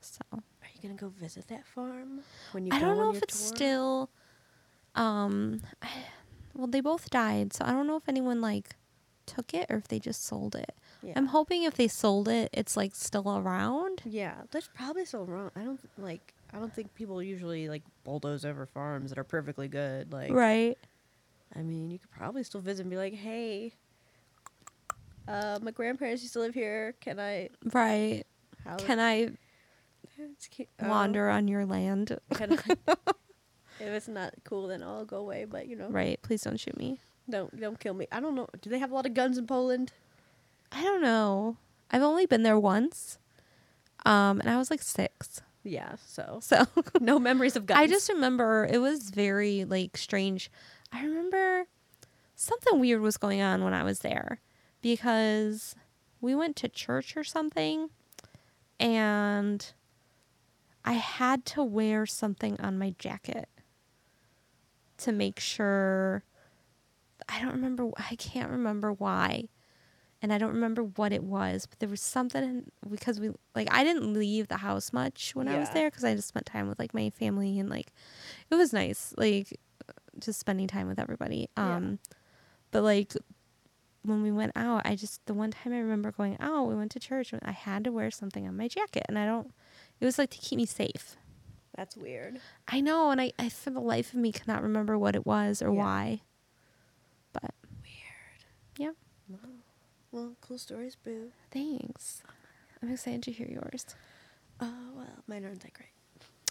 So 0.00 0.20
Are 0.32 0.68
you 0.74 0.82
gonna 0.82 0.94
go 0.94 1.08
visit 1.08 1.48
that 1.48 1.64
farm 1.66 2.20
when 2.52 2.66
you? 2.66 2.72
I 2.74 2.78
don't 2.78 2.98
know 2.98 3.10
if 3.14 3.22
it's 3.22 3.38
tour? 3.38 3.56
still. 3.56 4.10
Um, 4.94 5.62
well, 6.54 6.66
they 6.66 6.80
both 6.80 7.08
died, 7.10 7.52
so 7.54 7.64
I 7.64 7.72
don't 7.72 7.86
know 7.86 7.96
if 7.96 8.08
anyone 8.08 8.40
like 8.42 8.76
took 9.26 9.54
it 9.54 9.66
or 9.70 9.76
if 9.76 9.88
they 9.88 9.98
just 9.98 10.24
sold 10.24 10.54
it. 10.54 10.74
Yeah. 11.04 11.12
I'm 11.16 11.26
hoping 11.26 11.64
if 11.64 11.74
they 11.74 11.88
sold 11.88 12.28
it, 12.28 12.50
it's 12.52 12.76
like 12.76 12.94
still 12.94 13.28
around. 13.36 14.02
Yeah, 14.04 14.34
that's 14.50 14.68
probably 14.74 15.04
so 15.04 15.22
wrong. 15.22 15.50
I 15.54 15.60
don't 15.64 15.80
like. 15.98 16.32
I 16.52 16.58
don't 16.58 16.72
think 16.74 16.94
people 16.94 17.22
usually 17.22 17.68
like 17.68 17.82
bulldoze 18.04 18.44
over 18.44 18.64
farms 18.66 19.10
that 19.10 19.18
are 19.18 19.24
perfectly 19.24 19.68
good. 19.68 20.12
Like, 20.12 20.32
Right. 20.32 20.78
I 21.54 21.62
mean, 21.62 21.90
you 21.90 21.98
could 21.98 22.10
probably 22.10 22.42
still 22.44 22.60
visit 22.60 22.82
and 22.82 22.90
be 22.90 22.96
like, 22.96 23.14
"Hey, 23.14 23.72
uh, 25.28 25.58
my 25.62 25.70
grandparents 25.70 26.22
used 26.22 26.34
to 26.34 26.40
live 26.40 26.54
here. 26.54 26.94
Can 27.00 27.18
I? 27.20 27.50
Right. 27.72 28.24
How, 28.64 28.76
Can 28.76 28.98
I 29.00 29.30
uh, 30.18 30.86
wander 30.88 31.28
on 31.28 31.48
your 31.48 31.66
land? 31.66 32.18
can 32.34 32.58
I- 32.58 32.76
if 33.80 33.88
it's 33.88 34.08
not 34.08 34.34
cool, 34.44 34.68
then 34.68 34.82
I'll 34.82 35.04
go 35.04 35.18
away. 35.18 35.44
But 35.44 35.66
you 35.68 35.76
know, 35.76 35.88
Right. 35.90 36.20
Please 36.22 36.42
don't 36.42 36.58
shoot 36.58 36.76
me. 36.76 36.98
don't 37.28 37.58
don't 37.60 37.78
kill 37.78 37.94
me. 37.94 38.06
I 38.12 38.20
don't 38.20 38.34
know. 38.34 38.48
Do 38.62 38.70
they 38.70 38.78
have 38.78 38.90
a 38.90 38.94
lot 38.94 39.06
of 39.06 39.14
guns 39.14 39.38
in 39.38 39.46
Poland? 39.46 39.92
I 40.74 40.82
don't 40.82 41.02
know. 41.02 41.56
I've 41.90 42.02
only 42.02 42.26
been 42.26 42.42
there 42.42 42.58
once. 42.58 43.18
Um, 44.04 44.40
and 44.40 44.50
I 44.50 44.56
was 44.56 44.70
like 44.70 44.82
six. 44.82 45.40
Yeah. 45.62 45.94
So 46.04 46.40
So 46.42 46.66
no 47.00 47.18
memories 47.18 47.56
of 47.56 47.66
guns. 47.66 47.80
I 47.80 47.86
just 47.86 48.08
remember 48.08 48.68
it 48.70 48.78
was 48.78 49.10
very 49.10 49.64
like 49.64 49.96
strange. 49.96 50.50
I 50.92 51.04
remember 51.04 51.66
something 52.34 52.80
weird 52.80 53.00
was 53.00 53.16
going 53.16 53.40
on 53.40 53.64
when 53.64 53.72
I 53.72 53.84
was 53.84 54.00
there 54.00 54.40
because 54.82 55.74
we 56.20 56.34
went 56.34 56.56
to 56.56 56.68
church 56.68 57.16
or 57.16 57.24
something 57.24 57.90
and 58.78 59.72
I 60.84 60.94
had 60.94 61.44
to 61.46 61.62
wear 61.62 62.04
something 62.04 62.60
on 62.60 62.78
my 62.78 62.94
jacket 62.98 63.48
to 64.98 65.12
make 65.12 65.40
sure 65.40 66.24
I 67.28 67.40
don't 67.40 67.52
remember 67.52 67.90
I 67.96 68.16
can't 68.16 68.50
remember 68.50 68.92
why 68.92 69.48
and 70.24 70.32
I 70.32 70.38
don't 70.38 70.54
remember 70.54 70.82
what 70.82 71.12
it 71.12 71.22
was, 71.22 71.66
but 71.66 71.78
there 71.78 71.88
was 71.88 72.00
something 72.00 72.64
because 72.90 73.20
we 73.20 73.30
like 73.54 73.68
I 73.70 73.84
didn't 73.84 74.12
leave 74.14 74.48
the 74.48 74.56
house 74.56 74.92
much 74.92 75.34
when 75.36 75.46
I 75.48 75.58
was 75.58 75.68
there 75.70 75.90
because 75.90 76.02
I 76.02 76.14
just 76.14 76.28
spent 76.28 76.46
time 76.46 76.66
with 76.68 76.78
like 76.78 76.94
my 76.94 77.10
family 77.10 77.58
and 77.60 77.68
like 77.68 77.92
it 78.50 78.54
was 78.54 78.72
nice 78.72 79.12
like 79.18 79.60
just 80.18 80.40
spending 80.40 80.66
time 80.66 80.88
with 80.88 80.98
everybody. 80.98 81.48
Yeah. 81.56 81.76
Um, 81.76 81.98
but 82.70 82.82
like 82.82 83.12
when 84.02 84.22
we 84.22 84.32
went 84.32 84.52
out, 84.56 84.82
I 84.86 84.96
just 84.96 85.24
the 85.26 85.34
one 85.34 85.50
time 85.50 85.72
I 85.74 85.78
remember 85.78 86.10
going 86.10 86.36
out, 86.40 86.68
we 86.68 86.74
went 86.74 86.90
to 86.92 87.00
church 87.00 87.32
and 87.32 87.42
I 87.44 87.52
had 87.52 87.84
to 87.84 87.92
wear 87.92 88.10
something 88.10 88.48
on 88.48 88.56
my 88.56 88.66
jacket, 88.68 89.04
and 89.08 89.18
I 89.18 89.26
don't. 89.26 89.52
It 90.00 90.04
was 90.06 90.18
like 90.18 90.30
to 90.30 90.38
keep 90.38 90.56
me 90.56 90.66
safe. 90.66 91.16
That's 91.76 91.96
weird. 91.96 92.40
I 92.68 92.80
know, 92.80 93.10
and 93.10 93.20
I, 93.20 93.32
I 93.38 93.48
for 93.48 93.70
the 93.70 93.80
life 93.80 94.12
of 94.14 94.20
me 94.20 94.30
cannot 94.32 94.62
remember 94.62 94.96
what 94.98 95.14
it 95.16 95.26
was 95.26 95.60
or 95.60 95.72
Yeah. 95.74 95.82
why. 95.82 96.20
But 97.32 97.52
Weird. 97.82 98.44
yeah, 98.78 99.36
Well, 100.14 100.36
cool 100.40 100.58
stories, 100.58 100.94
boo. 100.94 101.32
thanks. 101.50 102.22
I'm 102.80 102.88
excited 102.92 103.24
to 103.24 103.32
hear 103.32 103.48
yours. 103.48 103.84
Oh 104.60 104.92
well, 104.94 105.24
mine 105.26 105.44
aren't 105.44 105.58
that 105.62 105.72
great. 105.72 105.88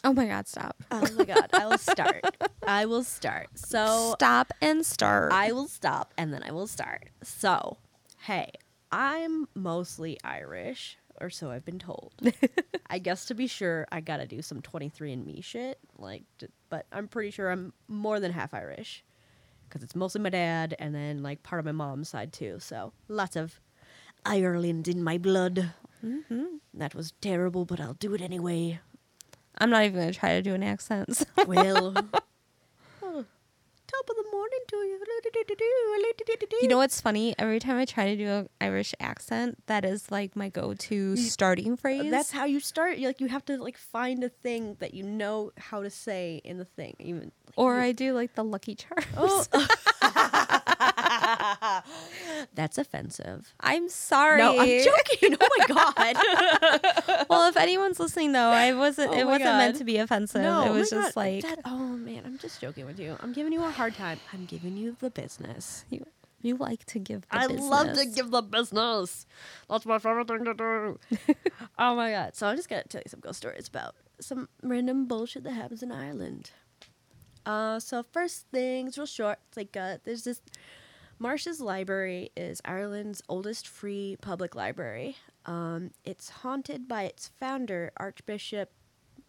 Oh 0.04 0.12
my 0.12 0.28
God, 0.28 0.50
stop. 0.50 0.84
Oh 0.92 1.08
my 1.18 1.24
god, 1.24 1.50
I 1.54 1.66
will 1.66 1.78
start. 1.78 2.26
I 2.68 2.86
will 2.86 3.06
start. 3.06 3.48
So 3.56 4.16
stop 4.18 4.52
and 4.62 4.86
start. 4.86 5.32
I 5.32 5.54
will 5.54 5.70
stop 5.70 6.14
and 6.18 6.34
then 6.34 6.44
I 6.44 6.52
will 6.52 6.68
start. 6.68 7.08
So, 7.22 7.78
hey, 8.24 8.52
I'm 8.92 9.48
mostly 9.56 10.20
Irish, 10.26 10.98
or 11.22 11.30
so 11.30 11.50
I've 11.50 11.64
been 11.64 11.80
told. 11.80 12.12
I 12.90 13.00
guess 13.00 13.24
to 13.28 13.34
be 13.34 13.48
sure, 13.48 13.88
I 13.94 14.02
gotta 14.02 14.26
do 14.28 14.42
some 14.42 14.62
23andMe 14.62 15.42
shit. 15.42 15.80
Like, 15.98 16.24
but 16.68 16.86
I'm 16.92 17.08
pretty 17.08 17.32
sure 17.32 17.50
I'm 17.50 17.72
more 17.88 18.20
than 18.20 18.34
half 18.34 18.54
Irish 18.54 19.06
because 19.74 19.84
it's 19.84 19.96
mostly 19.96 20.22
my 20.22 20.30
dad 20.30 20.76
and 20.78 20.94
then 20.94 21.24
like 21.24 21.42
part 21.42 21.60
of 21.60 21.66
my 21.66 21.72
mom's 21.72 22.10
side 22.10 22.32
too. 22.32 22.58
So 22.60 22.94
lots 23.08 23.36
of 23.36 23.60
Ireland 24.24 24.88
in 24.88 25.04
my 25.04 25.18
blood. 25.18 25.72
mm-hmm. 26.06 26.44
That 26.76 26.94
was 26.94 27.14
terrible, 27.22 27.66
but 27.66 27.80
I'll 27.80 27.96
do 27.96 28.14
it 28.14 28.22
anyway. 28.22 28.80
I'm 29.58 29.72
not 29.72 29.84
even 29.86 30.00
gonna 30.00 30.14
try 30.14 30.34
to 30.34 30.42
do 30.44 30.54
an 30.54 30.62
accent. 30.62 31.16
so- 31.18 31.26
Well, 31.48 31.96
top 34.04 34.18
of 34.18 34.24
the 34.24 34.32
morning 34.32 34.60
to 34.68 34.76
you. 34.78 35.00
You 36.62 36.68
know 36.68 36.78
what's 36.78 37.02
funny? 37.02 37.36
Every 37.38 37.60
time 37.60 37.78
I 37.78 37.86
try 37.86 38.06
to 38.06 38.16
do 38.16 38.28
an 38.28 38.50
Irish 38.62 38.94
accent, 39.00 39.58
that 39.68 39.86
is 39.86 40.12
like 40.12 40.36
my 40.36 40.50
go-to 40.50 41.16
starting 41.18 41.76
phrase. 41.78 42.10
That's 42.12 42.32
how 42.32 42.46
you 42.46 42.60
start. 42.60 42.98
You 42.98 43.08
like 43.08 43.22
you 43.22 43.28
have 43.28 43.46
to 43.46 43.58
like 43.58 43.78
find 43.78 44.24
a 44.24 44.30
thing 44.30 44.78
that 44.80 44.94
you 44.94 45.04
know 45.04 45.52
how 45.58 45.84
to 45.84 45.90
say 45.90 46.42
in 46.44 46.58
the 46.58 46.66
thing. 46.66 46.96
Even 47.00 47.32
like, 47.46 47.54
or 47.56 47.80
I 47.80 47.92
do 47.92 48.14
like 48.14 48.36
the 48.36 48.44
Lucky 48.44 48.76
Charms. 48.76 49.50
Oh. 49.54 49.68
That's 52.56 52.78
offensive. 52.78 53.54
I'm 53.60 53.90
sorry. 53.90 54.38
No, 54.38 54.60
I'm 54.60 54.84
joking. 54.84 55.36
Oh 55.42 55.48
my 55.58 55.66
god. 56.14 57.26
well, 57.30 57.50
if 57.50 57.58
anyone's 57.58 58.00
listening 58.00 58.32
though, 58.32 58.50
I 58.50 58.74
wasn't. 58.74 59.12
Oh 59.12 59.18
it 59.18 59.26
wasn't 59.26 59.46
meant 59.58 59.78
to 59.78 59.84
be 59.84 59.98
offensive. 59.98 60.42
no, 60.44 60.66
it 60.66 60.70
oh 60.70 60.74
was 60.74 60.90
just 60.92 61.16
God. 61.16 61.20
like 61.20 61.42
That- 61.44 61.60
oh 61.66 61.80
man, 61.98 62.22
I'm 62.26 62.38
just 62.38 62.62
joking 62.62 62.86
with 62.86 63.00
you. 63.00 63.18
I'm 63.22 63.34
giving 63.34 63.54
you 63.54 63.64
a 63.64 63.72
hard 63.72 63.96
time. 63.96 64.20
I'm 64.32 64.46
giving 64.46 64.78
you 64.78 64.96
the 65.00 65.10
business. 65.10 65.84
you, 65.90 66.06
you 66.44 66.56
like 66.58 66.86
to 66.88 67.00
give. 67.00 67.22
The 67.22 67.28
I 67.40 67.46
love 67.48 67.94
to 67.94 68.06
give 68.06 68.30
the 68.30 68.44
business. 68.44 69.26
That's 69.68 69.86
my 69.88 69.98
favorite 69.98 70.28
thing 70.28 70.46
to 70.46 70.54
do. 70.54 71.00
oh 71.80 71.96
my 71.96 72.12
god! 72.12 72.36
So 72.36 72.46
I'm 72.48 72.56
just 72.56 72.70
gonna 72.70 72.84
tell 72.84 73.02
you 73.04 73.10
some 73.10 73.20
ghost 73.22 73.38
stories 73.40 73.68
about 73.68 73.96
some 74.20 74.48
random 74.62 75.08
bullshit 75.08 75.44
that 75.46 75.54
happens 75.54 75.82
in 75.82 75.92
Ireland. 75.92 76.52
Uh, 77.46 77.80
so 77.80 78.04
first 78.04 78.46
things, 78.54 78.98
real 78.98 79.08
short. 79.08 79.40
It's 79.48 79.58
like 79.58 79.76
uh, 79.76 79.98
there's 80.04 80.24
this 80.24 80.42
Marsh's 81.24 81.62
Library 81.62 82.32
is 82.36 82.62
Ireland's 82.66 83.24
oldest 83.30 83.66
free 83.66 84.18
public 84.20 84.56
library. 84.56 85.16
Um, 85.46 85.92
it's 86.04 86.28
haunted 86.28 86.86
by 86.86 87.04
its 87.04 87.32
founder, 87.40 87.94
Archbishop 87.96 88.74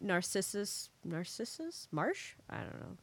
Narcissus 0.01 0.91
Narcissus 1.05 1.87
Marsh. 1.93 2.33
I 2.51 2.57
don't 2.57 2.81
know. 2.81 2.97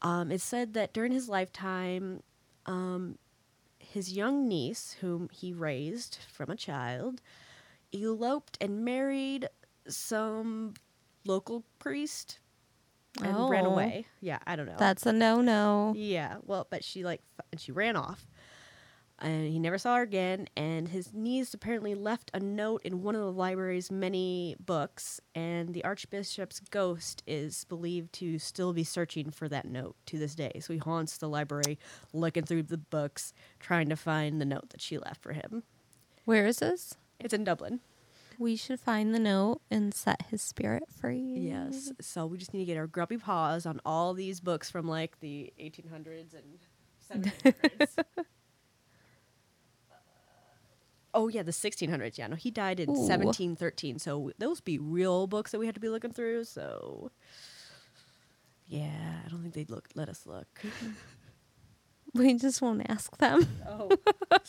Um, 0.00 0.32
it's 0.32 0.42
said 0.42 0.72
that 0.72 0.94
during 0.94 1.12
his 1.12 1.28
lifetime, 1.28 2.22
um, 2.64 3.18
his 3.78 4.14
young 4.14 4.48
niece, 4.48 4.96
whom 5.02 5.28
he 5.30 5.52
raised 5.52 6.20
from 6.32 6.48
a 6.48 6.56
child, 6.56 7.20
eloped 7.92 8.56
and 8.62 8.82
married 8.82 9.46
some 9.86 10.72
local 11.26 11.64
priest 11.78 12.38
and 13.22 13.48
ran 13.50 13.66
Oh. 13.66 13.70
away. 13.72 14.06
Yeah, 14.20 14.38
I 14.46 14.56
don't 14.56 14.66
know. 14.66 14.76
That's 14.78 15.06
a 15.06 15.12
no-no. 15.12 15.92
Yeah, 15.96 16.36
well, 16.42 16.66
but 16.70 16.82
she 16.84 17.04
like 17.04 17.20
f- 17.38 17.46
and 17.52 17.60
she 17.60 17.70
ran 17.72 17.94
off, 17.96 18.26
and 19.20 19.46
he 19.48 19.58
never 19.58 19.78
saw 19.78 19.96
her 19.96 20.02
again. 20.02 20.48
And 20.56 20.88
his 20.88 21.12
niece 21.14 21.54
apparently 21.54 21.94
left 21.94 22.30
a 22.34 22.40
note 22.40 22.82
in 22.84 23.02
one 23.02 23.14
of 23.14 23.20
the 23.20 23.30
library's 23.32 23.90
many 23.90 24.56
books, 24.58 25.20
and 25.34 25.72
the 25.74 25.84
archbishop's 25.84 26.60
ghost 26.70 27.22
is 27.26 27.64
believed 27.66 28.12
to 28.14 28.38
still 28.38 28.72
be 28.72 28.84
searching 28.84 29.30
for 29.30 29.48
that 29.48 29.66
note 29.66 29.94
to 30.06 30.18
this 30.18 30.34
day. 30.34 30.58
So 30.60 30.72
he 30.72 30.78
haunts 30.80 31.16
the 31.18 31.28
library, 31.28 31.78
looking 32.12 32.44
through 32.44 32.64
the 32.64 32.78
books, 32.78 33.32
trying 33.60 33.88
to 33.90 33.96
find 33.96 34.40
the 34.40 34.44
note 34.46 34.70
that 34.70 34.80
she 34.80 34.98
left 34.98 35.22
for 35.22 35.32
him. 35.32 35.62
Where 36.24 36.46
is 36.46 36.58
this? 36.58 36.94
It's 37.20 37.32
in 37.34 37.44
Dublin. 37.44 37.80
We 38.38 38.56
should 38.56 38.80
find 38.80 39.14
the 39.14 39.18
note 39.18 39.60
and 39.70 39.94
set 39.94 40.26
his 40.30 40.42
spirit 40.42 40.84
free. 40.88 41.36
Yes. 41.38 41.92
So 42.00 42.26
we 42.26 42.38
just 42.38 42.52
need 42.52 42.60
to 42.60 42.64
get 42.66 42.76
our 42.76 42.86
grubby 42.86 43.18
paws 43.18 43.66
on 43.66 43.80
all 43.84 44.14
these 44.14 44.40
books 44.40 44.70
from 44.70 44.86
like 44.88 45.20
the 45.20 45.52
1800s 45.60 46.34
and 46.34 47.24
1700s. 47.24 47.96
Uh, 49.90 49.94
oh 51.14 51.28
yeah, 51.28 51.42
the 51.42 51.52
1600s. 51.52 52.18
Yeah, 52.18 52.26
no, 52.26 52.36
he 52.36 52.50
died 52.50 52.80
in 52.80 52.90
Ooh. 52.90 52.94
1713. 52.94 53.98
So 53.98 54.32
those 54.38 54.60
be 54.60 54.78
real 54.78 55.26
books 55.26 55.52
that 55.52 55.58
we 55.58 55.66
had 55.66 55.74
to 55.76 55.80
be 55.80 55.88
looking 55.88 56.12
through. 56.12 56.44
So 56.44 57.10
yeah, 58.66 59.20
I 59.24 59.28
don't 59.28 59.42
think 59.42 59.54
they'd 59.54 59.70
look 59.70 59.88
let 59.94 60.08
us 60.08 60.26
look. 60.26 60.62
We 62.14 62.34
just 62.34 62.62
won't 62.62 62.88
ask 62.88 63.16
them. 63.18 63.44
Oh, 63.68 63.90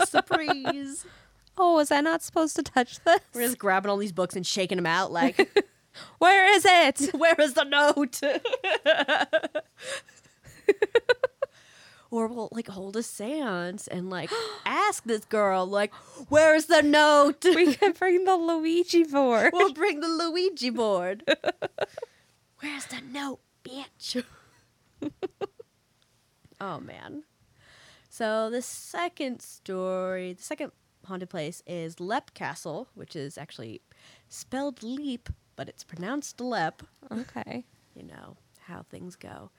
surprise! 0.06 1.04
Oh, 1.58 1.76
was 1.76 1.91
I 1.91 2.01
not 2.01 2.22
supposed 2.22 2.56
to 2.58 2.64
touch 2.64 3.03
this? 3.03 3.20
We're 3.34 3.41
just 3.43 3.60
grabbing 3.60 3.89
all 3.89 3.97
these 3.97 4.12
books 4.12 4.36
and 4.36 4.45
shaking 4.45 4.78
them 4.78 4.86
out 4.86 5.12
like, 5.12 5.66
Where 6.18 6.53
is 6.56 6.66
it? 6.66 7.14
where 7.18 7.36
is 7.39 7.53
the 7.53 7.64
note? 7.64 8.22
or 12.12 12.28
we'll 12.28 12.49
like 12.51 12.68
hold 12.68 12.95
a 12.95 13.03
seance 13.03 13.88
and 13.88 14.10
like 14.10 14.30
ask 14.66 15.03
this 15.03 15.26
girl 15.26 15.66
like, 15.66 15.93
where's 16.30 16.66
the 16.66 16.82
note? 16.82 17.43
we 17.43 17.76
can 17.76 17.93
bring 17.93 18.26
the 18.26 18.36
Luigi 18.36 19.03
board. 19.03 19.51
we'll 19.53 19.74
bring 19.74 19.99
the 19.99 20.08
Luigi 20.08 20.70
board. 20.70 21.24
where's 22.60 22.86
the 22.86 23.01
note, 23.12 23.39
bitch? 23.64 24.24
oh 26.62 26.80
man. 26.80 27.24
So 28.10 28.49
the 28.49 28.62
second 28.62 29.41
story, 29.41 30.34
the 30.34 30.43
second 30.43 30.72
haunted 31.06 31.30
place 31.30 31.62
is 31.66 31.99
Lep 31.99 32.34
Castle, 32.34 32.88
which 32.95 33.16
is 33.16 33.38
actually 33.38 33.82
spelled 34.30 34.84
leap, 34.84 35.30
but 35.56 35.70
it's 35.70 35.84
pronounced 35.84 36.41
lep. 36.41 36.84
okay. 37.12 37.64
you 37.95 38.03
know 38.03 38.38
how 38.68 38.84
things 38.84 39.16
go. 39.16 39.51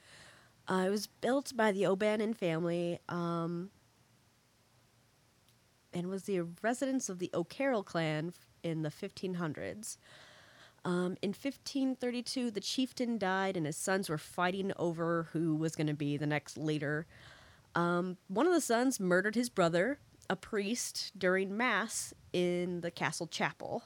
Uh, 0.69 0.85
it 0.87 0.91
was 0.91 1.07
built 1.07 1.57
by 1.57 1.73
the 1.73 1.87
O'Bannon 1.87 2.35
family 2.35 2.99
um, 3.09 3.71
and 5.93 6.09
was 6.09 6.25
the 6.25 6.41
residence 6.63 7.09
of 7.09 7.19
the 7.19 7.31
O'Carroll 7.33 7.85
clan 7.85 8.33
in 8.63 8.83
the 8.83 8.91
1500s. 8.91 9.97
Um, 10.85 11.17
in 11.21 11.31
1532, 11.31 12.51
the 12.53 12.61
chieftain 12.61 13.19
died, 13.19 13.57
and 13.57 13.67
his 13.67 13.77
sons 13.77 14.09
were 14.09 14.19
fighting 14.19 14.73
over 14.77 15.29
who 15.33 15.57
was 15.57 15.75
going 15.75 15.89
to 15.89 15.95
be 15.95 16.17
the 16.17 16.27
next 16.27 16.57
leader. 16.57 17.07
Um, 17.75 18.17
one 18.29 18.47
of 18.47 18.53
the 18.53 18.61
sons 18.61 19.01
murdered 19.01 19.35
his 19.35 19.49
brother, 19.49 19.99
a 20.29 20.37
priest, 20.37 21.13
during 21.17 21.57
mass 21.57 22.13
in 22.33 22.81
the 22.81 22.91
castle 22.91 23.27
chapel, 23.27 23.83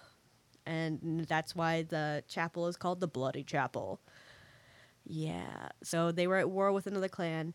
and 0.66 1.26
that's 1.28 1.54
why 1.54 1.82
the 1.82 2.22
chapel 2.28 2.66
is 2.66 2.76
called 2.76 3.00
the 3.00 3.08
Bloody 3.08 3.42
Chapel. 3.44 4.00
Yeah, 5.04 5.70
so 5.82 6.12
they 6.12 6.26
were 6.26 6.36
at 6.36 6.50
war 6.50 6.72
with 6.72 6.86
another 6.86 7.08
clan, 7.08 7.54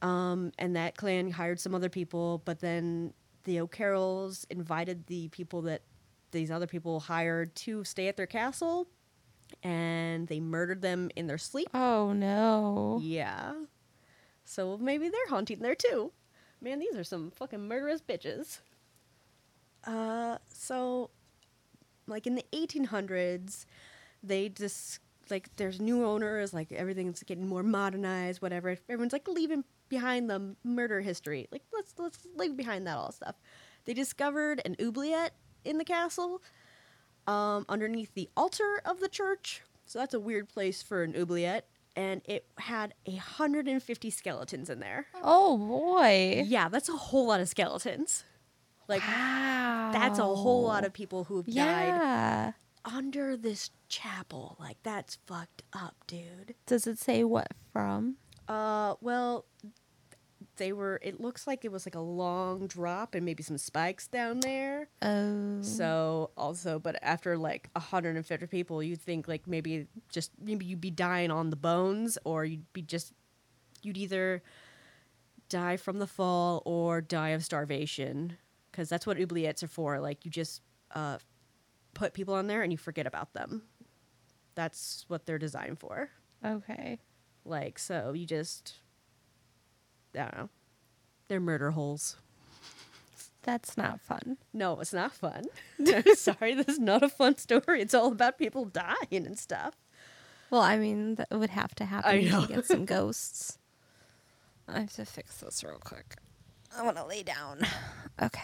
um, 0.00 0.52
and 0.58 0.74
that 0.76 0.96
clan 0.96 1.30
hired 1.30 1.60
some 1.60 1.74
other 1.74 1.88
people, 1.88 2.42
but 2.44 2.60
then 2.60 3.12
the 3.44 3.60
O'Carrolls 3.60 4.46
invited 4.50 5.06
the 5.06 5.28
people 5.28 5.62
that 5.62 5.82
these 6.30 6.50
other 6.50 6.66
people 6.66 7.00
hired 7.00 7.54
to 7.54 7.84
stay 7.84 8.08
at 8.08 8.16
their 8.16 8.26
castle, 8.26 8.88
and 9.62 10.26
they 10.28 10.40
murdered 10.40 10.82
them 10.82 11.10
in 11.14 11.26
their 11.26 11.38
sleep. 11.38 11.68
Oh 11.74 12.12
no. 12.12 13.00
Yeah. 13.02 13.52
So 14.44 14.78
maybe 14.78 15.08
they're 15.08 15.28
haunting 15.28 15.60
there 15.60 15.74
too. 15.74 16.12
Man, 16.62 16.78
these 16.78 16.94
are 16.96 17.04
some 17.04 17.32
fucking 17.32 17.66
murderous 17.66 18.00
bitches. 18.00 18.60
Uh, 19.84 20.38
so, 20.48 21.10
like 22.06 22.26
in 22.26 22.36
the 22.36 22.44
1800s, 22.52 23.66
they 24.22 24.48
just 24.48 25.00
like 25.28 25.54
there's 25.56 25.80
new 25.80 26.04
owners, 26.04 26.54
like 26.54 26.70
everything's 26.70 27.22
getting 27.24 27.48
more 27.48 27.64
modernized, 27.64 28.40
whatever. 28.40 28.76
Everyone's 28.88 29.12
like 29.12 29.26
leaving 29.26 29.64
behind 29.88 30.30
the 30.30 30.54
murder 30.62 31.00
history. 31.00 31.48
Like 31.50 31.62
let's 31.72 31.94
let's 31.98 32.18
leave 32.36 32.56
behind 32.56 32.86
that 32.86 32.96
all 32.96 33.10
stuff. 33.10 33.34
They 33.84 33.94
discovered 33.94 34.62
an 34.64 34.76
oubliette 34.80 35.34
in 35.64 35.78
the 35.78 35.84
castle, 35.84 36.42
um, 37.26 37.66
underneath 37.68 38.14
the 38.14 38.28
altar 38.36 38.80
of 38.84 39.00
the 39.00 39.08
church. 39.08 39.62
So 39.86 39.98
that's 39.98 40.14
a 40.14 40.20
weird 40.20 40.48
place 40.48 40.80
for 40.80 41.02
an 41.02 41.16
oubliette. 41.16 41.66
And 41.94 42.22
it 42.24 42.46
had 42.58 42.94
150 43.04 44.10
skeletons 44.10 44.70
in 44.70 44.80
there. 44.80 45.06
Oh 45.22 45.58
boy. 45.58 46.42
Yeah, 46.46 46.68
that's 46.68 46.88
a 46.88 46.96
whole 46.96 47.26
lot 47.26 47.40
of 47.40 47.48
skeletons. 47.48 48.24
Like, 48.88 49.02
wow. 49.06 49.90
that's 49.92 50.18
a 50.18 50.24
whole 50.24 50.62
lot 50.62 50.84
of 50.84 50.92
people 50.92 51.24
who 51.24 51.36
have 51.36 51.46
died 51.46 52.54
under 52.84 53.36
this 53.36 53.70
chapel. 53.88 54.56
Like, 54.58 54.78
that's 54.82 55.18
fucked 55.26 55.62
up, 55.72 55.96
dude. 56.06 56.54
Does 56.66 56.86
it 56.86 56.98
say 56.98 57.24
what 57.24 57.48
from? 57.72 58.16
Uh, 58.48 58.94
well, 59.00 59.46
they 60.56 60.72
were, 60.72 61.00
it 61.02 61.20
looks 61.20 61.46
like 61.46 61.64
it 61.64 61.72
was 61.72 61.86
like 61.86 61.94
a 61.94 62.00
long 62.00 62.66
drop 62.66 63.14
and 63.14 63.24
maybe 63.24 63.42
some 63.42 63.58
spikes 63.58 64.06
down 64.06 64.40
there. 64.40 64.88
Oh. 65.00 65.62
So 65.62 66.30
also, 66.36 66.78
but 66.78 66.98
after 67.02 67.38
like 67.38 67.70
150 67.74 68.46
people, 68.46 68.82
you'd 68.82 69.00
think 69.00 69.28
like 69.28 69.46
maybe 69.46 69.86
just 70.10 70.30
maybe 70.40 70.66
you'd 70.66 70.80
be 70.80 70.90
dying 70.90 71.30
on 71.30 71.50
the 71.50 71.56
bones, 71.56 72.18
or 72.24 72.44
you'd 72.44 72.70
be 72.72 72.82
just 72.82 73.12
you'd 73.82 73.96
either 73.96 74.42
die 75.48 75.76
from 75.76 75.98
the 75.98 76.06
fall 76.06 76.62
or 76.64 77.00
die 77.00 77.30
of 77.30 77.44
starvation, 77.44 78.36
because 78.70 78.88
that's 78.88 79.06
what 79.06 79.16
oubliettes 79.16 79.62
are 79.62 79.68
for. 79.68 80.00
Like 80.00 80.24
you 80.24 80.30
just 80.30 80.60
uh, 80.94 81.18
put 81.94 82.12
people 82.12 82.34
on 82.34 82.46
there 82.46 82.62
and 82.62 82.72
you 82.72 82.78
forget 82.78 83.06
about 83.06 83.32
them. 83.32 83.62
That's 84.54 85.06
what 85.08 85.24
they're 85.24 85.38
designed 85.38 85.78
for. 85.78 86.10
Okay. 86.44 86.98
Like 87.44 87.78
so, 87.78 88.12
you 88.12 88.26
just 88.26 88.81
I 90.14 90.18
don't 90.18 90.36
know. 90.36 90.48
They're 91.28 91.40
murder 91.40 91.70
holes. 91.70 92.16
That's 93.42 93.76
not 93.76 94.00
fun. 94.00 94.36
No, 94.52 94.78
it's 94.80 94.92
not 94.92 95.12
fun. 95.12 95.44
Sorry, 96.14 96.54
this 96.54 96.68
is 96.68 96.78
not 96.78 97.02
a 97.02 97.08
fun 97.08 97.36
story. 97.38 97.80
It's 97.82 97.94
all 97.94 98.12
about 98.12 98.38
people 98.38 98.64
dying 98.66 98.94
and 99.26 99.36
stuff. 99.38 99.74
Well, 100.50 100.60
I 100.60 100.78
mean, 100.78 101.16
that 101.16 101.28
would 101.32 101.50
have 101.50 101.74
to 101.76 101.84
happen 101.84 102.10
I 102.10 102.20
know. 102.20 102.42
to 102.46 102.54
get 102.54 102.66
some 102.66 102.84
ghosts. 102.86 103.58
I 104.68 104.80
have 104.80 104.92
to 104.94 105.04
fix 105.04 105.38
this 105.38 105.64
real 105.64 105.80
quick. 105.82 106.16
I 106.76 106.82
want 106.84 106.96
to 106.98 107.04
lay 107.04 107.22
down. 107.22 107.60
Okay. 108.22 108.40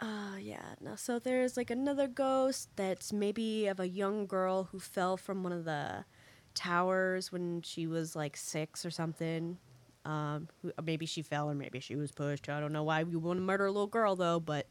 Uh 0.00 0.36
yeah. 0.40 0.74
No, 0.80 0.94
so 0.96 1.18
there's 1.18 1.56
like 1.56 1.70
another 1.70 2.06
ghost 2.06 2.70
that's 2.76 3.12
maybe 3.12 3.66
of 3.66 3.78
a 3.80 3.88
young 3.88 4.26
girl 4.26 4.64
who 4.72 4.78
fell 4.80 5.16
from 5.16 5.42
one 5.42 5.52
of 5.52 5.64
the 5.64 6.04
towers 6.54 7.32
when 7.32 7.62
she 7.62 7.86
was 7.86 8.14
like 8.16 8.36
six 8.36 8.84
or 8.84 8.90
something. 8.90 9.58
Um, 10.04 10.48
maybe 10.82 11.06
she 11.06 11.22
fell 11.22 11.50
or 11.50 11.54
maybe 11.54 11.80
she 11.80 11.96
was 11.96 12.10
pushed. 12.10 12.48
I 12.48 12.60
don't 12.60 12.72
know 12.72 12.82
why 12.82 13.00
you 13.00 13.18
want 13.18 13.38
to 13.38 13.42
murder 13.42 13.66
a 13.66 13.72
little 13.72 13.86
girl 13.86 14.16
though, 14.16 14.40
but 14.40 14.66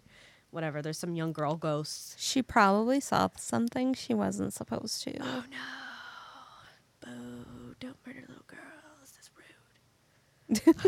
whatever. 0.52 0.82
There's 0.82 0.98
some 0.98 1.16
young 1.16 1.34
girl 1.34 1.56
ghosts. 1.56 2.16
She 2.18 2.42
probably 2.42 3.00
saw 3.00 3.30
something 3.38 3.94
she 3.94 4.14
wasn't 4.14 4.54
supposed 4.54 5.04
to. 5.04 5.18
Oh 5.22 5.44
no! 5.52 5.58
Boo! 7.02 7.76
Don't 7.80 7.98
murder 8.06 8.24
little 8.28 8.44
girls. 8.48 9.14
That's 9.16 9.30
rude. 9.38 10.86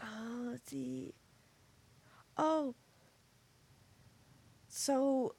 uh, 0.00 0.06
let's 0.50 0.70
see. 0.70 1.14
Oh. 2.38 2.74
So, 4.68 5.34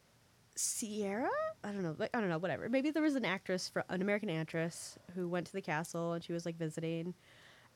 Sierra? 0.57 1.29
I 1.63 1.71
don't 1.71 1.83
know. 1.83 1.95
Like, 1.97 2.09
I 2.13 2.19
don't 2.19 2.29
know. 2.29 2.37
Whatever. 2.37 2.67
Maybe 2.69 2.91
there 2.91 3.03
was 3.03 3.15
an 3.15 3.25
actress, 3.25 3.69
for, 3.69 3.83
an 3.89 4.01
American 4.01 4.29
actress, 4.29 4.97
who 5.15 5.27
went 5.27 5.47
to 5.47 5.53
the 5.53 5.61
castle 5.61 6.13
and 6.13 6.23
she 6.23 6.33
was 6.33 6.45
like 6.45 6.57
visiting, 6.57 7.13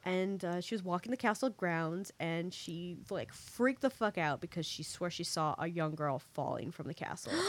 and 0.04 0.44
uh, 0.44 0.62
she 0.62 0.74
was 0.76 0.84
walking 0.84 1.12
the 1.12 1.18
castle 1.18 1.50
grounds 1.50 2.12
and 2.20 2.54
she 2.54 2.98
like 3.10 3.32
freaked 3.34 3.82
the 3.82 3.90
fuck 3.90 4.18
out 4.18 4.42
because 4.42 4.66
she 4.66 4.82
swore 4.84 5.10
she 5.12 5.24
saw 5.24 5.54
a 5.60 5.68
young 5.68 5.94
girl 5.96 6.20
falling 6.34 6.72
from 6.72 6.88
the 6.88 6.94
castle. 6.94 7.34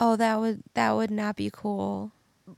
Oh, 0.00 0.14
that 0.14 0.38
would 0.38 0.62
that 0.74 0.92
would 0.92 1.10
not 1.10 1.34
be 1.34 1.50
cool. 1.52 2.12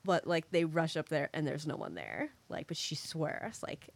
but 0.04 0.26
like 0.26 0.50
they 0.50 0.64
rush 0.66 0.94
up 0.96 1.08
there 1.08 1.30
and 1.32 1.46
there's 1.46 1.66
no 1.66 1.76
one 1.76 1.94
there. 1.94 2.28
Like, 2.50 2.66
but 2.66 2.76
she 2.76 2.94
swears 2.94 3.62
like 3.62 3.88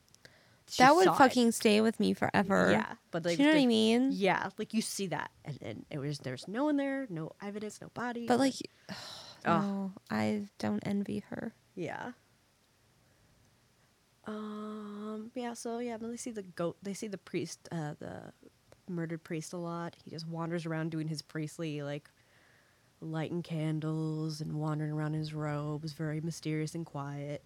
she 0.68 0.82
that 0.82 0.94
would 0.94 1.04
saw 1.04 1.14
it. 1.14 1.18
fucking 1.18 1.52
stay 1.52 1.80
with 1.80 2.00
me 2.00 2.14
forever. 2.14 2.70
yeah. 2.72 2.94
But 3.10 3.24
like, 3.24 3.36
Do 3.36 3.42
you 3.42 3.48
know 3.50 3.54
what 3.56 3.62
I 3.62 3.66
mean? 3.66 4.10
Yeah, 4.12 4.48
like 4.58 4.72
you 4.74 4.80
see 4.82 5.06
that, 5.08 5.30
and 5.44 5.58
then 5.60 5.84
it 5.90 5.98
was 5.98 6.18
there's 6.20 6.48
no 6.48 6.64
one 6.64 6.76
there, 6.76 7.06
no 7.10 7.32
evidence, 7.42 7.80
no 7.80 7.88
body. 7.94 8.26
But 8.26 8.38
like, 8.38 8.54
Oh. 8.90 8.94
no, 9.46 9.92
I 10.10 10.44
don't 10.58 10.82
envy 10.86 11.22
her. 11.30 11.54
yeah. 11.74 12.12
Um. 14.26 15.30
Yeah. 15.34 15.52
So 15.54 15.78
yeah, 15.78 15.96
but 15.98 16.08
they 16.10 16.16
see 16.16 16.30
the 16.30 16.42
goat. 16.42 16.76
They 16.82 16.94
see 16.94 17.08
the 17.08 17.18
priest, 17.18 17.68
uh, 17.70 17.94
the 17.98 18.32
murdered 18.88 19.22
priest, 19.22 19.52
a 19.52 19.58
lot. 19.58 19.96
He 20.02 20.10
just 20.10 20.26
wanders 20.26 20.64
around 20.66 20.90
doing 20.90 21.08
his 21.08 21.20
priestly 21.20 21.82
like 21.82 22.08
lighting 23.00 23.42
candles 23.42 24.40
and 24.40 24.54
wandering 24.54 24.92
around 24.92 25.12
in 25.14 25.20
his 25.20 25.34
robes, 25.34 25.92
very 25.92 26.22
mysterious 26.22 26.74
and 26.74 26.86
quiet. 26.86 27.44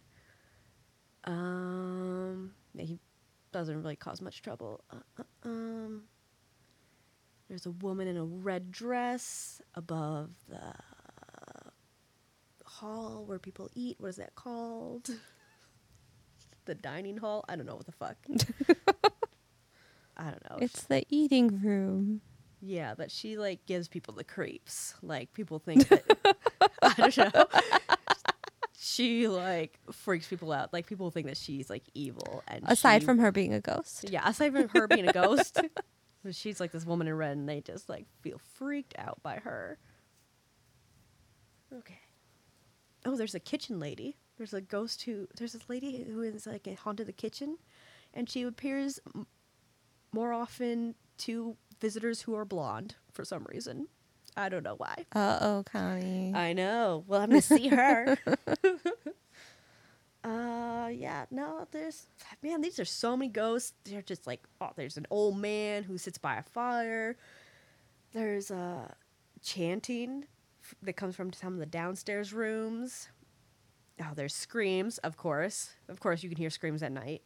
Um, 1.24 2.52
he 2.76 3.00
doesn't 3.53 3.82
really 3.82 3.96
cause 3.96 4.20
much 4.20 4.42
trouble. 4.42 4.84
Uh, 4.90 4.96
uh, 5.18 5.49
um, 5.49 6.03
there's 7.49 7.66
a 7.66 7.70
woman 7.70 8.07
in 8.09 8.16
a 8.16 8.24
red 8.24 8.70
dress 8.70 9.61
above 9.74 10.30
the 10.49 10.74
hall 12.64 13.24
where 13.26 13.38
people 13.38 13.68
eat. 13.74 13.96
What 13.99 14.09
is 14.09 14.16
that 14.16 14.34
called? 14.34 15.11
the 16.66 16.74
dining 16.74 17.16
hall? 17.16 17.44
I 17.49 17.57
don't 17.57 17.66
know 17.66 17.76
what 17.76 17.86
the 17.86 17.92
fuck. 17.92 18.16
I 20.16 20.24
don't 20.24 20.51
know. 20.51 20.59
It's 20.61 20.82
the 20.84 21.05
eating 21.09 21.61
room. 21.62 22.20
Yeah, 22.61 22.94
but 22.96 23.11
she 23.11 23.36
like 23.38 23.64
gives 23.66 23.88
people 23.88 24.14
the 24.14 24.24
creeps. 24.24 24.94
Like 25.03 25.32
people 25.32 25.59
think 25.59 25.88
that 25.88 26.36
I 26.82 27.11
don't 27.11 27.34
know. 27.34 27.46
She 28.81 29.26
like 29.26 29.79
freaks 29.91 30.29
people 30.29 30.53
out. 30.53 30.72
Like 30.72 30.87
people 30.87 31.11
think 31.11 31.26
that 31.26 31.37
she's 31.37 31.68
like 31.68 31.83
evil 31.95 32.45
and 32.47 32.62
Aside 32.68 33.03
she- 33.03 33.07
from 33.07 33.18
her 33.18 33.33
being 33.33 33.53
a 33.53 33.61
ghost. 33.61 34.09
Yeah, 34.09 34.22
aside 34.29 34.53
from 34.53 34.68
her 34.68 34.87
being 34.87 35.09
a 35.09 35.12
ghost. 35.12 35.61
she's 36.31 36.61
like 36.61 36.70
this 36.72 36.85
woman 36.87 37.09
in 37.09 37.14
red 37.16 37.37
and 37.37 37.49
they 37.49 37.61
just 37.61 37.89
like 37.89 38.07
feel 38.20 38.41
freaked 38.55 38.95
out 38.97 39.20
by 39.22 39.37
her. 39.37 39.79
Okay. 41.76 41.99
Oh, 43.05 43.16
there's 43.16 43.35
a 43.35 43.41
kitchen 43.41 43.79
lady. 43.81 44.16
There's 44.37 44.55
a 44.55 44.61
ghost 44.61 45.03
who 45.03 45.26
there's 45.37 45.53
this 45.55 45.68
lady 45.68 46.05
who 46.05 46.22
is 46.22 46.47
like 46.47 46.68
haunted 46.79 47.09
the 47.09 47.12
kitchen 47.12 47.59
and 48.14 48.29
she 48.31 48.43
appears 48.43 49.01
m- 49.14 49.26
more 50.12 50.33
often 50.33 50.95
to 51.18 51.57
visitors 51.81 52.22
who 52.22 52.35
are 52.35 52.45
blonde 52.45 52.95
for 53.12 53.24
some 53.24 53.45
reason. 53.53 53.89
I 54.39 54.49
don't 54.49 54.62
know 54.62 54.76
why. 54.76 55.05
Uh 55.14 55.39
oh, 55.41 55.64
Connie. 55.70 56.32
I 56.34 56.53
know. 56.53 57.05
Well, 57.07 57.20
I'm 57.20 57.30
gonna 57.30 57.43
see 57.43 57.68
her. 57.68 58.16
uh, 60.24 60.89
yeah. 60.93 61.26
No, 61.30 61.66
there's 61.72 62.07
man. 62.43 62.61
These 62.61 62.78
are 62.78 62.84
so 62.84 63.16
many 63.16 63.30
ghosts. 63.30 63.72
They're 63.84 64.01
just 64.03 64.26
like 64.26 64.45
oh, 64.61 64.70
there's 64.76 64.97
an 64.97 65.07
old 65.11 65.36
man 65.39 65.82
who 65.82 65.99
sits 65.99 66.18
by 66.18 66.36
a 66.36 66.43
fire. 66.43 67.16
There's 68.12 68.51
uh, 68.51 68.93
chanting 69.43 70.24
f- 70.62 70.74
that 70.82 70.95
comes 70.95 71.16
from 71.16 71.32
some 71.32 71.55
of 71.55 71.59
the 71.59 71.66
downstairs 71.66 72.32
rooms. 72.32 73.09
Oh, 74.01 74.12
there's 74.14 74.34
screams, 74.34 74.99
of 74.99 75.16
course. 75.16 75.70
Of 75.89 75.99
course, 75.99 76.22
you 76.22 76.28
can 76.28 76.39
hear 76.39 76.51
screams 76.51 76.82
at 76.84 76.93
night. 76.93 77.22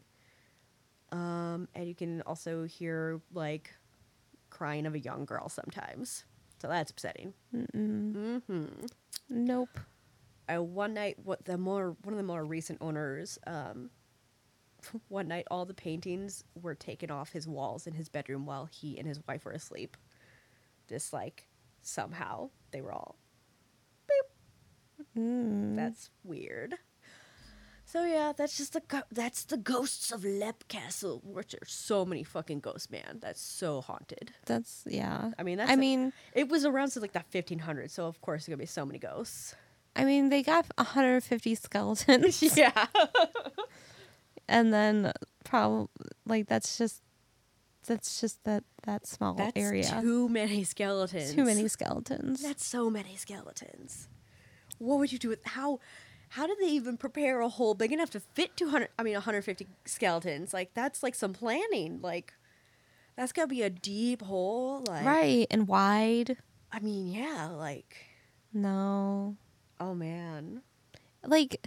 Um, 1.12 1.68
and 1.74 1.86
you 1.86 1.94
can 1.94 2.22
also 2.22 2.64
hear 2.64 3.20
like 3.34 3.74
crying 4.48 4.86
of 4.86 4.94
a 4.94 4.98
young 4.98 5.26
girl 5.26 5.50
sometimes. 5.50 6.24
So 6.62 6.68
that's 6.68 6.92
upsetting. 6.92 7.34
Mm-hmm. 7.52 8.66
Nope. 9.28 9.80
uh, 10.54 10.62
one 10.62 10.94
night, 10.94 11.16
what 11.24 11.44
the 11.44 11.58
more 11.58 11.96
one 12.04 12.14
of 12.14 12.18
the 12.18 12.22
more 12.22 12.44
recent 12.44 12.78
owners, 12.80 13.36
um, 13.48 13.90
one 15.08 15.26
night 15.26 15.46
all 15.50 15.66
the 15.66 15.74
paintings 15.74 16.44
were 16.54 16.76
taken 16.76 17.10
off 17.10 17.32
his 17.32 17.48
walls 17.48 17.88
in 17.88 17.94
his 17.94 18.08
bedroom 18.08 18.46
while 18.46 18.66
he 18.66 18.96
and 18.96 19.08
his 19.08 19.18
wife 19.26 19.44
were 19.44 19.50
asleep. 19.50 19.96
Just 20.88 21.12
like 21.12 21.48
somehow 21.82 22.50
they 22.70 22.80
were 22.80 22.92
all 22.92 23.16
Mm. 25.18 25.76
That's 25.76 26.10
weird. 26.22 26.76
So 27.92 28.04
yeah, 28.04 28.32
that's 28.34 28.56
just 28.56 28.72
the 28.72 29.04
that's 29.12 29.44
the 29.44 29.58
ghosts 29.58 30.12
of 30.12 30.24
Lep 30.24 30.66
Castle, 30.68 31.20
which 31.26 31.52
are 31.52 31.66
so 31.66 32.06
many 32.06 32.24
fucking 32.24 32.60
ghosts, 32.60 32.88
man. 32.90 33.18
That's 33.20 33.38
so 33.42 33.82
haunted. 33.82 34.32
That's 34.46 34.82
yeah. 34.86 35.32
I 35.38 35.42
mean, 35.42 35.58
that's 35.58 35.70
I 35.70 35.74
a- 35.74 35.76
mean, 35.76 36.14
It 36.32 36.48
was 36.48 36.64
around 36.64 36.88
since 36.88 37.02
like 37.02 37.12
that 37.12 37.26
1500, 37.30 37.90
so 37.90 38.06
of 38.06 38.18
course 38.22 38.46
there's 38.46 38.54
gonna 38.54 38.62
be 38.62 38.64
so 38.66 38.86
many 38.86 38.98
ghosts. 38.98 39.54
I 39.94 40.04
mean, 40.06 40.30
they 40.30 40.42
got 40.42 40.64
150 40.78 41.54
skeletons, 41.54 42.42
yeah, 42.56 42.86
and 44.48 44.72
then 44.72 45.12
probably 45.44 45.88
like 46.24 46.46
that's 46.48 46.78
just 46.78 47.02
that's 47.86 48.22
just 48.22 48.42
that 48.44 48.64
that 48.84 49.06
small 49.06 49.34
that's 49.34 49.52
area. 49.54 49.98
too 50.00 50.30
many 50.30 50.64
skeletons. 50.64 51.34
Too 51.34 51.44
many 51.44 51.68
skeletons. 51.68 52.40
That's 52.40 52.64
so 52.64 52.88
many 52.88 53.16
skeletons. 53.16 54.08
What 54.78 54.98
would 54.98 55.12
you 55.12 55.18
do 55.18 55.28
with 55.28 55.44
how? 55.44 55.80
How 56.32 56.46
did 56.46 56.58
they 56.60 56.68
even 56.68 56.96
prepare 56.96 57.40
a 57.40 57.48
hole 57.48 57.74
big 57.74 57.92
enough 57.92 58.10
to 58.10 58.20
fit 58.20 58.56
200? 58.56 58.88
I 58.98 59.02
mean, 59.02 59.14
150 59.14 59.66
skeletons. 59.84 60.54
Like 60.54 60.72
that's 60.74 61.02
like 61.02 61.14
some 61.14 61.32
planning. 61.34 62.00
Like 62.02 62.32
that's 63.16 63.32
gotta 63.32 63.48
be 63.48 63.62
a 63.62 63.68
deep 63.70 64.22
hole. 64.22 64.82
Like 64.88 65.04
right 65.04 65.46
and 65.50 65.68
wide. 65.68 66.38
I 66.72 66.80
mean, 66.80 67.08
yeah. 67.12 67.48
Like 67.54 67.96
No, 68.52 69.36
oh 69.78 69.94
man. 69.94 70.62
like 71.26 71.66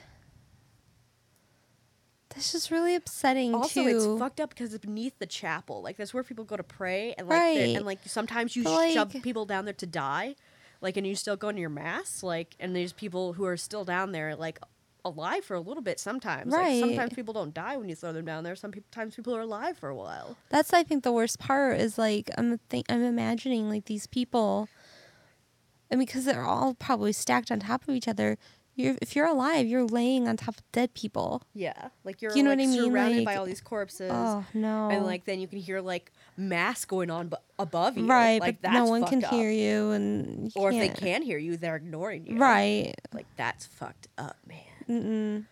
that's 2.29 2.51
just 2.51 2.69
really 2.71 2.95
upsetting 2.95 3.55
Also, 3.55 3.83
too. 3.83 3.89
it's 3.89 4.19
fucked 4.19 4.41
up 4.41 4.49
because 4.49 4.73
it's 4.73 4.83
beneath 4.85 5.17
the 5.19 5.25
chapel. 5.25 5.81
Like 5.81 5.95
that's 5.97 6.13
where 6.13 6.23
people 6.23 6.43
go 6.43 6.57
to 6.57 6.63
pray, 6.63 7.13
and 7.17 7.29
like 7.29 7.39
Right. 7.39 7.75
and 7.77 7.85
like 7.85 7.99
sometimes 8.05 8.55
you 8.55 8.63
But, 8.63 8.91
shove 8.93 9.13
like- 9.13 9.23
people 9.23 9.45
down 9.45 9.65
there 9.65 9.73
to 9.75 9.85
die, 9.85 10.35
like 10.85 10.97
and 10.97 11.05
you 11.07 11.15
still 11.15 11.35
go 11.35 11.51
to 11.51 11.59
your 11.59 11.69
mass, 11.69 12.21
like 12.21 12.55
and 12.59 12.75
there's 12.75 12.93
people 12.93 13.33
who 13.33 13.43
are 13.45 13.57
still 13.57 13.83
down 13.83 14.11
there, 14.11 14.35
like 14.35 14.59
alive 15.03 15.43
for 15.43 15.55
a 15.55 15.59
little 15.59 15.81
bit. 15.83 15.99
Sometimes, 15.99 16.53
like 16.53 16.61
Right. 16.61 16.79
sometimes 16.79 17.13
people 17.13 17.33
don't 17.33 17.53
die 17.53 17.75
when 17.77 17.89
you 17.89 17.95
throw 17.95 18.13
them 18.13 18.25
down 18.25 18.43
there. 18.43 18.55
Sometimes 18.55 19.15
people 19.15 19.35
are 19.35 19.41
alive 19.41 19.77
for 19.77 19.89
a 19.89 19.95
while. 19.95 20.37
That's 20.49 20.71
I 20.73 20.83
think 20.83 21.03
the 21.03 21.11
worst 21.11 21.39
part 21.39 21.79
is 21.79 21.97
like 21.97 22.29
I'm 22.37 22.59
think 22.69 22.85
I'm 22.89 23.03
imagining 23.03 23.67
like 23.67 23.85
these 23.85 24.05
people, 24.07 24.69
and 25.89 25.99
because 25.99 26.25
they're 26.25 26.45
all 26.45 26.75
probably 26.75 27.11
stacked 27.13 27.51
on 27.51 27.59
top 27.59 27.87
of 27.87 27.89
each 27.95 28.07
other. 28.07 28.37
You're 28.77 28.95
if 29.01 29.15
you're 29.15 29.25
alive, 29.27 29.67
you're 29.67 29.85
laying 29.85 30.27
on 30.27 30.35
top 30.35 30.57
of 30.57 30.71
dead 30.73 30.93
people. 30.93 31.43
Yeah, 31.53 31.89
like 32.03 32.21
you're 32.21 32.35
You 32.35 32.43
know 32.43 32.49
like, 32.49 32.59
what 32.59 32.63
I 32.65 32.67
mean? 32.67 32.83
surrounded 32.91 33.25
by 33.25 33.35
all 33.37 33.45
these 33.45 33.61
corpses. 33.61 34.11
Oh 34.13 34.45
no! 34.53 34.89
And 34.91 35.05
like 35.05 35.23
then 35.25 35.39
you 35.39 35.47
can 35.47 35.59
hear 35.59 35.79
like 35.79 36.11
mass 36.35 36.83
going 36.83 37.09
on 37.09 37.31
above 37.57 37.97
you, 37.97 38.05
right, 38.07 38.41
Like 38.41 38.55
but 38.61 38.61
that's 38.63 38.73
no 38.75 38.85
one 38.85 39.05
can 39.05 39.23
up. 39.23 39.31
hear 39.31 39.49
you, 39.49 39.91
and 39.91 40.51
you 40.53 40.61
Or 40.61 40.71
if 40.71 40.79
they 40.79 40.89
can't. 40.89 41.23
hear 41.23 41.37
you, 41.37 41.55
they're 41.55 41.77
ignoring 41.77 42.25
you. 42.27 42.37
right? 42.37 42.93
Like 43.13 43.27
that's 43.37 43.65
fucked 43.65 44.09
up, 44.17 44.35
man. 44.45 44.59
Mm-mm. 44.89 45.45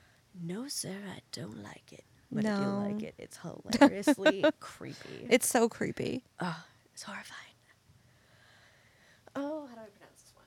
No, 0.45 0.67
sir, 0.67 0.89
I 1.15 1.19
don't 1.31 1.63
like 1.63 1.93
it. 1.93 2.03
But 2.29 2.45
I 2.45 2.55
do 2.57 2.61
No. 2.63 2.79
like 2.91 3.03
it. 3.03 3.15
It's 3.17 3.37
hilariously 3.79 4.43
creepy. 4.59 5.27
It's 5.29 5.47
so 5.47 5.69
creepy. 5.69 6.23
oh, 6.41 6.63
it's 6.93 7.03
horrifying. 7.03 7.39
Oh, 9.35 9.65
how 9.67 9.75
do 9.75 9.81
I 9.81 9.85
pronounce 9.89 10.21
this 10.21 10.33
one? 10.35 10.45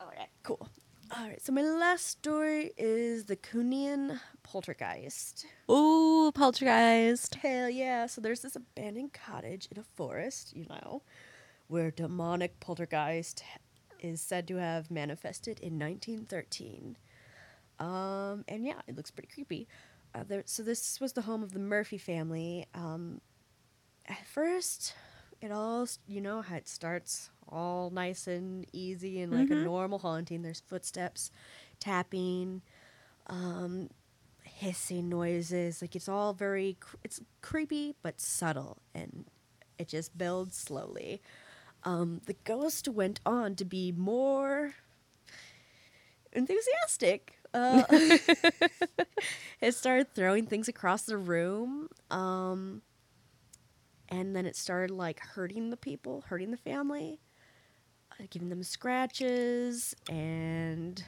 All 0.00 0.08
right, 0.08 0.28
cool. 0.42 0.68
All 1.16 1.28
right, 1.28 1.40
so 1.40 1.52
my 1.52 1.62
last 1.62 2.08
story 2.08 2.72
is 2.76 3.26
the 3.26 3.36
Cooneen 3.36 4.18
poltergeist. 4.42 5.46
Ooh, 5.70 6.32
poltergeist. 6.34 7.36
Hell 7.36 7.70
yeah. 7.70 8.06
So 8.06 8.20
there's 8.20 8.40
this 8.40 8.56
abandoned 8.56 9.12
cottage 9.12 9.68
in 9.70 9.78
a 9.78 9.84
forest, 9.84 10.56
you 10.56 10.66
know, 10.68 11.02
where 11.68 11.92
demonic 11.92 12.58
poltergeist 12.58 13.44
is 14.00 14.20
said 14.20 14.48
to 14.48 14.56
have 14.56 14.90
manifested 14.90 15.60
in 15.60 15.78
1913. 15.78 16.96
Um, 17.78 18.44
and 18.48 18.64
yeah, 18.64 18.80
it 18.88 18.96
looks 18.96 19.12
pretty 19.12 19.28
creepy. 19.32 19.68
Uh, 20.16 20.24
there, 20.26 20.42
so 20.46 20.64
this 20.64 21.00
was 21.00 21.12
the 21.12 21.22
home 21.22 21.44
of 21.44 21.52
the 21.52 21.60
Murphy 21.60 21.98
family. 21.98 22.66
Um, 22.74 23.20
at 24.06 24.26
first, 24.26 24.94
it 25.44 25.52
all, 25.52 25.86
you 26.06 26.20
know, 26.20 26.42
how 26.42 26.56
it 26.56 26.68
starts 26.68 27.30
all 27.48 27.90
nice 27.90 28.26
and 28.26 28.66
easy 28.72 29.20
and 29.20 29.32
like 29.32 29.50
a 29.50 29.54
normal 29.54 29.98
haunting. 29.98 30.42
There's 30.42 30.60
footsteps, 30.60 31.30
tapping, 31.78 32.62
um, 33.26 33.90
hissing 34.42 35.08
noises. 35.08 35.82
Like 35.82 35.94
it's 35.94 36.08
all 36.08 36.32
very, 36.32 36.76
cr- 36.80 36.96
it's 37.04 37.20
creepy 37.42 37.94
but 38.02 38.20
subtle, 38.20 38.78
and 38.94 39.26
it 39.78 39.88
just 39.88 40.16
builds 40.16 40.56
slowly. 40.56 41.20
Um, 41.84 42.22
the 42.26 42.36
ghost 42.44 42.88
went 42.88 43.20
on 43.26 43.54
to 43.56 43.64
be 43.64 43.92
more 43.92 44.74
enthusiastic. 46.32 47.38
Uh, 47.52 47.84
it 49.60 49.74
started 49.74 50.14
throwing 50.14 50.46
things 50.46 50.68
across 50.68 51.02
the 51.02 51.18
room. 51.18 51.88
Um, 52.10 52.82
and 54.14 54.34
then 54.36 54.46
it 54.46 54.56
started 54.56 54.90
like 54.94 55.20
hurting 55.20 55.70
the 55.70 55.76
people, 55.76 56.24
hurting 56.28 56.50
the 56.50 56.56
family, 56.56 57.20
uh, 58.12 58.24
giving 58.30 58.48
them 58.48 58.62
scratches 58.62 59.94
and 60.08 61.04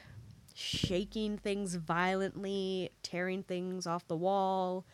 shaking 0.53 1.37
things 1.37 1.75
violently, 1.75 2.89
tearing 3.03 3.43
things 3.43 3.87
off 3.87 4.07
the 4.07 4.15
wall. 4.17 4.85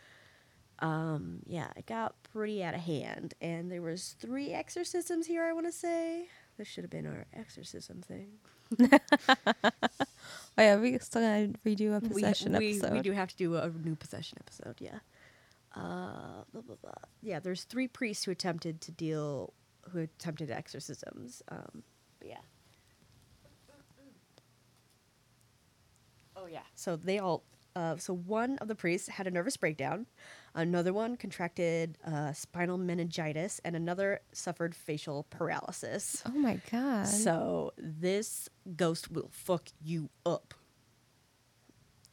Um, 0.80 1.40
yeah, 1.46 1.68
it 1.76 1.86
got 1.86 2.16
pretty 2.24 2.64
out 2.64 2.74
of 2.74 2.82
hand, 2.82 3.34
and 3.42 3.72
there 3.72 3.82
was 3.82 4.16
three 4.20 4.52
exorcisms 4.52 5.28
here. 5.28 5.44
I 5.44 5.54
want 5.54 5.66
to 5.68 5.72
say 5.72 6.28
this 6.58 6.68
should 6.68 6.84
have 6.84 6.92
been 6.92 7.08
our 7.08 7.26
exorcism 7.34 8.02
thing. 8.02 8.34
Oh 10.56 10.62
yeah, 10.62 10.76
we 10.76 10.98
still 11.00 11.22
gotta 11.22 11.54
redo 11.66 11.96
a 11.98 12.00
We- 12.00 12.10
possession 12.10 12.56
we, 12.56 12.74
episode. 12.74 12.94
We 12.94 13.02
do 13.02 13.12
have 13.12 13.30
to 13.30 13.36
do 13.36 13.56
a 13.56 13.70
new 13.84 13.96
possession 13.96 14.38
episode, 14.40 14.76
yeah. 14.80 15.00
Uh, 15.76 16.44
blah, 16.52 16.62
blah, 16.62 16.76
blah. 16.82 16.92
Yeah, 17.22 17.40
there's 17.40 17.64
three 17.64 17.88
priests 17.88 18.26
who 18.26 18.32
attempted 18.32 18.82
to 18.82 18.92
deal, 18.92 19.54
who 19.90 20.00
attempted 20.00 20.52
exorcisms. 20.52 21.42
Um, 21.50 21.84
but 22.20 22.30
yeah. 22.30 22.38
Oh 26.36 26.48
yeah. 26.48 26.62
So 26.76 26.96
they 26.96 27.20
all. 27.20 27.44
Uh, 27.76 27.98
so 27.98 28.14
one 28.14 28.60
of 28.60 28.68
the 28.68 28.76
priests 28.76 29.10
had 29.10 29.26
a 29.26 29.32
nervous 29.32 29.58
breakdown, 29.58 30.06
another 30.54 30.94
one 30.94 31.18
contracted 31.18 31.98
uh, 32.06 32.32
spinal 32.32 32.78
meningitis, 32.78 33.60
and 33.66 33.76
another 33.76 34.20
suffered 34.32 34.76
facial 34.76 35.26
paralysis. 35.32 36.22
Oh 36.28 36.38
my 36.38 36.60
god. 36.72 37.08
So 37.08 37.74
this 37.78 38.48
ghost 38.76 39.12
will 39.12 39.30
fuck 39.32 39.70
you 39.84 40.12
up. 40.24 40.54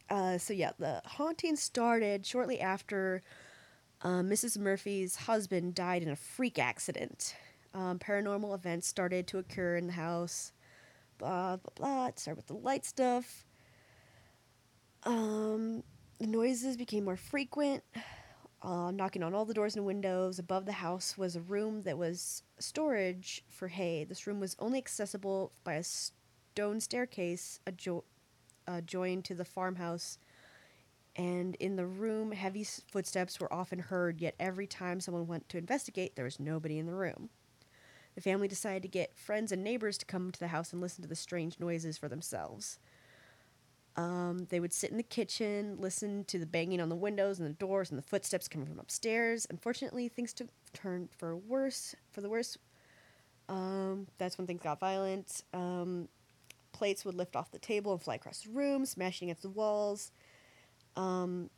Uh, 0.08 0.38
so 0.38 0.54
yeah, 0.54 0.70
the 0.78 1.02
haunting 1.04 1.56
started 1.56 2.24
shortly 2.24 2.58
after 2.58 3.22
uh, 4.03 4.20
Mrs. 4.22 4.59
Murphy's 4.59 5.16
husband 5.16 5.74
died 5.74 6.03
in 6.03 6.09
a 6.09 6.16
freak 6.16 6.59
accident. 6.59 7.34
Um, 7.74 7.98
paranormal 7.98 8.55
events 8.55 8.88
started 8.88 9.26
to 9.28 9.38
occur 9.38 9.76
in 9.76 9.86
the 9.86 9.92
house. 9.92 10.53
Blah 11.18 11.57
blah 11.57 11.72
blah. 11.74 12.07
It 12.07 12.18
started 12.18 12.36
with 12.38 12.46
the 12.46 12.55
light 12.55 12.84
stuff. 12.84 13.44
Um, 15.05 15.82
the 16.18 16.26
noises 16.26 16.76
became 16.76 17.05
more 17.05 17.16
frequent. 17.16 17.82
Uh, 18.62 18.90
knocking 18.90 19.22
on 19.22 19.32
all 19.34 19.46
the 19.46 19.55
doors 19.55 19.76
and 19.76 19.86
windows. 19.86 20.38
Above 20.38 20.66
the 20.66 20.72
house 20.72 21.16
was 21.16 21.34
a 21.34 21.40
room 21.40 21.82
that 21.82 21.96
was 21.96 22.42
storage 22.59 23.42
for 23.48 23.68
hay. 23.68 24.05
This 24.05 24.26
room 24.26 24.38
was 24.38 24.55
only 24.59 24.78
accessible 24.78 25.53
by 25.64 25.74
a 25.74 25.82
stone 25.82 26.80
staircase 26.80 27.61
adjo- 27.66 28.05
uh, 28.68 28.82
joined 28.82 29.24
to 29.26 29.34
the 29.34 29.46
farmhouse. 29.46 30.18
And 31.16 31.56
in 31.56 31.76
the 31.76 31.86
room, 31.86 32.32
heavy 32.32 32.64
footsteps 32.64 33.40
were 33.40 33.52
often 33.52 33.78
heard, 33.78 34.20
yet 34.20 34.34
every 34.38 34.66
time 34.66 35.00
someone 35.00 35.26
went 35.26 35.48
to 35.48 35.58
investigate, 35.58 36.14
there 36.14 36.24
was 36.24 36.38
nobody 36.38 36.78
in 36.78 36.86
the 36.86 36.94
room. 36.94 37.30
The 38.14 38.20
family 38.20 38.48
decided 38.48 38.82
to 38.82 38.88
get 38.88 39.16
friends 39.16 39.52
and 39.52 39.62
neighbors 39.62 39.98
to 39.98 40.06
come 40.06 40.30
to 40.30 40.40
the 40.40 40.48
house 40.48 40.72
and 40.72 40.80
listen 40.80 41.02
to 41.02 41.08
the 41.08 41.16
strange 41.16 41.58
noises 41.58 41.98
for 41.98 42.08
themselves. 42.08 42.78
Um, 43.96 44.46
they 44.50 44.61
would 44.61 44.72
sit 44.72 44.90
in 44.90 44.96
the 44.96 45.02
kitchen, 45.02 45.76
listen 45.78 46.24
to 46.24 46.38
the 46.38 46.46
banging 46.46 46.80
on 46.80 46.88
the 46.88 46.96
windows 46.96 47.38
and 47.38 47.48
the 47.48 47.54
doors 47.54 47.90
and 47.90 47.98
the 47.98 48.02
footsteps 48.02 48.48
coming 48.48 48.66
from 48.66 48.78
upstairs. 48.78 49.46
Unfortunately, 49.50 50.08
things 50.08 50.32
took 50.32 50.48
turned 50.72 51.08
for 51.18 51.36
worse. 51.36 51.94
For 52.12 52.20
the 52.20 52.28
worse, 52.28 52.56
um, 53.48 54.06
that's 54.16 54.38
when 54.38 54.46
things 54.46 54.62
got 54.62 54.80
violent. 54.80 55.42
Um, 55.52 56.08
plates 56.72 57.04
would 57.04 57.14
lift 57.14 57.36
off 57.36 57.50
the 57.50 57.58
table 57.58 57.92
and 57.92 58.00
fly 58.00 58.14
across 58.14 58.42
the 58.42 58.50
room, 58.50 58.86
smashing 58.86 59.28
against 59.28 59.42
the 59.42 59.50
walls. 59.50 60.12
Um, 60.97 61.51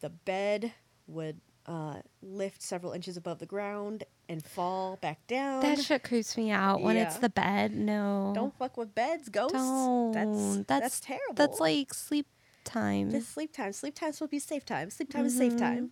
the 0.00 0.10
bed 0.10 0.72
would 1.06 1.40
uh, 1.66 1.96
lift 2.22 2.62
several 2.62 2.92
inches 2.92 3.16
above 3.16 3.38
the 3.38 3.46
ground. 3.46 4.04
and 4.28 4.44
fall 4.44 4.96
back 4.96 5.24
down. 5.28 5.62
That 5.62 5.78
shit 5.80 6.02
creeps 6.02 6.36
me 6.36 6.50
out 6.50 6.80
when 6.82 6.96
it's 6.96 7.18
the 7.18 7.28
bed. 7.28 7.72
No. 7.72 8.32
Don't 8.34 8.56
fuck 8.58 8.76
with 8.76 8.94
beds, 8.94 9.28
ghosts. 9.28 9.52
Don't. 9.52 10.12
That's, 10.12 10.56
that's 10.66 10.66
that's 10.66 11.00
terrible. 11.00 11.34
That's 11.34 11.60
like 11.60 11.94
sleep 11.94 12.26
time. 12.64 13.14
It's 13.14 13.28
sleep 13.28 13.52
time. 13.52 13.72
Sleep 13.72 13.94
time 13.94 14.12
to 14.12 14.26
be 14.28 14.38
safe 14.40 14.64
time. 14.64 14.90
Sleep 14.90 15.10
time 15.12 15.26
is 15.26 15.36
safe 15.36 15.56
time. 15.56 15.90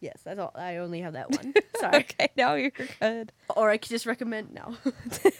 Yes, 0.00 0.20
that's 0.24 0.38
all. 0.38 0.52
I 0.54 0.76
only 0.76 1.00
have 1.00 1.14
that 1.14 1.30
one. 1.30 1.52
Sorry. 1.80 1.96
okay, 1.96 2.28
no, 2.36 2.54
you're 2.54 2.70
good. 3.00 3.32
Or 3.56 3.70
I 3.70 3.78
could 3.78 3.90
just 3.90 4.06
recommend 4.06 4.54
no. 4.54 4.76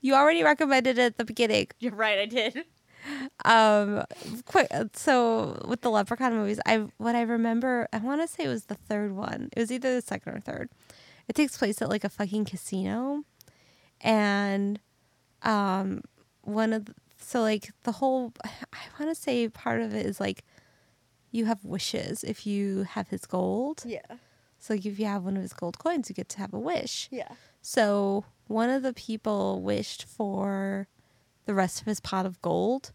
You 0.00 0.14
already 0.14 0.44
recommended 0.44 0.96
it 0.96 1.02
at 1.02 1.16
the 1.18 1.24
beginning. 1.24 1.66
You're 1.80 1.92
right. 1.94 2.20
I 2.20 2.26
did. 2.26 2.64
Um, 3.44 4.04
quick. 4.44 4.68
So 4.94 5.62
with 5.66 5.80
the 5.80 5.90
Leprechaun 5.90 6.34
movies, 6.34 6.60
I 6.66 6.86
what 6.96 7.14
I 7.14 7.22
remember, 7.22 7.88
I 7.92 7.98
want 7.98 8.20
to 8.20 8.28
say 8.28 8.44
it 8.44 8.48
was 8.48 8.64
the 8.66 8.74
third 8.74 9.14
one. 9.14 9.48
It 9.56 9.60
was 9.60 9.72
either 9.72 9.94
the 9.94 10.02
second 10.02 10.34
or 10.34 10.40
third. 10.40 10.70
It 11.28 11.34
takes 11.34 11.56
place 11.56 11.80
at 11.82 11.88
like 11.88 12.04
a 12.04 12.08
fucking 12.08 12.46
casino, 12.46 13.24
and 14.00 14.80
um, 15.42 16.02
one 16.42 16.72
of 16.72 16.86
the, 16.86 16.94
so 17.20 17.42
like 17.42 17.70
the 17.84 17.92
whole. 17.92 18.32
I 18.44 18.78
want 18.98 19.14
to 19.14 19.20
say 19.20 19.48
part 19.48 19.80
of 19.82 19.94
it 19.94 20.06
is 20.06 20.20
like, 20.20 20.44
you 21.30 21.44
have 21.44 21.64
wishes 21.64 22.24
if 22.24 22.46
you 22.46 22.84
have 22.84 23.08
his 23.08 23.26
gold. 23.26 23.82
Yeah. 23.84 24.00
So 24.58 24.74
like 24.74 24.86
if 24.86 24.98
you 24.98 25.06
have 25.06 25.22
one 25.22 25.36
of 25.36 25.42
his 25.42 25.52
gold 25.52 25.78
coins, 25.78 26.08
you 26.08 26.14
get 26.14 26.28
to 26.30 26.38
have 26.38 26.52
a 26.52 26.58
wish. 26.58 27.08
Yeah. 27.12 27.28
So 27.62 28.24
one 28.46 28.70
of 28.70 28.82
the 28.82 28.92
people 28.92 29.60
wished 29.60 30.04
for 30.04 30.88
the 31.44 31.54
rest 31.54 31.80
of 31.80 31.86
his 31.86 32.00
pot 32.00 32.26
of 32.26 32.40
gold, 32.42 32.92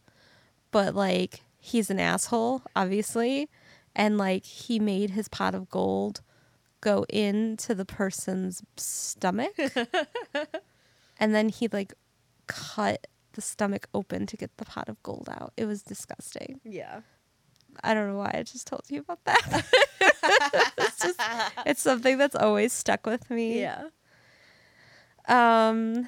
but 0.74 0.94
like 0.94 1.42
he's 1.60 1.90
an 1.90 2.00
asshole, 2.00 2.64
obviously, 2.76 3.48
and 3.96 4.18
like 4.18 4.44
he 4.44 4.80
made 4.80 5.12
his 5.12 5.30
pot 5.30 5.56
of 5.56 5.70
gold 5.70 6.20
go 6.82 7.06
into 7.08 7.74
the 7.74 7.86
person's 7.86 8.62
stomach, 8.76 9.58
and 11.18 11.34
then 11.34 11.48
he 11.48 11.70
like 11.70 11.94
cut 12.48 13.08
the 13.32 13.42
stomach 13.42 13.88
open 13.94 14.26
to 14.26 14.36
get 14.36 14.58
the 14.58 14.66
pot 14.66 14.90
of 14.90 15.02
gold 15.04 15.30
out. 15.32 15.54
It 15.56 15.66
was 15.66 15.82
disgusting. 15.82 16.60
Yeah. 16.66 17.02
I 17.84 17.94
don't 17.94 18.08
know 18.10 18.18
why 18.18 18.32
I 18.34 18.44
just 18.44 18.68
told 18.68 18.84
you 18.90 19.00
about 19.00 19.24
that. 19.24 19.66
it's 20.78 21.00
just 21.00 21.20
it's 21.66 21.82
something 21.82 22.18
that's 22.18 22.36
always 22.36 22.74
stuck 22.74 23.06
with 23.06 23.30
me. 23.30 23.62
Yeah. 23.62 23.86
Um, 25.28 26.08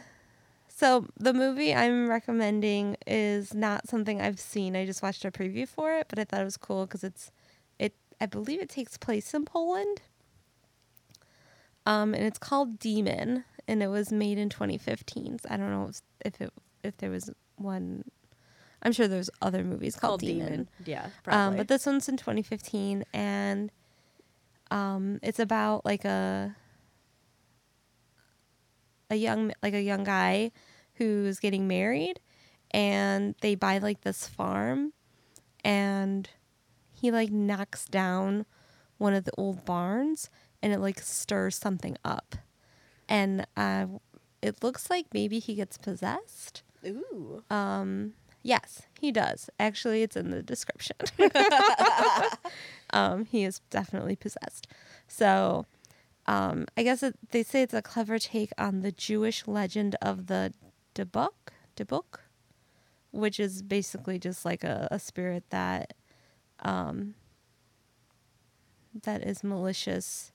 so 0.76 1.07
the 1.17 1.34
movie 1.34 1.73
I'm 1.73 2.09
recommending 2.09 2.97
is 3.07 3.53
not 3.53 3.88
something 3.88 4.19
I've 4.19 4.41
seen. 4.41 4.76
I 4.76 4.86
just 4.86 5.01
watched 5.01 5.23
a 5.23 5.32
preview 5.32 5.65
for 5.65 5.93
it, 5.97 6.07
but 6.09 6.19
I 6.19 6.26
thought 6.26 6.41
it 6.41 6.43
was 6.43 6.57
cool 6.57 6.86
because 6.86 7.01
it's 7.01 7.32
it. 7.80 7.93
I 8.19 8.26
believe 8.26 8.61
it 8.61 8.67
takes 8.67 8.97
place 8.97 9.34
in 9.34 9.45
Poland. 9.45 10.01
Um, 11.86 12.13
and 12.13 12.26
it's 12.26 12.38
called 12.38 12.78
Demon, 12.78 13.45
and 13.69 13.82
it 13.82 13.88
was 13.88 14.11
made 14.11 14.38
in 14.38 14.49
2015. 14.49 15.39
So 15.39 15.47
I 15.49 15.55
don't 15.55 15.71
know 15.71 15.91
if 16.26 16.41
it 16.41 16.51
if 16.84 16.97
there 16.97 17.09
was 17.09 17.32
one. 17.55 18.03
I'm 18.84 18.91
sure 18.91 19.07
there's 19.07 19.30
other 19.41 19.63
movies 19.63 19.95
called, 19.95 20.19
Demon. 20.19 20.67
Yeah. 20.86 21.07
Um, 21.26 21.55
but 21.55 21.69
this 21.69 21.86
one's 21.86 22.09
in 22.09 22.17
2015, 22.17 23.05
and 23.13 23.71
um, 24.71 25.19
it's 25.23 25.39
about 25.39 25.86
like 25.86 26.03
a 26.03 26.53
a 29.10 29.16
young 29.16 29.51
like 29.62 29.74
a 29.74 29.82
young 29.82 30.03
guy 30.03 30.51
who's 30.95 31.39
getting 31.39 31.68
married, 31.68 32.20
and 32.72 33.36
they 33.41 33.56
buy 33.56 33.78
like 33.78 34.01
this 34.01 34.28
farm, 34.28 34.93
and 35.64 36.30
he 36.93 37.12
like 37.12 37.32
knocks 37.32 37.86
down 37.86 38.45
one 38.97 39.14
of 39.14 39.26
the 39.26 39.34
old 39.38 39.66
barns, 39.66 40.30
and 40.62 40.74
it 40.74 40.80
like 40.80 40.99
stirs 40.99 41.56
something 41.56 41.97
up, 42.03 42.36
and 43.08 43.45
uh, 43.58 43.86
it 44.41 44.64
looks 44.64 44.89
like 44.89 45.08
maybe 45.14 45.39
he 45.39 45.56
gets 45.56 45.78
possessed. 45.78 46.64
Ooh. 46.86 47.43
Um, 47.49 48.14
yes, 48.43 48.84
he 48.99 49.12
does. 49.12 49.49
Actually, 49.60 50.03
it's 50.03 50.16
in 50.16 50.30
the 50.30 50.43
description. 50.43 50.95
um, 52.91 53.26
he 53.26 53.43
is 53.43 53.60
definitely 53.70 54.16
possessed. 54.16 54.68
So, 55.08 55.66
um, 56.28 56.65
I 56.76 56.84
guess 56.84 57.03
it, 57.03 57.15
they 57.32 57.43
say 57.43 57.61
it's 57.61 57.73
a 57.73 57.82
clever 57.82 58.17
take 58.19 58.51
on 58.57 58.82
the 58.82 58.91
Jewish 58.91 59.47
legend 59.47 59.95
of 60.01 60.28
the 60.28 60.53
Dybbuk, 60.95 61.34
Dybbuk, 61.76 62.19
which 63.11 63.39
is 63.39 63.61
basically 63.61 64.17
just 64.19 64.43
like 64.45 64.63
a, 64.63 64.88
a 64.91 64.99
spirit 64.99 65.43
that, 65.49 65.93
um, 66.59 67.15
that 69.03 69.23
is 69.23 69.43
malicious. 69.43 70.32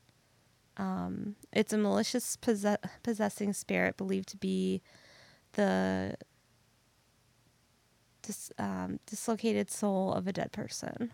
Um, 0.76 1.36
it's 1.52 1.72
a 1.72 1.78
malicious 1.78 2.36
possess- 2.36 2.78
possessing 3.02 3.52
spirit 3.52 3.96
believed 3.96 4.28
to 4.30 4.36
be 4.36 4.82
the 5.54 6.14
dis- 8.22 8.52
um, 8.58 9.00
dislocated 9.06 9.70
soul 9.70 10.12
of 10.12 10.26
a 10.26 10.32
dead 10.32 10.52
person. 10.52 11.10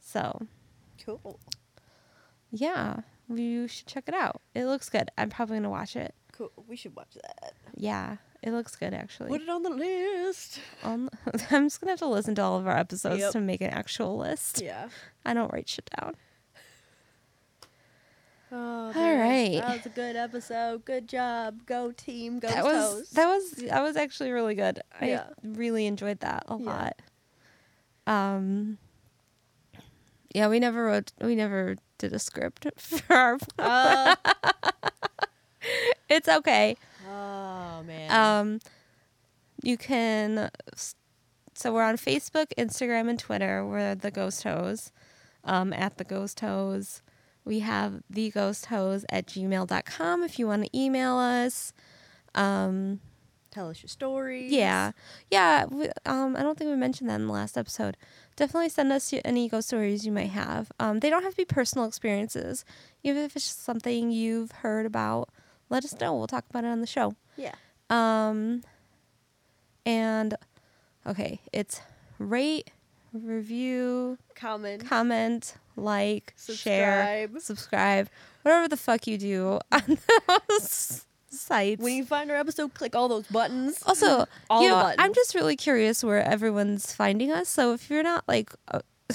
So, 0.00 0.46
Cool. 1.04 1.38
yeah, 2.50 3.00
you 3.32 3.68
should 3.68 3.86
check 3.86 4.04
it 4.08 4.14
out. 4.14 4.40
It 4.54 4.64
looks 4.66 4.88
good. 4.88 5.10
I'm 5.18 5.30
probably 5.30 5.56
gonna 5.58 5.70
watch 5.70 5.96
it. 5.96 6.14
Cool. 6.32 6.50
We 6.68 6.76
should 6.76 6.94
watch 6.96 7.14
that. 7.14 7.52
Yeah, 7.76 8.16
it 8.42 8.52
looks 8.52 8.76
good 8.76 8.94
actually. 8.94 9.28
Put 9.28 9.42
it 9.42 9.48
on 9.48 9.62
the 9.62 9.70
list. 9.70 10.60
Um, 10.82 11.10
I'm 11.50 11.66
just 11.66 11.80
gonna 11.80 11.92
have 11.92 11.98
to 12.00 12.06
listen 12.06 12.34
to 12.36 12.42
all 12.42 12.58
of 12.58 12.66
our 12.66 12.76
episodes 12.76 13.20
Yep. 13.20 13.32
to 13.32 13.40
make 13.40 13.60
an 13.60 13.70
actual 13.70 14.16
list. 14.16 14.60
Yeah. 14.62 14.88
I 15.24 15.34
don't 15.34 15.52
write 15.52 15.68
shit 15.68 15.90
down. 16.00 16.14
Oh, 18.50 18.92
All 18.96 19.14
right. 19.16 19.60
That 19.60 19.76
was 19.76 19.84
a 19.86 19.90
good 19.90 20.16
episode. 20.16 20.86
Good 20.86 21.06
job. 21.06 21.66
Go 21.66 21.92
team. 21.92 22.38
Go 22.38 22.48
that 22.48 22.64
was 22.64 22.94
toes. 22.94 23.10
that 23.10 23.26
was 23.28 23.50
that 23.68 23.82
was 23.82 23.96
actually 23.96 24.30
really 24.30 24.54
good. 24.54 24.80
I 24.98 25.20
really 25.44 25.84
enjoyed 25.84 26.20
that 26.20 26.44
a 26.48 26.56
Yeah. 26.58 26.64
lot. 26.64 27.02
Um 28.06 28.78
yeah, 30.34 30.48
we 30.48 30.58
never 30.60 30.84
wrote 30.84 31.12
we 31.20 31.34
never 31.34 31.76
did 31.98 32.12
a 32.12 32.18
script 32.18 32.66
for 32.76 33.14
our 33.14 33.38
Uh, 33.58 34.16
It's 36.08 36.28
okay. 36.28 36.76
oh 37.08 37.82
man. 37.84 38.10
Um 38.10 38.60
you 39.62 39.76
can 39.76 40.50
so 41.54 41.72
we're 41.74 41.82
on 41.82 41.96
Facebook, 41.96 42.46
Instagram, 42.56 43.10
and 43.10 43.18
Twitter. 43.18 43.66
We're 43.66 43.96
the 43.96 44.12
Ghost 44.12 44.44
Hose. 44.44 44.92
Um, 45.44 45.72
at 45.72 45.98
the 45.98 46.04
Ghost 46.04 46.38
Hose. 46.40 47.02
We 47.44 47.60
have 47.60 48.02
the 48.08 48.30
Ghost 48.30 48.66
Hose 48.66 49.04
at 49.10 49.26
gmail.com 49.26 50.22
if 50.22 50.38
you 50.38 50.46
want 50.46 50.64
to 50.66 50.78
email 50.78 51.16
us. 51.16 51.72
Um, 52.34 53.00
Tell 53.58 53.70
us 53.70 53.82
your 53.82 53.88
stories. 53.88 54.52
Yeah, 54.52 54.92
yeah. 55.32 55.64
We, 55.64 55.88
um, 56.06 56.36
I 56.36 56.42
don't 56.44 56.56
think 56.56 56.70
we 56.70 56.76
mentioned 56.76 57.10
that 57.10 57.16
in 57.16 57.26
the 57.26 57.32
last 57.32 57.58
episode. 57.58 57.96
Definitely 58.36 58.68
send 58.68 58.92
us 58.92 59.12
any 59.24 59.48
ghost 59.48 59.66
stories 59.66 60.06
you 60.06 60.12
might 60.12 60.30
have. 60.30 60.70
Um, 60.78 61.00
they 61.00 61.10
don't 61.10 61.24
have 61.24 61.32
to 61.32 61.36
be 61.38 61.44
personal 61.44 61.84
experiences. 61.84 62.64
Even 63.02 63.24
if 63.24 63.34
it's 63.34 63.44
something 63.44 64.12
you've 64.12 64.52
heard 64.52 64.86
about, 64.86 65.30
let 65.70 65.84
us 65.84 65.98
know. 65.98 66.14
We'll 66.16 66.28
talk 66.28 66.44
about 66.48 66.62
it 66.62 66.68
on 66.68 66.80
the 66.80 66.86
show. 66.86 67.16
Yeah. 67.36 67.56
Um, 67.90 68.62
and 69.84 70.36
okay, 71.04 71.40
it's 71.52 71.80
rate, 72.20 72.70
review, 73.12 74.18
Comment. 74.36 74.86
comment, 74.86 75.56
like, 75.74 76.32
share, 76.36 77.26
Subscribe. 77.32 77.40
subscribe, 77.40 78.08
whatever 78.42 78.68
the 78.68 78.76
fuck 78.76 79.08
you 79.08 79.18
do 79.18 79.58
on 79.72 79.98
those 80.48 81.06
sites. 81.30 81.82
when 81.82 81.94
you 81.94 82.04
find 82.04 82.30
our 82.30 82.36
episode, 82.36 82.74
click 82.74 82.94
all 82.94 83.08
those 83.08 83.26
buttons. 83.28 83.82
Also, 83.86 84.26
All 84.50 84.62
you 84.62 84.68
know, 84.68 84.74
buttons. 84.76 84.96
I'm 84.98 85.14
just 85.14 85.34
really 85.34 85.56
curious 85.56 86.02
where 86.04 86.22
everyone's 86.22 86.92
finding 86.94 87.30
us. 87.32 87.48
So 87.48 87.72
if 87.72 87.90
you're 87.90 88.02
not 88.02 88.24
like, 88.28 88.52
uh, 88.68 88.80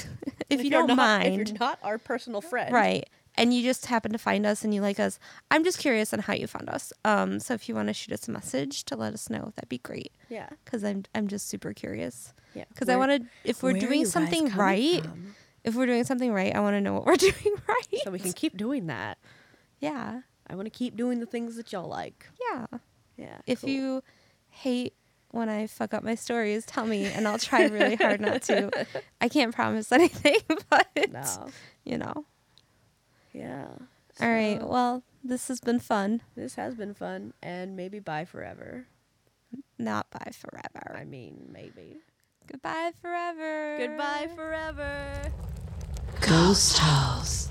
if, 0.50 0.64
you 0.64 0.70
you're 0.70 0.80
don't 0.82 0.88
not, 0.88 0.98
mind, 0.98 1.42
if 1.42 1.48
you're 1.50 1.58
not 1.60 1.80
our 1.84 1.98
personal 1.98 2.42
friend, 2.42 2.74
right, 2.74 3.08
and 3.36 3.54
you 3.54 3.64
just 3.64 3.88
happen 3.88 4.12
to 4.12 4.18
find 4.18 4.46
us 4.46 4.64
and 4.64 4.74
you 4.74 4.82
like 4.82 5.00
us, 5.00 5.20
I'm 5.52 5.64
just 5.64 5.80
curious 5.80 6.14
on 6.14 6.20
how 6.20 6.34
you 6.34 6.46
found 6.48 6.70
us. 6.70 6.94
Um, 7.04 7.40
so 7.40 7.54
if 7.56 7.68
you 7.68 7.76
want 7.76 7.88
to 7.90 7.94
shoot 7.94 8.14
us 8.14 8.28
a 8.28 8.32
message 8.32 8.84
to 8.86 8.96
let 8.96 9.14
us 9.14 9.30
know, 9.30 9.52
that'd 9.56 9.70
be 9.70 9.80
great. 9.80 10.12
Yeah. 10.30 10.50
Because 10.64 10.84
I'm 10.84 11.04
I'm 11.16 11.28
just 11.28 11.48
super 11.50 11.74
curious. 11.74 12.34
Yeah. 12.54 12.66
Because 12.70 12.90
I 12.90 12.96
want 12.96 13.12
to, 13.12 13.28
if 13.44 13.64
we're 13.64 13.74
doing 13.74 14.06
something 14.06 14.50
right, 14.50 15.02
from? 15.04 15.36
if 15.64 15.74
we're 15.74 15.88
doing 15.88 16.04
something 16.04 16.32
right, 16.32 16.56
I 16.56 16.60
want 16.60 16.76
to 16.76 16.82
know 16.82 16.94
what 16.94 17.06
we're 17.06 17.16
doing 17.18 17.56
right. 17.68 18.02
so 18.04 18.12
we 18.12 18.20
can 18.20 18.34
keep 18.34 18.56
doing 18.58 18.88
that. 18.88 19.18
yeah, 19.80 20.22
I 20.54 20.56
want 20.56 20.68
to 20.68 20.78
keep 20.78 20.96
doing 20.96 21.20
the 21.20 21.26
things 21.26 21.56
that 21.56 21.72
y'all 21.72 21.90
like. 21.90 22.28
yeah. 22.40 22.68
Yeah. 23.18 23.38
If 23.48 23.62
cool. 23.62 23.70
you 23.72 24.04
hate 24.50 24.94
when 25.32 25.50
I 25.50 25.66
fuck 25.66 25.96
up 25.96 26.04
my 26.04 26.14
stories, 26.14 26.64
tell 26.64 26.86
me, 26.86 27.06
and 27.06 27.28
I'll 27.28 27.40
try 27.40 27.66
really 27.66 27.96
hard 27.96 28.22
not 28.22 28.44
to. 28.44 28.70
I 29.22 29.30
can't 29.30 29.54
promise 29.54 29.92
anything, 29.92 30.38
but 30.70 30.88
no. 31.12 31.48
you 31.84 31.98
know. 31.98 32.26
Yeah. 33.34 33.66
All 34.22 34.30
right. 34.30 34.60
Well, 34.62 35.02
this 35.24 35.48
has 35.48 35.60
been 35.60 35.80
fun. 35.80 36.22
this 36.36 36.54
has 36.54 36.76
been 36.76 36.94
fun, 36.94 37.34
and 37.42 37.76
maybe 37.76 37.98
bye 37.98 38.26
forever. 38.26 38.86
Not 39.80 40.06
bye 40.12 40.32
forever. 40.34 40.96
I 40.96 41.04
mean, 41.04 41.50
maybe. 41.52 42.02
Goodbye 42.46 42.92
forever. 43.02 43.78
Goodbye 43.80 44.30
forever. 44.36 45.32
Ghost 46.22 46.78
House. 46.78 47.50